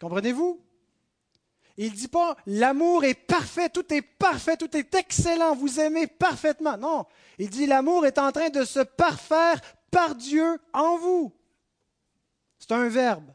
Comprenez-vous? 0.00 0.60
Il 1.76 1.90
ne 1.90 1.96
dit 1.96 2.08
pas 2.08 2.36
l'amour 2.46 3.04
est 3.04 3.14
parfait, 3.14 3.68
tout 3.68 3.92
est 3.92 4.02
parfait, 4.02 4.56
tout 4.56 4.76
est 4.76 4.94
excellent, 4.94 5.54
vous 5.54 5.80
aimez 5.80 6.06
parfaitement. 6.06 6.76
Non, 6.76 7.06
il 7.38 7.48
dit 7.48 7.66
l'amour 7.66 8.04
est 8.06 8.18
en 8.18 8.30
train 8.30 8.50
de 8.50 8.64
se 8.64 8.80
parfaire 8.80 9.60
par 9.90 10.14
Dieu 10.14 10.58
en 10.72 10.98
vous. 10.98 11.32
C'est 12.58 12.72
un 12.72 12.88
verbe. 12.88 13.32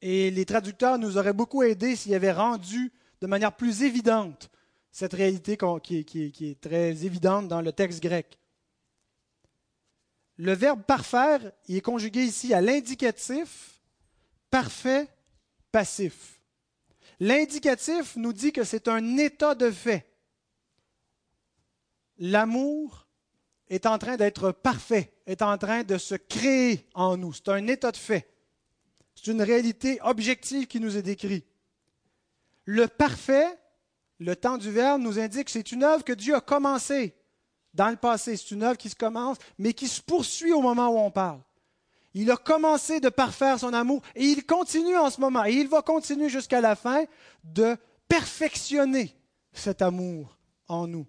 Et 0.00 0.30
les 0.30 0.44
traducteurs 0.44 0.98
nous 0.98 1.16
auraient 1.16 1.32
beaucoup 1.32 1.62
aidés 1.62 1.94
s'ils 1.94 2.14
avaient 2.14 2.32
rendu 2.32 2.92
de 3.20 3.26
manière 3.28 3.54
plus 3.54 3.84
évidente 3.84 4.50
cette 4.90 5.14
réalité 5.14 5.56
qui 5.82 5.98
est, 5.98 6.60
très 6.60 7.04
évidente 7.06 7.48
dans 7.48 7.62
le 7.62 7.72
texte 7.72 8.02
grec. 8.02 8.38
Le 10.42 10.54
verbe 10.54 10.82
parfaire 10.82 11.52
il 11.68 11.76
est 11.76 11.80
conjugué 11.80 12.24
ici 12.24 12.52
à 12.52 12.60
l'indicatif 12.60 13.80
parfait 14.50 15.06
passif. 15.70 16.40
L'indicatif 17.20 18.16
nous 18.16 18.32
dit 18.32 18.50
que 18.50 18.64
c'est 18.64 18.88
un 18.88 19.18
état 19.18 19.54
de 19.54 19.70
fait. 19.70 20.04
L'amour 22.18 23.06
est 23.68 23.86
en 23.86 23.98
train 23.98 24.16
d'être 24.16 24.50
parfait, 24.50 25.12
est 25.26 25.42
en 25.42 25.56
train 25.58 25.84
de 25.84 25.96
se 25.96 26.16
créer 26.16 26.88
en 26.94 27.16
nous. 27.16 27.32
C'est 27.32 27.48
un 27.48 27.68
état 27.68 27.92
de 27.92 27.96
fait. 27.96 28.28
C'est 29.14 29.30
une 29.30 29.42
réalité 29.42 30.00
objective 30.02 30.66
qui 30.66 30.80
nous 30.80 30.96
est 30.96 31.02
décrite. 31.02 31.46
Le 32.64 32.88
parfait, 32.88 33.46
le 34.18 34.34
temps 34.34 34.58
du 34.58 34.72
Verbe, 34.72 35.02
nous 35.02 35.20
indique 35.20 35.44
que 35.44 35.50
c'est 35.52 35.70
une 35.70 35.84
œuvre 35.84 36.02
que 36.02 36.12
Dieu 36.12 36.34
a 36.34 36.40
commencée 36.40 37.14
dans 37.74 37.90
le 37.90 37.96
passé. 37.96 38.36
C'est 38.36 38.50
une 38.50 38.62
œuvre 38.62 38.76
qui 38.76 38.90
se 38.90 38.96
commence, 38.96 39.38
mais 39.58 39.72
qui 39.72 39.88
se 39.88 40.00
poursuit 40.00 40.52
au 40.52 40.60
moment 40.60 40.88
où 40.88 40.98
on 40.98 41.10
parle. 41.10 41.40
Il 42.14 42.30
a 42.30 42.36
commencé 42.36 43.00
de 43.00 43.08
parfaire 43.08 43.58
son 43.58 43.72
amour 43.72 44.02
et 44.14 44.24
il 44.24 44.44
continue 44.44 44.96
en 44.96 45.08
ce 45.08 45.20
moment 45.20 45.44
et 45.44 45.52
il 45.52 45.68
va 45.68 45.80
continuer 45.80 46.28
jusqu'à 46.28 46.60
la 46.60 46.76
fin 46.76 47.04
de 47.42 47.76
perfectionner 48.06 49.16
cet 49.52 49.80
amour 49.80 50.36
en 50.68 50.86
nous. 50.86 51.06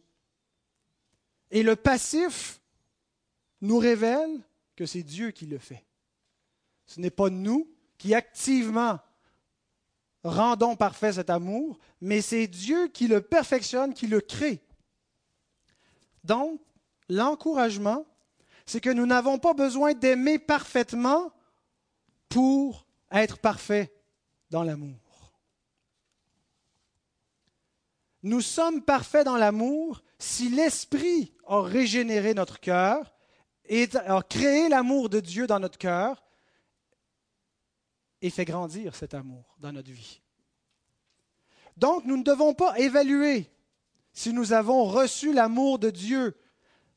Et 1.52 1.62
le 1.62 1.76
passif 1.76 2.62
nous 3.62 3.78
révèle 3.78 4.40
que 4.76 4.86
c'est 4.86 5.04
Dieu 5.04 5.32
qui 5.32 5.46
le 5.46 5.58
fait. 5.58 5.86
Ce 6.86 7.00
n'est 7.00 7.12
pas 7.12 7.30
nous 7.30 7.70
qui 7.98 8.14
activement 8.14 9.00
rendons 10.24 10.76
parfait 10.76 11.14
cet 11.14 11.30
amour, 11.30 11.78
mais 12.02 12.22
c'est 12.22 12.48
Dieu 12.48 12.88
qui 12.88 13.08
le 13.08 13.22
perfectionne, 13.22 13.94
qui 13.94 14.08
le 14.08 14.22
crée. 14.22 14.62
Donc, 16.24 16.62
l'encouragement, 17.10 18.06
c'est 18.66 18.82
que 18.82 18.90
nous 18.90 19.06
n'avons 19.06 19.40
pas 19.40 19.54
besoin 19.54 19.94
d'aimer 19.94 20.40
parfaitement 20.40 21.32
pour 22.30 22.86
être 23.12 23.38
parfait 23.40 23.94
dans 24.50 24.64
l'amour. 24.64 25.00
Nous 28.24 28.42
sommes 28.42 28.82
parfaits 28.82 29.26
dans 29.26 29.36
l'amour 29.36 30.02
si 30.18 30.50
l'Esprit 30.50 31.34
a 31.46 31.62
régénéré 31.62 32.34
notre 32.34 32.60
cœur 32.60 33.14
et 33.66 33.90
a 33.96 34.22
créé 34.22 34.70
l'amour 34.70 35.10
de 35.10 35.20
Dieu 35.20 35.46
dans 35.46 35.60
notre 35.60 35.78
cœur 35.78 36.24
et 38.22 38.30
fait 38.30 38.46
grandir 38.46 38.96
cet 38.96 39.14
amour 39.14 39.56
dans 39.60 39.74
notre 39.74 39.92
vie. 39.92 40.22
Donc, 41.76 42.06
nous 42.06 42.16
ne 42.16 42.24
devons 42.24 42.54
pas 42.54 42.80
évaluer 42.80 43.53
si 44.14 44.32
nous 44.32 44.54
avons 44.54 44.86
reçu 44.86 45.34
l'amour 45.34 45.80
de 45.80 45.90
Dieu 45.90 46.38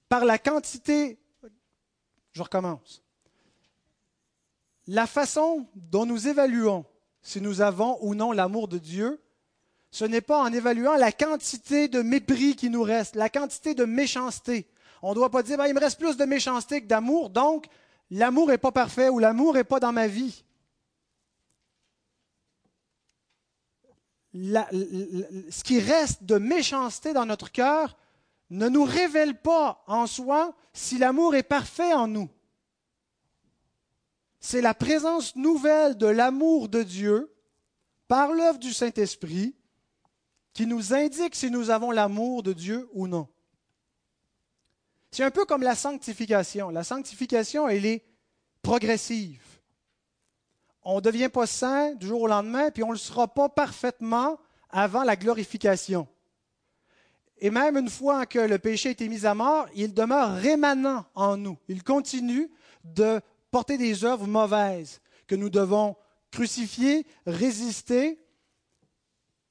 par 0.09 0.25
la 0.25 0.39
quantité. 0.39 1.19
Je 2.33 2.43
recommence. 2.43 3.03
La 4.87 5.07
façon 5.07 5.67
dont 5.75 6.07
nous 6.07 6.29
évaluons 6.29 6.85
si 7.23 7.41
nous 7.41 7.61
avons 7.61 7.99
ou 8.03 8.15
non 8.15 8.31
l'amour 8.31 8.69
de 8.69 8.79
Dieu 8.79 9.21
ce 9.97 10.05
n'est 10.05 10.21
pas 10.21 10.43
en 10.43 10.53
évaluant 10.53 10.97
la 10.97 11.11
quantité 11.11 11.89
de 11.89 12.03
mépris 12.03 12.55
qui 12.55 12.69
nous 12.69 12.83
reste, 12.83 13.17
la 13.17 13.31
quantité 13.31 13.75
de 13.75 13.87
méchanceté. 13.87 14.69
On 15.01 15.11
ne 15.11 15.15
doit 15.15 15.31
pas 15.31 15.43
dire, 15.43 15.57
ben, 15.57 15.69
il 15.69 15.75
me 15.75 15.81
reste 15.81 15.99
plus 15.99 16.19
de 16.19 16.25
méchanceté 16.27 16.83
que 16.83 16.87
d'amour, 16.87 17.31
donc 17.31 17.67
l'amour 18.11 18.49
n'est 18.49 18.59
pas 18.59 18.73
parfait 18.73 19.09
ou 19.09 19.19
l'amour 19.19 19.55
n'est 19.55 19.65
pas 19.65 19.81
dans 19.81 19.93
ma 19.93 20.07
vie. 20.07 20.45
Ce 24.37 25.63
qui 25.63 25.81
reste 25.81 26.25
de 26.25 26.39
méchanceté 26.39 27.13
dans 27.13 27.27
notre 27.27 27.51
cœur 27.51 27.97
ne 28.51 28.69
nous 28.69 28.85
révèle 28.85 29.41
pas 29.41 29.83
en 29.87 30.07
soi 30.07 30.55
si 30.73 30.99
l'amour 30.99 31.35
est 31.35 31.43
parfait 31.43 31.93
en 31.93 32.07
nous. 32.07 32.29
C'est 34.41 34.61
la 34.61 34.75
présence 34.75 35.35
nouvelle 35.35 35.97
de 35.97 36.07
l'amour 36.07 36.69
de 36.69 36.83
Dieu 36.83 37.33
par 38.07 38.33
l'œuvre 38.33 38.59
du 38.59 38.73
Saint-Esprit 38.73 39.57
qui 40.53 40.67
nous 40.67 40.95
indique 40.95 41.35
si 41.35 41.51
nous 41.51 41.71
avons 41.71 41.91
l'amour 41.91 42.43
de 42.43 42.53
Dieu 42.53 42.89
ou 42.93 43.09
non. 43.09 43.29
C'est 45.11 45.25
un 45.25 45.31
peu 45.31 45.45
comme 45.45 45.63
la 45.63 45.75
sanctification. 45.75 46.71
La 46.71 46.85
sanctification, 46.85 47.69
elle 47.69 47.87
est 47.87 48.05
progressive. 48.63 49.56
On 50.89 50.97
ne 50.97 51.01
devient 51.01 51.29
pas 51.29 51.47
saint 51.47 51.95
du 51.95 52.07
jour 52.07 52.23
au 52.23 52.27
lendemain, 52.29 52.71
puis 52.71 52.83
on 52.83 52.89
ne 52.89 52.93
le 52.93 52.99
sera 52.99 53.27
pas 53.27 53.49
parfaitement 53.49 54.39
avant 54.71 55.03
la 55.03 55.17
glorification. 55.17 56.07
Et 57.39 57.51
même 57.51 57.77
une 57.77 57.91
fois 57.91 58.25
que 58.25 58.39
le 58.39 58.59
péché 58.59 58.91
a 58.91 58.93
été 58.93 59.09
mis 59.09 59.27
à 59.27 59.35
mort, 59.35 59.67
il 59.75 59.93
demeure 59.93 60.37
rémanent 60.37 61.05
en 61.15 61.37
nous. 61.37 61.59
Il 61.69 61.83
continue 61.83 62.51
de 62.85 63.21
porter 63.51 63.77
des 63.77 64.05
œuvres 64.05 64.27
mauvaises 64.27 65.01
que 65.27 65.35
nous 65.35 65.51
devons 65.51 65.97
crucifier, 66.31 67.05
résister 67.27 68.19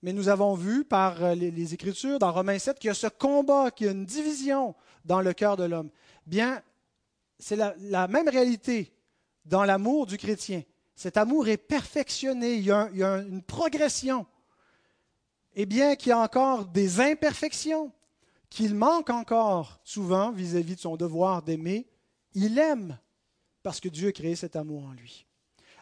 mais 0.05 0.13
nous 0.13 0.29
avons 0.29 0.53
vu 0.53 0.85
par 0.85 1.23
euh, 1.23 1.33
les, 1.33 1.73
Écritures, 1.73 2.19
dans 2.19 2.31
Romains 2.31 2.59
7, 2.59 2.77
qu'il 2.77 2.89
y 2.89 2.91
a 2.91 2.93
ce 2.93 3.07
combat, 3.07 3.71
qu'il 3.71 3.87
y 3.87 3.89
a 3.89 3.91
une 3.91 4.05
division 4.05 4.75
dans 5.03 5.19
le 5.19 5.33
cœur 5.33 5.57
de 5.57 5.63
l'homme. 5.63 5.89
Bien, 6.27 6.61
c'est 7.39 7.55
la, 7.55 8.07
même 8.07 8.29
réalité 8.29 8.93
dans 9.45 9.63
l'amour 9.63 10.05
du 10.05 10.19
chrétien. 10.19 10.61
Cet 10.95 11.17
amour 11.17 11.47
est 11.47 11.57
perfectionné, 11.57 12.55
il 12.55 12.65
y 12.65 12.71
a, 12.71 12.89
une 12.93 13.41
progression. 13.41 14.25
Et 15.53 15.65
bien 15.65 15.95
qu'il 15.95 16.09
y 16.09 16.13
a 16.13 16.19
encore 16.19 16.65
des 16.65 16.99
imperfections, 16.99 17.91
qu'il 18.49 18.75
manque 18.75 19.09
encore 19.09 19.79
souvent 19.83 20.31
vis 20.31 20.55
à 20.55 20.61
-vis 20.61 20.75
de 20.75 20.79
son 20.79 20.95
devoir 20.95 21.43
d'aimer, 21.43 21.87
il 22.33 22.57
aime 22.59 22.97
parce 23.63 23.79
que 23.79 23.89
Dieu 23.89 24.09
a 24.09 24.11
créé 24.11 24.35
cet 24.35 24.55
amour 24.55 24.85
en 24.85 24.93
lui. 24.93 25.25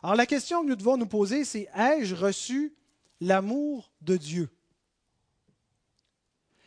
Alors 0.01 0.15
la 0.15 0.25
question 0.25 0.63
que 0.63 0.69
nous 0.69 0.75
devons 0.75 0.97
nous 0.97 1.07
poser, 1.07 1.45
c'est 1.45 1.69
ai-je 1.75 2.15
reçu 2.15 2.75
l'amour 3.21 3.91
de 4.01 4.17
Dieu? 4.17 4.49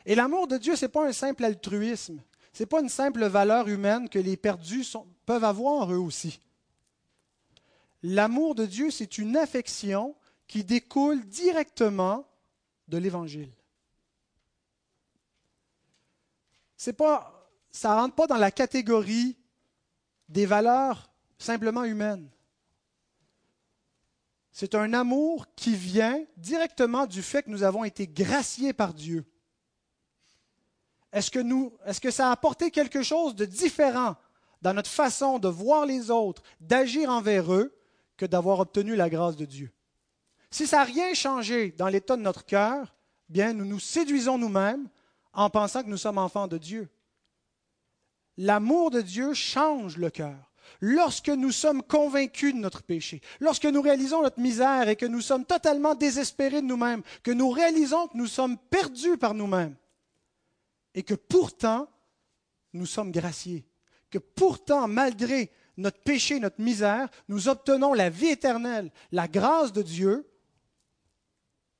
Et 0.07 0.15
l'amour 0.15 0.47
de 0.47 0.57
Dieu, 0.57 0.77
ce 0.77 0.85
n'est 0.85 0.91
pas 0.91 1.07
un 1.07 1.13
simple 1.13 1.45
altruisme. 1.45 2.23
Ce 2.53 2.63
n'est 2.63 2.67
pas 2.67 2.81
une 2.81 2.89
simple 2.89 3.27
valeur 3.27 3.69
humaine 3.69 4.09
que 4.09 4.19
les 4.19 4.37
perdus 4.37 4.87
peuvent 5.27 5.45
avoir 5.45 5.93
eux 5.93 5.99
aussi. 5.99 6.41
L'amour 8.09 8.55
de 8.55 8.67
Dieu, 8.67 8.93
c'est 8.93 9.19
une 9.19 9.37
affection 9.37 10.15
qui 10.47 10.63
découle 10.63 11.27
directement 11.27 12.25
de 12.87 12.99
l'Évangile. 12.99 13.53
C'est 16.77 16.93
pas, 16.93 17.51
ça 17.73 17.97
rentre 17.97 18.15
pas 18.15 18.29
dans 18.29 18.37
la 18.37 18.53
catégorie 18.53 19.37
des 20.29 20.47
valeurs 20.47 21.11
simplement 21.37 21.83
humaines. 21.83 22.31
C'est 24.53 24.77
un 24.77 24.93
amour 24.93 25.49
qui 25.57 25.75
vient 25.75 26.25
directement 26.37 27.07
du 27.07 27.23
fait 27.23 27.43
que 27.43 27.51
nous 27.51 27.65
avons 27.65 27.83
été 27.83 28.07
graciés 28.07 28.73
par 28.73 28.95
Dieu. 28.95 29.25
Est-ce 31.13 31.33
que, 31.33 31.41
nous, 31.41 31.77
est-ce 31.85 32.01
que 32.01 32.13
ça 32.13 32.29
a 32.29 32.33
apporté 32.33 32.71
quelque 32.71 33.03
chose 33.03 33.35
de 33.35 33.47
différent 33.47 34.15
dans 34.63 34.75
notre 34.75 34.91
façon 34.91 35.41
de 35.41 35.49
voir 35.49 35.87
les 35.87 36.13
autres, 36.13 36.45
d'agir 36.61 37.11
envers 37.11 37.53
eux, 37.53 37.76
que 38.17 38.27
d'avoir 38.27 38.61
obtenu 38.61 38.97
la 38.97 39.09
grâce 39.09 39.37
de 39.37 39.45
Dieu? 39.45 39.73
Si 40.51 40.67
ça 40.67 40.79
n'a 40.79 40.85
rien 40.85 41.15
changé 41.15 41.73
dans 41.73 41.89
l'état 41.89 42.17
de 42.17 42.23
notre 42.23 42.45
cœur, 42.45 42.95
bien, 43.29 43.53
nous 43.53 43.65
nous 43.65 43.81
séduisons 43.81 44.39
nous-mêmes 44.39 44.89
en 45.33 45.51
pensant 45.51 45.83
que 45.83 45.89
nous 45.89 45.97
sommes 45.97 46.19
enfants 46.19 46.49
de 46.49 46.59
Dieu. 46.59 46.89
L'amour 48.37 48.91
de 48.91 49.01
Dieu 49.01 49.35
change 49.35 49.97
le 49.97 50.11
cœur. 50.11 50.53
Lorsque 50.81 51.29
nous 51.29 51.53
sommes 51.53 51.83
convaincus 51.83 52.53
de 52.53 52.59
notre 52.59 52.83
péché, 52.83 53.21
lorsque 53.41 53.67
nous 53.67 53.81
réalisons 53.81 54.23
notre 54.23 54.41
misère 54.41 54.89
et 54.89 54.97
que 54.97 55.07
nous 55.07 55.21
sommes 55.21 55.45
totalement 55.45 55.95
désespérés 55.95 56.61
de 56.61 56.67
nous-mêmes, 56.67 57.03
que 57.23 57.31
nous 57.31 57.51
réalisons 57.51 58.09
que 58.09 58.17
nous 58.17 58.27
sommes 58.27 58.59
perdus 58.59 59.17
par 59.17 59.33
nous-mêmes, 59.35 59.77
et 60.95 61.03
que 61.03 61.15
pourtant 61.15 61.89
nous 62.73 62.87
sommes 62.87 63.13
graciés, 63.13 63.65
que 64.11 64.19
pourtant, 64.19 64.89
malgré 64.89 65.51
notre 65.77 66.01
péché, 66.01 66.41
notre 66.41 66.61
misère, 66.61 67.09
nous 67.29 67.49
obtenons 67.49 67.93
la 67.93 68.11
vie 68.11 68.29
éternelle, 68.29 68.91
la 69.13 69.29
grâce 69.29 69.73
de 69.73 69.83
Dieu, 69.83 70.31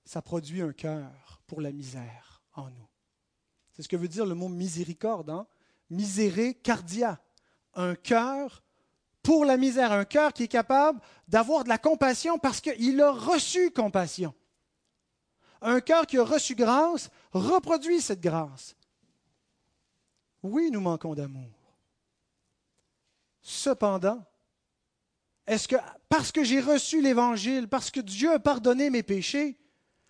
ça 0.05 0.23
produit 0.23 0.63
un 0.63 0.73
cœur 0.73 1.41
pour 1.47 1.61
la 1.61 1.73
misère 1.73 2.43
en 2.55 2.71
nous. 2.71 2.89
C'est 3.73 3.83
ce 3.83 3.89
que 3.89 3.97
veut 3.97 4.09
dire 4.09 4.27
le 4.27 4.35
mot 4.35 4.49
miséricorde, 4.49 5.31
hein? 5.31 5.47
cardia, 6.63 7.21
un 7.75 7.95
cœur 7.95 8.63
pour 9.23 9.45
la 9.45 9.57
misère, 9.57 9.93
un 9.93 10.05
cœur 10.05 10.33
qui 10.33 10.45
est 10.45 10.49
capable 10.49 11.01
d'avoir 11.29 11.65
de 11.65 11.69
la 11.69 11.79
compassion 11.79 12.39
parce 12.39 12.61
qu'il 12.61 13.01
a 13.01 13.11
reçu 13.11 13.71
compassion. 13.71 14.35
Un 15.61 15.81
cœur 15.81 16.07
qui 16.07 16.19
a 16.19 16.25
reçu 16.25 16.55
grâce 16.55 17.11
reproduit 17.33 18.01
cette 18.01 18.21
grâce. 18.21 18.77
Oui, 20.43 20.71
nous 20.71 20.81
manquons 20.81 21.15
d'amour. 21.15 21.66
Cependant, 23.49 24.25
est-ce 25.47 25.69
que 25.69 25.77
parce 26.09 26.33
que 26.33 26.43
j'ai 26.43 26.61
reçu 26.61 27.01
l'Évangile, 27.01 27.69
parce 27.69 27.93
que 27.93 28.01
Dieu 28.01 28.33
a 28.33 28.41
pardonné 28.41 28.91
mes 28.91 29.05
péchés, 29.05 29.57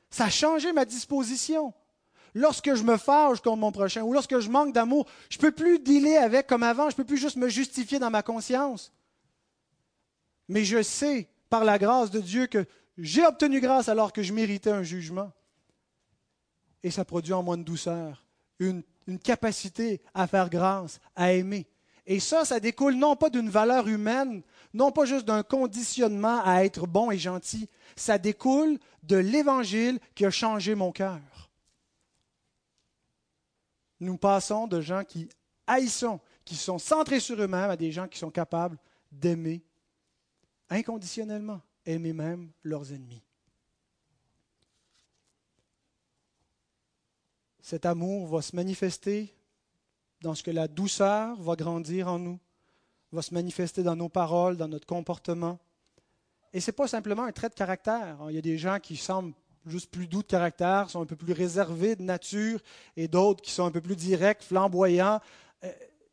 ça 0.08 0.24
a 0.24 0.30
changé 0.30 0.72
ma 0.72 0.86
disposition? 0.86 1.74
Lorsque 2.32 2.74
je 2.74 2.82
me 2.82 2.96
fâche 2.96 3.42
contre 3.42 3.58
mon 3.58 3.72
prochain 3.72 4.00
ou 4.04 4.14
lorsque 4.14 4.38
je 4.38 4.48
manque 4.48 4.72
d'amour, 4.72 5.06
je 5.28 5.36
ne 5.36 5.42
peux 5.42 5.52
plus 5.52 5.78
dealer 5.78 6.16
avec 6.16 6.46
comme 6.46 6.62
avant, 6.62 6.88
je 6.88 6.94
ne 6.94 6.96
peux 6.96 7.04
plus 7.04 7.18
juste 7.18 7.36
me 7.36 7.50
justifier 7.50 7.98
dans 7.98 8.08
ma 8.08 8.22
conscience. 8.22 8.90
Mais 10.48 10.64
je 10.64 10.82
sais, 10.82 11.28
par 11.50 11.64
la 11.64 11.76
grâce 11.76 12.10
de 12.10 12.20
Dieu, 12.20 12.46
que 12.46 12.64
j'ai 12.96 13.26
obtenu 13.26 13.60
grâce 13.60 13.90
alors 13.90 14.14
que 14.14 14.22
je 14.22 14.32
méritais 14.32 14.70
un 14.70 14.82
jugement. 14.82 15.30
Et 16.82 16.90
ça 16.90 17.04
produit 17.04 17.34
en 17.34 17.42
moi 17.42 17.56
une 17.56 17.64
douceur, 17.64 18.24
une, 18.60 18.82
une 19.06 19.18
capacité 19.18 20.00
à 20.14 20.26
faire 20.26 20.48
grâce, 20.48 21.00
à 21.14 21.34
aimer. 21.34 21.66
Et 22.06 22.20
ça, 22.20 22.44
ça 22.44 22.60
découle 22.60 22.94
non 22.94 23.16
pas 23.16 23.30
d'une 23.30 23.50
valeur 23.50 23.88
humaine, 23.88 24.42
non 24.72 24.92
pas 24.92 25.04
juste 25.04 25.24
d'un 25.24 25.42
conditionnement 25.42 26.40
à 26.44 26.64
être 26.64 26.86
bon 26.86 27.10
et 27.10 27.18
gentil, 27.18 27.68
ça 27.96 28.16
découle 28.16 28.78
de 29.02 29.16
l'Évangile 29.16 29.98
qui 30.14 30.24
a 30.24 30.30
changé 30.30 30.74
mon 30.74 30.92
cœur. 30.92 31.20
Nous 33.98 34.18
passons 34.18 34.68
de 34.68 34.80
gens 34.80 35.02
qui 35.02 35.28
haïssent, 35.66 36.04
qui 36.44 36.54
sont 36.54 36.78
centrés 36.78 37.20
sur 37.20 37.40
eux-mêmes, 37.40 37.70
à 37.70 37.76
des 37.76 37.90
gens 37.90 38.06
qui 38.06 38.18
sont 38.18 38.30
capables 38.30 38.78
d'aimer 39.10 39.64
inconditionnellement, 40.68 41.60
aimer 41.84 42.12
même 42.12 42.50
leurs 42.62 42.92
ennemis. 42.92 43.22
Cet 47.60 47.84
amour 47.84 48.28
va 48.28 48.42
se 48.42 48.54
manifester 48.54 49.35
dans 50.22 50.34
ce 50.34 50.42
que 50.42 50.50
la 50.50 50.68
douceur 50.68 51.40
va 51.40 51.56
grandir 51.56 52.08
en 52.08 52.18
nous, 52.18 52.38
va 53.12 53.22
se 53.22 53.34
manifester 53.34 53.82
dans 53.82 53.96
nos 53.96 54.08
paroles, 54.08 54.56
dans 54.56 54.68
notre 54.68 54.86
comportement. 54.86 55.58
Et 56.52 56.60
ce 56.60 56.70
n'est 56.70 56.74
pas 56.74 56.88
simplement 56.88 57.24
un 57.24 57.32
trait 57.32 57.48
de 57.48 57.54
caractère. 57.54 58.18
Il 58.28 58.34
y 58.34 58.38
a 58.38 58.42
des 58.42 58.58
gens 58.58 58.78
qui 58.80 58.96
semblent 58.96 59.34
juste 59.66 59.90
plus 59.90 60.06
doux 60.06 60.22
de 60.22 60.28
caractère, 60.28 60.90
sont 60.90 61.02
un 61.02 61.06
peu 61.06 61.16
plus 61.16 61.32
réservés 61.32 61.96
de 61.96 62.02
nature, 62.02 62.60
et 62.96 63.08
d'autres 63.08 63.42
qui 63.42 63.50
sont 63.50 63.64
un 63.64 63.70
peu 63.70 63.80
plus 63.80 63.96
directs, 63.96 64.42
flamboyants. 64.42 65.20
Euh, 65.64 65.72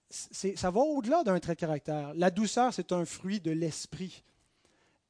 ça 0.09 0.69
va 0.69 0.81
au-delà 0.81 1.23
d'un 1.23 1.39
trait 1.39 1.55
de 1.55 1.59
caractère. 1.59 2.13
La 2.15 2.29
douceur, 2.29 2.73
c'est 2.73 2.91
un 2.91 3.05
fruit 3.05 3.39
de 3.39 3.51
l'esprit. 3.51 4.23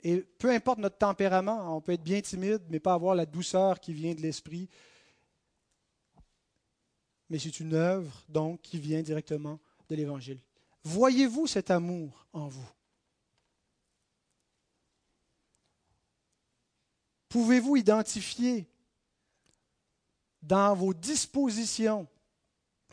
Et 0.04 0.18
peu 0.18 0.52
importe 0.52 0.80
notre 0.80 0.98
tempérament, 0.98 1.76
on 1.76 1.82
peut 1.82 1.94
être 1.94 2.04
bien 2.04 2.22
timide, 2.22 2.62
mais 2.70 2.80
pas 2.80 2.94
avoir 2.94 3.16
la 3.16 3.26
douceur 3.26 3.80
qui 3.80 3.94
vient 3.94 4.14
de 4.14 4.22
l'esprit, 4.22 4.70
mais 7.34 7.40
c'est 7.40 7.60
une 7.60 7.74
œuvre, 7.74 8.24
donc, 8.30 8.62
qui 8.62 8.78
vient 8.78 9.02
directement 9.02 9.60
de 9.90 9.96
l'Évangile. 9.96 10.40
Voyez-vous 10.84 11.48
cet 11.48 11.72
amour 11.72 12.28
en 12.32 12.48
vous? 12.48 12.70
Pouvez-vous 17.30 17.76
identifier 17.78 18.68
dans 20.44 20.76
vos 20.76 20.94
dispositions 20.94 22.08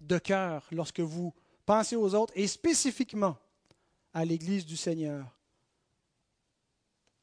de 0.01 0.17
cœur 0.17 0.67
lorsque 0.73 1.01
vous 1.01 1.35
pensez 1.67 1.97
aux 1.97 2.15
autres 2.15 2.33
et 2.35 2.47
spécifiquement 2.47 3.37
à 4.15 4.25
l'Église 4.25 4.65
du 4.65 4.79
Seigneur 4.79 5.39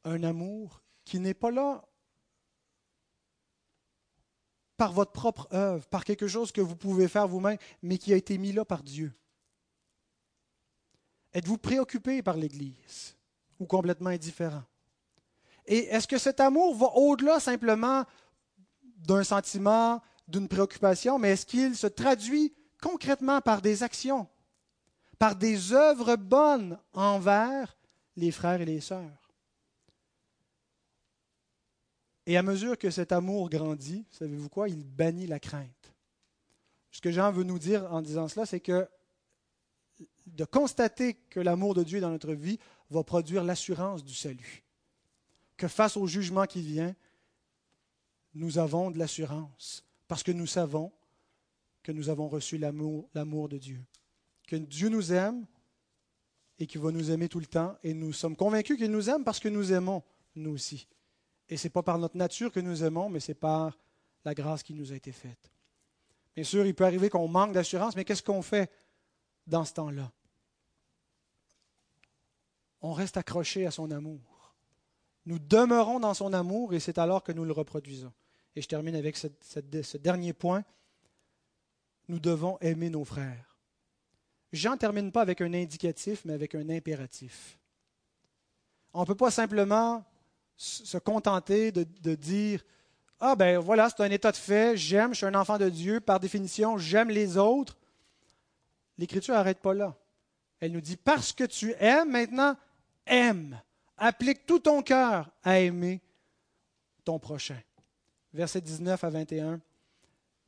un 0.03 0.21
amour 0.21 0.83
qui 1.03 1.17
n'est 1.17 1.33
pas 1.33 1.49
là 1.49 1.83
par 4.77 4.93
votre 4.93 5.11
propre 5.11 5.47
œuvre, 5.51 5.85
par 5.87 6.05
quelque 6.05 6.27
chose 6.27 6.51
que 6.51 6.61
vous 6.61 6.75
pouvez 6.75 7.07
faire 7.07 7.27
vous-même, 7.27 7.57
mais 7.81 7.97
qui 7.97 8.13
a 8.13 8.15
été 8.15 8.37
mis 8.37 8.53
là 8.53 8.63
par 8.63 8.83
Dieu? 8.83 9.11
Êtes-vous 11.33 11.57
préoccupé 11.57 12.21
par 12.21 12.37
l'Église 12.37 13.15
ou 13.59 13.65
complètement 13.65 14.11
indifférent? 14.11 14.63
Et 15.65 15.85
est-ce 15.87 16.07
que 16.07 16.17
cet 16.17 16.39
amour 16.39 16.75
va 16.75 16.87
au-delà 16.95 17.39
simplement 17.39 18.05
d'un 18.97 19.23
sentiment, 19.23 20.01
d'une 20.27 20.47
préoccupation, 20.47 21.19
mais 21.19 21.31
est-ce 21.31 21.45
qu'il 21.45 21.75
se 21.75 21.87
traduit 21.87 22.53
concrètement 22.81 23.41
par 23.41 23.61
des 23.61 23.83
actions, 23.83 24.27
par 25.19 25.35
des 25.35 25.73
œuvres 25.73 26.15
bonnes 26.15 26.79
envers 26.93 27.75
les 28.15 28.31
frères 28.31 28.61
et 28.61 28.65
les 28.65 28.81
sœurs? 28.81 29.26
Et 32.27 32.35
à 32.35 32.43
mesure 32.43 32.77
que 32.77 32.91
cet 32.91 33.13
amour 33.13 33.49
grandit, 33.49 34.05
savez-vous 34.11 34.49
quoi? 34.49 34.67
Il 34.67 34.83
bannit 34.83 35.27
la 35.27 35.39
crainte. 35.39 35.93
Ce 36.91 36.99
que 36.99 37.09
Jean 37.09 37.31
veut 37.31 37.45
nous 37.45 37.57
dire 37.57 37.91
en 37.91 38.01
disant 38.01 38.27
cela, 38.27 38.45
c'est 38.45 38.59
que 38.59 38.85
de 40.25 40.43
constater 40.43 41.13
que 41.29 41.39
l'amour 41.39 41.73
de 41.73 41.83
Dieu 41.83 42.01
dans 42.01 42.09
notre 42.09 42.33
vie 42.33 42.59
va 42.89 43.01
produire 43.05 43.45
l'assurance 43.45 44.03
du 44.03 44.13
salut. 44.13 44.65
Que 45.55 45.69
face 45.69 45.95
au 45.95 46.05
jugement 46.05 46.45
qui 46.45 46.61
vient, 46.61 46.93
nous 48.33 48.57
avons 48.57 48.91
de 48.91 48.99
l'assurance, 48.99 49.85
parce 50.09 50.21
que 50.21 50.33
nous 50.33 50.47
savons 50.47 50.91
que 51.81 51.93
nous 51.93 52.09
avons 52.09 52.27
reçu 52.27 52.57
l'amour, 52.57 53.07
de 53.47 53.57
Dieu. 53.57 53.81
Que 54.45 54.57
Dieu 54.57 54.89
nous 54.89 55.13
aime 55.13 55.45
et 56.59 56.67
qu'il 56.67 56.81
va 56.81 56.91
nous 56.91 57.09
aimer 57.09 57.29
tout 57.29 57.39
le 57.39 57.45
temps, 57.45 57.77
et 57.83 57.93
nous 57.93 58.11
sommes 58.11 58.35
convaincus 58.35 58.77
qu'il 58.77 58.91
nous 58.91 59.09
aime 59.09 59.23
parce 59.23 59.39
que 59.39 59.47
nous 59.47 59.71
aimons, 59.71 60.03
nous 60.35 60.51
aussi. 60.51 60.87
Et 61.49 61.57
ce 61.57 61.67
n'est 61.67 61.71
pas 61.71 61.83
par 61.83 61.97
notre 61.97 62.17
nature 62.17 62.51
que 62.51 62.59
nous 62.59 62.83
aimons, 62.83 63.09
mais 63.09 63.19
c'est 63.19 63.33
par 63.33 63.77
la 64.25 64.33
grâce 64.33 64.63
qui 64.63 64.73
nous 64.73 64.91
a 64.91 64.95
été 64.95 65.11
faite. 65.11 65.51
Bien 66.35 66.43
sûr, 66.43 66.65
il 66.65 66.75
peut 66.75 66.85
arriver 66.85 67.09
qu'on 67.09 67.27
manque 67.27 67.53
d'assurance, 67.53 67.95
mais 67.95 68.05
qu'est-ce 68.05 68.23
qu'on 68.23 68.41
fait 68.41 68.71
dans 69.47 69.65
ce 69.65 69.73
temps-là? 69.73 70.11
On 72.81 72.93
reste 72.93 73.17
accroché 73.17 73.65
à 73.65 73.71
son 73.71 73.89
amour. 73.91 74.55
Nous 75.25 75.39
demeurons 75.39 75.99
dans 75.99 76.13
son 76.13 76.31
amour 76.33 76.73
et 76.73 76.79
c'est 76.79 76.97
alors 76.97 77.23
que 77.23 77.31
nous 77.31 77.43
le 77.43 77.53
reproduisons. 77.53 78.13
Et 78.55 78.61
je 78.61 78.67
termine 78.67 78.95
avec 78.95 79.17
ce 79.17 79.97
dernier 79.97 80.33
point. 80.33 80.63
Nous 82.07 82.19
devons 82.19 82.57
aimer 82.59 82.89
nos 82.89 83.03
frères. 83.03 83.57
Jean 84.53 84.73
ne 84.73 84.77
termine 84.77 85.11
pas 85.11 85.21
avec 85.21 85.41
un 85.41 85.53
indicatif, 85.53 86.23
mais 86.23 86.33
avec 86.33 86.55
un 86.55 86.69
impératif. 86.69 87.59
On 88.93 89.01
ne 89.01 89.05
peut 89.05 89.15
pas 89.15 89.31
simplement 89.31 90.05
se 90.57 90.97
contenter 90.97 91.71
de, 91.71 92.15
dire 92.15 92.63
Ah 93.19 93.35
ben 93.35 93.59
voilà, 93.59 93.89
c'est 93.89 94.03
un 94.03 94.11
état 94.11 94.31
de 94.31 94.37
fait, 94.37 94.75
j'aime, 94.75 95.13
je 95.13 95.17
suis 95.17 95.25
un 95.25 95.35
enfant 95.35 95.57
de 95.57 95.69
Dieu, 95.69 95.99
par 95.99 96.19
définition, 96.19 96.77
j'aime 96.77 97.09
les 97.09 97.37
autres. 97.37 97.77
l'Écriture 98.97 99.35
n'arrête 99.35 99.59
pas 99.59 99.73
là. 99.73 99.95
Elle 100.59 100.71
nous 100.71 100.81
dit, 100.81 100.97
parce 100.97 101.31
que 101.31 101.43
tu 101.43 101.75
aimes 101.79 102.11
maintenant, 102.11 102.55
aime. 103.05 103.61
Applique 103.97 104.45
tout 104.45 104.59
ton 104.59 104.81
cœur 104.81 105.29
à 105.43 105.59
aimer 105.59 106.01
ton 107.03 107.19
prochain. 107.19 107.57
Verset 108.33 108.61
19 108.61 109.03
à 109.03 109.09
21. 109.09 109.61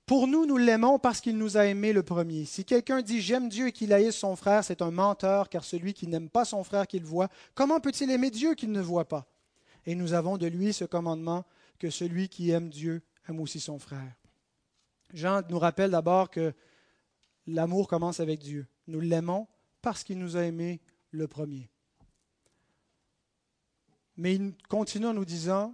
Pour 0.05 0.27
nous, 0.27 0.47
nous 0.47 0.57
l'aimons 0.57 0.97
parce 0.97 1.21
qu'il 1.21 1.37
nous 1.37 1.57
a 1.57 1.65
aimés 1.65 1.93
le 1.93 2.01
premier. 2.01 2.45
Si 2.45 2.65
quelqu'un 2.65 3.03
dit 3.03 3.21
j'aime 3.21 3.47
Dieu 3.47 3.67
et 3.67 3.71
qu'il 3.71 3.93
haïsse 3.93 4.15
son 4.15 4.35
frère, 4.35 4.63
c'est 4.63 4.81
un 4.81 4.89
menteur, 4.89 5.49
car 5.49 5.63
celui 5.63 5.93
qui 5.93 6.07
n'aime 6.07 6.29
pas 6.29 6.45
son 6.45 6.63
frère 6.63 6.87
qu'il 6.87 7.03
voit, 7.03 7.29
comment 7.53 7.79
peut-il 7.79 8.09
aimer 8.09 8.31
Dieu 8.31 8.55
qu'il 8.55 8.71
ne 8.71 8.81
voit 8.81 9.07
pas? 9.07 9.27
Et 9.85 9.95
nous 9.95 10.13
avons 10.13 10.37
de 10.37 10.47
lui 10.47 10.73
ce 10.73 10.85
commandement 10.85 11.45
que 11.77 11.89
celui 11.89 12.29
qui 12.29 12.51
aime 12.51 12.69
Dieu 12.69 13.01
aime 13.27 13.39
aussi 13.39 13.59
son 13.59 13.79
frère. 13.79 14.13
Jean 15.13 15.41
nous 15.49 15.59
rappelle 15.59 15.91
d'abord 15.91 16.29
que 16.29 16.53
l'amour 17.47 17.87
commence 17.87 18.19
avec 18.19 18.39
Dieu. 18.39 18.67
Nous 18.87 18.99
l'aimons 18.99 19.47
parce 19.81 20.03
qu'il 20.03 20.19
nous 20.19 20.37
a 20.37 20.43
aimés 20.43 20.81
le 21.11 21.27
premier. 21.27 21.69
Mais 24.17 24.35
il 24.35 24.53
continue 24.67 25.07
en 25.07 25.13
nous 25.13 25.25
disant 25.25 25.73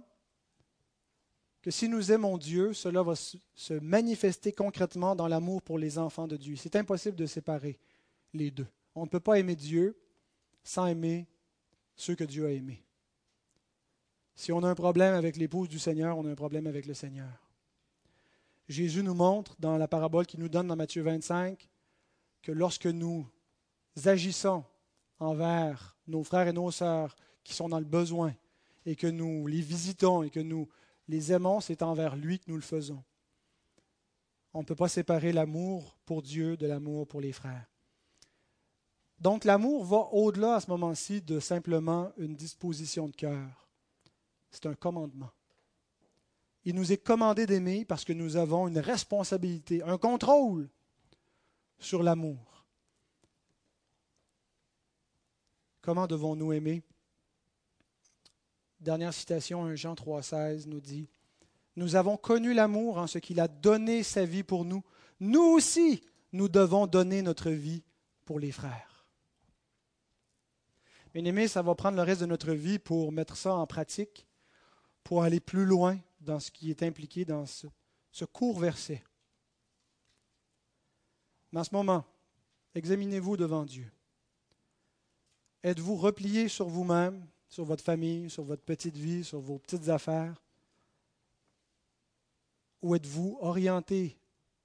que 1.60 1.72
si 1.72 1.88
nous 1.88 2.12
aimons 2.12 2.38
Dieu, 2.38 2.72
cela 2.72 3.02
va 3.02 3.14
se 3.16 3.74
manifester 3.74 4.52
concrètement 4.52 5.16
dans 5.16 5.26
l'amour 5.26 5.62
pour 5.62 5.78
les 5.78 5.98
enfants 5.98 6.28
de 6.28 6.36
Dieu. 6.36 6.54
C'est 6.54 6.76
impossible 6.76 7.16
de 7.16 7.26
séparer 7.26 7.78
les 8.32 8.52
deux. 8.52 8.68
On 8.94 9.02
ne 9.02 9.08
peut 9.08 9.20
pas 9.20 9.38
aimer 9.38 9.56
Dieu 9.56 9.98
sans 10.62 10.86
aimer 10.86 11.26
ceux 11.96 12.14
que 12.14 12.24
Dieu 12.24 12.46
a 12.46 12.52
aimés. 12.52 12.85
Si 14.36 14.52
on 14.52 14.62
a 14.62 14.68
un 14.68 14.74
problème 14.74 15.14
avec 15.14 15.36
l'épouse 15.36 15.68
du 15.68 15.78
Seigneur, 15.78 16.18
on 16.18 16.26
a 16.26 16.30
un 16.30 16.34
problème 16.34 16.66
avec 16.66 16.84
le 16.84 16.92
Seigneur. 16.92 17.46
Jésus 18.68 19.02
nous 19.02 19.14
montre 19.14 19.56
dans 19.58 19.78
la 19.78 19.88
parabole 19.88 20.26
qu'il 20.26 20.40
nous 20.40 20.50
donne 20.50 20.66
dans 20.66 20.76
Matthieu 20.76 21.02
25 21.02 21.68
que 22.42 22.52
lorsque 22.52 22.86
nous 22.86 23.26
agissons 24.04 24.62
envers 25.18 25.96
nos 26.06 26.22
frères 26.22 26.48
et 26.48 26.52
nos 26.52 26.70
sœurs 26.70 27.16
qui 27.44 27.54
sont 27.54 27.70
dans 27.70 27.78
le 27.78 27.86
besoin 27.86 28.34
et 28.84 28.94
que 28.94 29.06
nous 29.06 29.46
les 29.46 29.62
visitons 29.62 30.22
et 30.22 30.30
que 30.30 30.40
nous 30.40 30.68
les 31.08 31.32
aimons, 31.32 31.60
c'est 31.60 31.82
envers 31.82 32.14
lui 32.14 32.38
que 32.38 32.50
nous 32.50 32.56
le 32.56 32.62
faisons. 32.62 33.02
On 34.52 34.60
ne 34.60 34.66
peut 34.66 34.76
pas 34.76 34.88
séparer 34.88 35.32
l'amour 35.32 35.96
pour 36.04 36.22
Dieu 36.22 36.58
de 36.58 36.66
l'amour 36.66 37.06
pour 37.06 37.22
les 37.22 37.32
frères. 37.32 37.66
Donc 39.18 39.44
l'amour 39.44 39.84
va 39.84 40.08
au-delà 40.12 40.56
à 40.56 40.60
ce 40.60 40.70
moment-ci 40.70 41.22
de 41.22 41.40
simplement 41.40 42.12
une 42.18 42.34
disposition 42.34 43.08
de 43.08 43.16
cœur. 43.16 43.65
C'est 44.56 44.68
un 44.68 44.74
commandement. 44.74 45.30
Il 46.64 46.74
nous 46.74 46.90
est 46.90 46.96
commandé 46.96 47.44
d'aimer 47.44 47.84
parce 47.84 48.06
que 48.06 48.14
nous 48.14 48.38
avons 48.38 48.68
une 48.68 48.78
responsabilité, 48.78 49.82
un 49.82 49.98
contrôle 49.98 50.70
sur 51.78 52.02
l'amour. 52.02 52.64
Comment 55.82 56.06
devons-nous 56.06 56.54
aimer? 56.54 56.82
Dernière 58.80 59.12
citation, 59.12 59.66
1 59.66 59.74
Jean 59.74 59.92
3,16 59.92 60.68
nous 60.68 60.80
dit 60.80 61.10
Nous 61.76 61.94
avons 61.94 62.16
connu 62.16 62.54
l'amour 62.54 62.96
en 62.96 63.06
ce 63.06 63.18
qu'il 63.18 63.40
a 63.40 63.48
donné 63.48 64.02
sa 64.02 64.24
vie 64.24 64.42
pour 64.42 64.64
nous. 64.64 64.82
Nous 65.20 65.42
aussi, 65.42 66.02
nous 66.32 66.48
devons 66.48 66.86
donner 66.86 67.20
notre 67.20 67.50
vie 67.50 67.84
pour 68.24 68.40
les 68.40 68.52
frères. 68.52 69.06
Bien 71.12 71.26
aimé, 71.26 71.46
ça 71.46 71.60
va 71.60 71.74
prendre 71.74 71.98
le 71.98 72.02
reste 72.02 72.22
de 72.22 72.26
notre 72.26 72.52
vie 72.52 72.78
pour 72.78 73.12
mettre 73.12 73.36
ça 73.36 73.54
en 73.54 73.66
pratique, 73.66 74.25
pour 75.06 75.22
aller 75.22 75.38
plus 75.38 75.64
loin 75.64 75.96
dans 76.18 76.40
ce 76.40 76.50
qui 76.50 76.68
est 76.68 76.82
impliqué 76.82 77.24
dans 77.24 77.46
ce, 77.46 77.68
court 78.24 78.58
verset. 78.58 79.04
Mais 81.52 81.60
en 81.60 81.64
ce 81.64 81.72
moment, 81.72 82.04
examinez-vous 82.74 83.36
devant 83.36 83.64
Dieu. 83.64 83.88
Êtes-vous 85.62 85.94
replié 85.94 86.48
sur 86.48 86.66
vous-même 86.66 87.24
sur 87.48 87.64
votre 87.64 87.84
famille, 87.84 88.28
sur 88.28 88.42
votre 88.42 88.64
petite 88.64 88.96
vie, 88.96 89.22
sur 89.22 89.38
vos 89.38 89.60
petites 89.60 89.88
affaires? 89.90 90.42
Ou 92.82 92.96
êtes-vous 92.96 93.38
orienté 93.40 94.18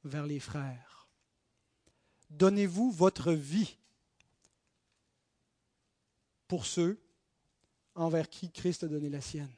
vers 0.03 0.25
les 0.25 0.39
frères? 0.39 1.07
Donnez-vous 2.31 2.89
votre 2.89 3.31
vie 3.31 3.77
pour 6.47 6.65
ceux 6.65 6.99
envers 7.93 8.27
qui 8.27 8.49
Christ 8.49 8.85
a 8.85 8.87
donné 8.87 9.07
la 9.07 9.21
sienne. 9.21 9.53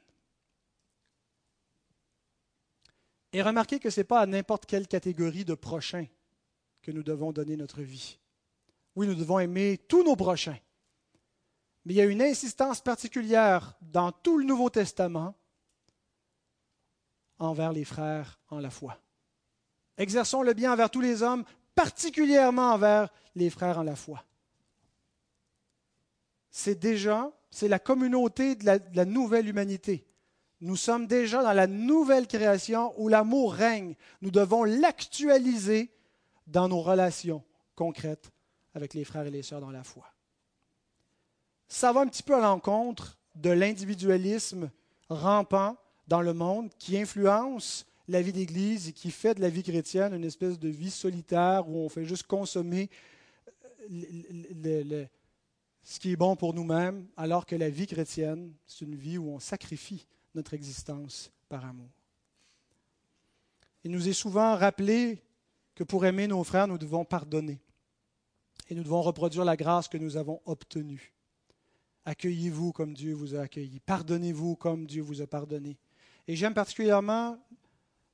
Et 3.34 3.42
remarquez 3.42 3.80
que 3.80 3.90
ce 3.90 4.00
n'est 4.00 4.04
pas 4.04 4.20
à 4.20 4.26
n'importe 4.26 4.64
quelle 4.64 4.86
catégorie 4.86 5.44
de 5.44 5.54
prochains 5.54 6.06
que 6.82 6.92
nous 6.92 7.02
devons 7.02 7.32
donner 7.32 7.56
notre 7.56 7.82
vie. 7.82 8.20
Oui, 8.94 9.08
nous 9.08 9.16
devons 9.16 9.40
aimer 9.40 9.76
tous 9.88 10.04
nos 10.04 10.14
prochains. 10.14 10.56
Mais 11.84 11.94
il 11.94 11.96
y 11.96 12.00
a 12.00 12.04
une 12.04 12.22
insistance 12.22 12.80
particulière 12.80 13.74
dans 13.82 14.12
tout 14.12 14.38
le 14.38 14.44
Nouveau 14.44 14.70
Testament 14.70 15.34
envers 17.40 17.72
les 17.72 17.84
frères 17.84 18.38
en 18.50 18.60
la 18.60 18.70
foi. 18.70 18.96
Exerçons 19.98 20.42
le 20.42 20.54
bien 20.54 20.72
envers 20.72 20.88
tous 20.88 21.00
les 21.00 21.24
hommes, 21.24 21.44
particulièrement 21.74 22.74
envers 22.74 23.12
les 23.34 23.50
frères 23.50 23.80
en 23.80 23.82
la 23.82 23.96
foi. 23.96 24.24
C'est 26.50 26.78
déjà, 26.78 27.32
c'est 27.50 27.66
la 27.66 27.80
communauté 27.80 28.54
de 28.54 28.64
la, 28.64 28.78
de 28.78 28.96
la, 28.96 29.04
nouvelle 29.04 29.48
humanité. 29.48 30.06
Nous 30.64 30.76
sommes 30.76 31.06
déjà 31.06 31.42
dans 31.42 31.52
la 31.52 31.66
nouvelle 31.66 32.26
création 32.26 32.92
où 33.00 33.08
l'amour 33.08 33.54
règne. 33.54 33.94
Nous 34.22 34.30
devons 34.30 34.64
l'actualiser 34.64 35.90
dans 36.46 36.68
nos 36.68 36.80
relations 36.80 37.42
concrètes 37.76 38.30
avec 38.74 38.94
les 38.94 39.04
frères 39.04 39.26
et 39.26 39.30
les 39.30 39.42
sœurs 39.42 39.60
dans 39.60 39.70
la 39.70 39.84
foi 39.84 40.14
ça 41.74 41.92
va 41.92 42.00
un 42.00 42.06
petit 42.06 42.22
peu 42.22 42.36
à 42.36 42.40
l'encontre 42.40 43.18
de 43.34 43.50
l'individualisme 43.50 44.70
rampant 45.08 45.76
dans 46.06 46.22
le 46.22 46.32
monde 46.32 46.70
qui 46.78 46.96
influence 46.96 47.84
la 48.06 48.22
vie 48.22 48.32
d'Église 48.32 48.88
et 48.88 48.92
qui 48.92 49.10
fait 49.10 49.34
de 49.34 49.40
la 49.40 49.48
vie 49.48 49.64
chrétienne 49.64 50.14
une 50.14 50.24
espèce 50.24 50.58
de 50.58 50.68
vie 50.68 50.90
solitaire 50.90 51.68
où 51.68 51.78
on 51.78 51.88
fait 51.88 52.04
juste 52.04 52.28
consommer 52.28 52.90
ce 53.88 55.08
qui 55.98 56.12
est 56.12 56.16
bon 56.16 56.36
pour 56.36 56.54
nous-mêmes, 56.54 57.06
alors 57.16 57.44
que 57.44 57.56
la 57.56 57.70
vie 57.70 57.88
chrétienne, 57.88 58.52
c'est 58.66 58.84
une 58.84 58.94
vie 58.94 59.18
où 59.18 59.30
on 59.30 59.40
sacrifie 59.40 60.06
notre 60.34 60.54
existence 60.54 61.30
par 61.48 61.64
amour. 61.64 61.90
Il 63.84 63.90
nous 63.90 64.08
est 64.08 64.14
souvent 64.14 64.56
rappelé 64.56 65.22
que 65.74 65.84
pour 65.84 66.06
aimer 66.06 66.26
nos 66.26 66.42
frères, 66.44 66.66
nous 66.66 66.78
devons 66.78 67.04
pardonner 67.04 67.60
et 68.68 68.74
nous 68.74 68.82
devons 68.82 69.02
reproduire 69.02 69.44
la 69.44 69.56
grâce 69.56 69.88
que 69.88 69.98
nous 69.98 70.16
avons 70.16 70.40
obtenue. 70.46 71.12
Accueillez-vous 72.06 72.72
comme 72.72 72.94
Dieu 72.94 73.14
vous 73.14 73.34
a 73.34 73.40
accueilli. 73.40 73.80
Pardonnez-vous 73.80 74.56
comme 74.56 74.86
Dieu 74.86 75.02
vous 75.02 75.22
a 75.22 75.26
pardonné. 75.26 75.78
Et 76.26 76.36
j'aime 76.36 76.54
particulièrement 76.54 77.38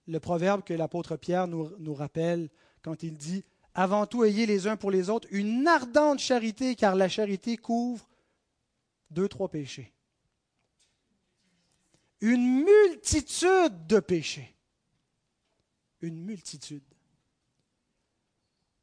le 0.07 0.21
proverbe 0.21 0.63
que 0.63 0.75
l'apôtre 0.75 1.17
Pierre 1.17 1.47
nous, 1.47 1.71
nous, 1.79 1.95
rappelle 1.95 2.51
quand 2.83 3.03
il 3.03 3.17
dit 3.17 3.45
Avant 3.75 4.07
tout, 4.07 4.25
ayez 4.25 4.47
les 4.47 4.67
uns 4.67 4.77
pour 4.77 4.91
les 4.91 5.11
autres 5.11 5.29
une 5.31 5.67
ardente 5.67 6.19
charité, 6.19 6.75
car 6.75 6.95
la 6.95 7.09
charité 7.09 7.57
couvre 7.57 8.09
deux, 9.11 9.29
trois 9.29 9.49
péchés. 9.49 9.93
Une 12.21 12.65
multitude 12.65 13.87
de 13.87 14.01
péchés. 14.01 14.55
Une 16.01 16.23
multitude. 16.23 16.83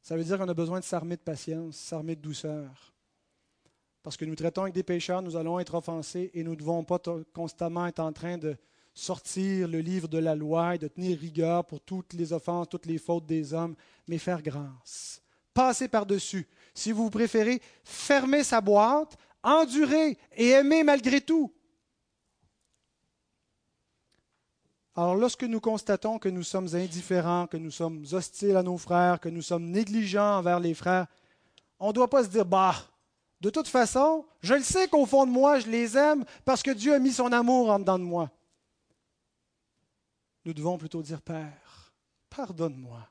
Ça 0.02 0.16
veut 0.16 0.24
dire 0.24 0.38
qu'on 0.38 0.48
a 0.48 0.54
besoin 0.54 0.80
de 0.80 0.84
s'armer 0.84 1.16
de 1.16 1.22
patience, 1.22 1.76
s'armer 1.76 2.16
de 2.16 2.20
douceur 2.22 2.94
parce 4.08 4.16
que 4.16 4.24
nous 4.24 4.36
traitons 4.36 4.62
avec 4.62 4.72
des 4.72 4.82
pécheurs, 4.82 5.20
nous 5.20 5.36
allons 5.36 5.58
être 5.58 5.74
offensés 5.74 6.30
et 6.32 6.42
nous 6.42 6.52
ne 6.52 6.56
devons 6.56 6.82
pas 6.82 6.98
constamment 7.34 7.86
être 7.86 8.00
en 8.00 8.10
train 8.10 8.38
de 8.38 8.56
sortir 8.94 9.68
le 9.68 9.80
livre 9.80 10.08
de 10.08 10.16
la 10.16 10.34
loi 10.34 10.74
et 10.74 10.78
de 10.78 10.88
tenir 10.88 11.18
rigueur 11.18 11.66
pour 11.66 11.82
toutes 11.82 12.14
les 12.14 12.32
offenses, 12.32 12.70
toutes 12.70 12.86
les 12.86 12.96
fautes 12.96 13.26
des 13.26 13.52
hommes, 13.52 13.74
mais 14.06 14.16
faire 14.16 14.40
grâce. 14.40 15.20
Passer 15.52 15.88
par-dessus. 15.88 16.48
Si 16.72 16.90
vous 16.90 17.10
préférez, 17.10 17.60
fermer 17.84 18.44
sa 18.44 18.62
boîte, 18.62 19.18
endurer 19.42 20.16
et 20.34 20.48
aimer 20.48 20.84
malgré 20.84 21.20
tout. 21.20 21.52
Alors 24.96 25.14
lorsque 25.14 25.44
nous 25.44 25.60
constatons 25.60 26.18
que 26.18 26.28
nous 26.28 26.42
sommes 26.42 26.74
indifférents, 26.74 27.46
que 27.46 27.56
nous 27.56 27.70
sommes 27.70 28.04
hostiles 28.12 28.56
à 28.56 28.62
nos 28.62 28.78
frères, 28.78 29.20
que 29.20 29.28
nous 29.28 29.42
sommes 29.42 29.70
négligents 29.70 30.38
envers 30.38 30.60
les 30.60 30.74
frères, 30.74 31.06
on 31.78 31.88
ne 31.88 31.92
doit 31.92 32.10
pas 32.10 32.24
se 32.24 32.28
dire, 32.28 32.44
bah, 32.44 32.74
de 33.40 33.50
toute 33.50 33.68
façon, 33.68 34.26
je 34.40 34.54
le 34.54 34.62
sais 34.62 34.88
qu'au 34.88 35.06
fond 35.06 35.24
de 35.26 35.30
moi, 35.30 35.60
je 35.60 35.68
les 35.68 35.96
aime 35.96 36.24
parce 36.44 36.62
que 36.62 36.72
Dieu 36.72 36.94
a 36.94 36.98
mis 36.98 37.12
son 37.12 37.32
amour 37.32 37.70
en 37.70 37.78
dedans 37.78 37.98
de 37.98 38.04
moi. 38.04 38.30
Nous 40.44 40.52
devons 40.52 40.78
plutôt 40.78 41.02
dire, 41.02 41.22
Père, 41.22 41.92
pardonne-moi. 42.30 43.08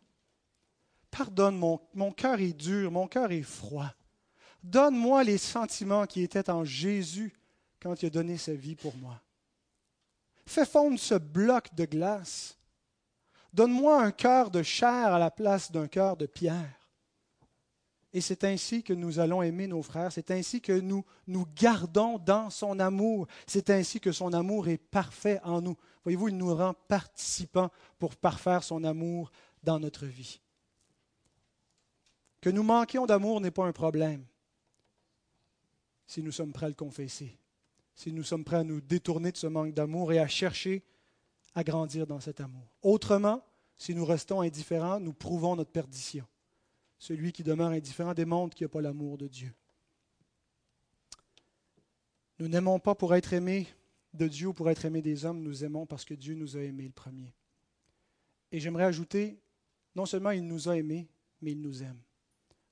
Pardonne, 1.10 1.58
mon, 1.58 1.80
mon 1.94 2.12
cœur 2.12 2.40
est 2.40 2.54
dur, 2.54 2.92
mon 2.92 3.08
cœur 3.08 3.32
est 3.32 3.44
froid. 3.44 3.94
Donne-moi 4.64 5.24
les 5.24 5.38
sentiments 5.38 6.06
qui 6.06 6.22
étaient 6.22 6.50
en 6.50 6.66
Jésus 6.66 7.34
quand 7.80 8.02
il 8.02 8.08
a 8.08 8.10
donné 8.10 8.38
sa 8.38 8.54
vie 8.54 8.76
pour 8.76 8.96
moi. 8.98 9.22
Fais 10.48 10.66
fondre 10.66 10.98
ce 10.98 11.16
bloc 11.16 11.76
de 11.76 11.84
glace. 11.84 12.58
Donne-moi 13.52 14.02
un 14.02 14.12
cœur 14.12 14.50
de 14.50 14.64
chair 14.64 15.14
à 15.14 15.20
la 15.20 15.30
place 15.30 15.72
d'un 15.74 15.88
cœur 15.88 16.16
de 16.16 16.26
pierre. 16.26 16.90
Et 18.14 18.22
c'est 18.22 18.46
ainsi 18.46 18.82
que 18.82 18.94
nous 18.94 19.20
allons 19.20 19.44
aimer 19.44 19.68
nos 19.68 19.84
frères, 19.84 20.12
c'est 20.12 20.32
ainsi 20.32 20.62
que 20.62 20.72
nous 20.72 21.04
nous 21.28 21.46
gardons 21.54 22.18
dans 22.18 22.50
son 22.50 22.80
amour, 22.80 23.28
c'est 23.46 23.70
ainsi 23.70 24.00
que 24.00 24.14
son 24.14 24.32
amour 24.32 24.70
est 24.70 24.78
parfait 24.78 25.42
en 25.44 25.62
nous. 25.62 25.76
Voyez-vous, 26.04 26.30
il 26.30 26.38
nous 26.38 26.56
rend 26.56 26.74
participants 26.88 27.70
pour 28.00 28.16
parfaire 28.16 28.64
son 28.64 28.86
amour 28.86 29.30
dans 29.64 29.80
notre 29.80 30.06
vie. 30.06 30.40
Que 32.40 32.50
nous 32.50 32.64
manquions 32.64 33.06
d'amour 33.06 33.42
n'est 33.42 33.52
pas 33.52 33.66
un 33.66 33.74
problème 33.74 34.26
si 36.08 36.24
nous 36.24 36.32
sommes 36.32 36.54
prêts 36.54 36.68
à 36.68 36.70
le 36.70 36.76
confesser, 36.76 37.38
si 37.98 38.14
nous 38.14 38.24
sommes 38.24 38.44
prêts 38.44 38.58
à 38.58 38.64
nous 38.64 38.80
détourner 38.80 39.32
de 39.32 39.38
ce 39.38 39.48
manque 39.48 39.74
d'amour 39.74 40.14
et 40.14 40.20
à 40.20 40.28
chercher 40.28 40.84
à 41.56 41.64
grandir 41.64 42.06
dans 42.06 42.20
cet 42.20 42.40
amour. 42.40 42.72
Autrement, 42.84 43.44
si 43.76 43.96
nous 43.96 44.06
restons 44.06 44.42
indifférents, 44.42 45.00
nous 45.00 45.14
prouvons 45.14 45.56
notre 45.56 45.72
perdition. 45.72 46.26
Celui 47.00 47.32
qui 47.32 47.42
demeure 47.42 47.72
indifférent 47.72 48.14
démontre 48.14 48.56
qu'il 48.56 48.66
n'y 48.66 48.72
a 48.72 48.74
pas 48.74 48.82
l'amour 48.82 49.18
de 49.18 49.28
Dieu. 49.28 49.52
Nous 52.38 52.48
n'aimons 52.48 52.80
pas 52.80 52.94
pour 52.94 53.16
être 53.16 53.34
aimés 53.34 53.66
de 54.14 54.28
Dieu 54.28 54.50
ou 54.50 54.54
pour 54.54 54.70
être 54.70 54.86
aimés 54.86 55.02
des 55.02 55.26
hommes, 55.26 55.42
nous 55.42 55.64
aimons 55.64 55.88
parce 55.88 56.06
que 56.06 56.14
Dieu 56.14 56.36
nous 56.36 56.56
a 56.56 56.62
aimés 56.62 56.86
le 56.86 56.92
premier. 56.92 57.34
Et 58.52 58.60
j'aimerais 58.60 58.84
ajouter, 58.84 59.40
non 59.96 60.06
seulement 60.06 60.32
il 60.32 60.46
nous 60.46 60.70
a 60.70 60.78
aimés, 60.78 61.10
mais 61.42 61.54
il 61.54 61.62
nous 61.62 61.82
aime. 61.82 62.00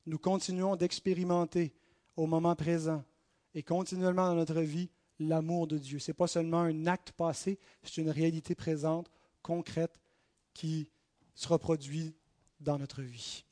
Nous 0.06 0.20
continuons 0.20 0.76
d'expérimenter 0.76 1.74
au 2.16 2.28
moment 2.28 2.56
présent 2.56 3.04
et 3.56 3.64
continuellement 3.64 4.28
dans 4.28 4.36
notre 4.36 4.62
vie 4.62 4.92
l'amour 5.20 5.68
de 5.68 5.78
Dieu. 5.78 6.00
Ce 6.00 6.12
n'est 6.12 6.16
pas 6.16 6.28
seulement 6.28 6.62
un 6.62 6.88
acte 6.88 7.12
passé, 7.12 7.60
c'est 7.84 8.02
une 8.02 8.10
réalité 8.10 8.56
présente, 8.56 9.10
concrète, 9.42 10.00
qui 10.54 10.90
se 11.34 11.48
reproduit 11.48 12.16
dans 12.60 12.78
notre 12.78 13.02
vie. 13.02 13.44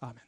Amen. 0.00 0.22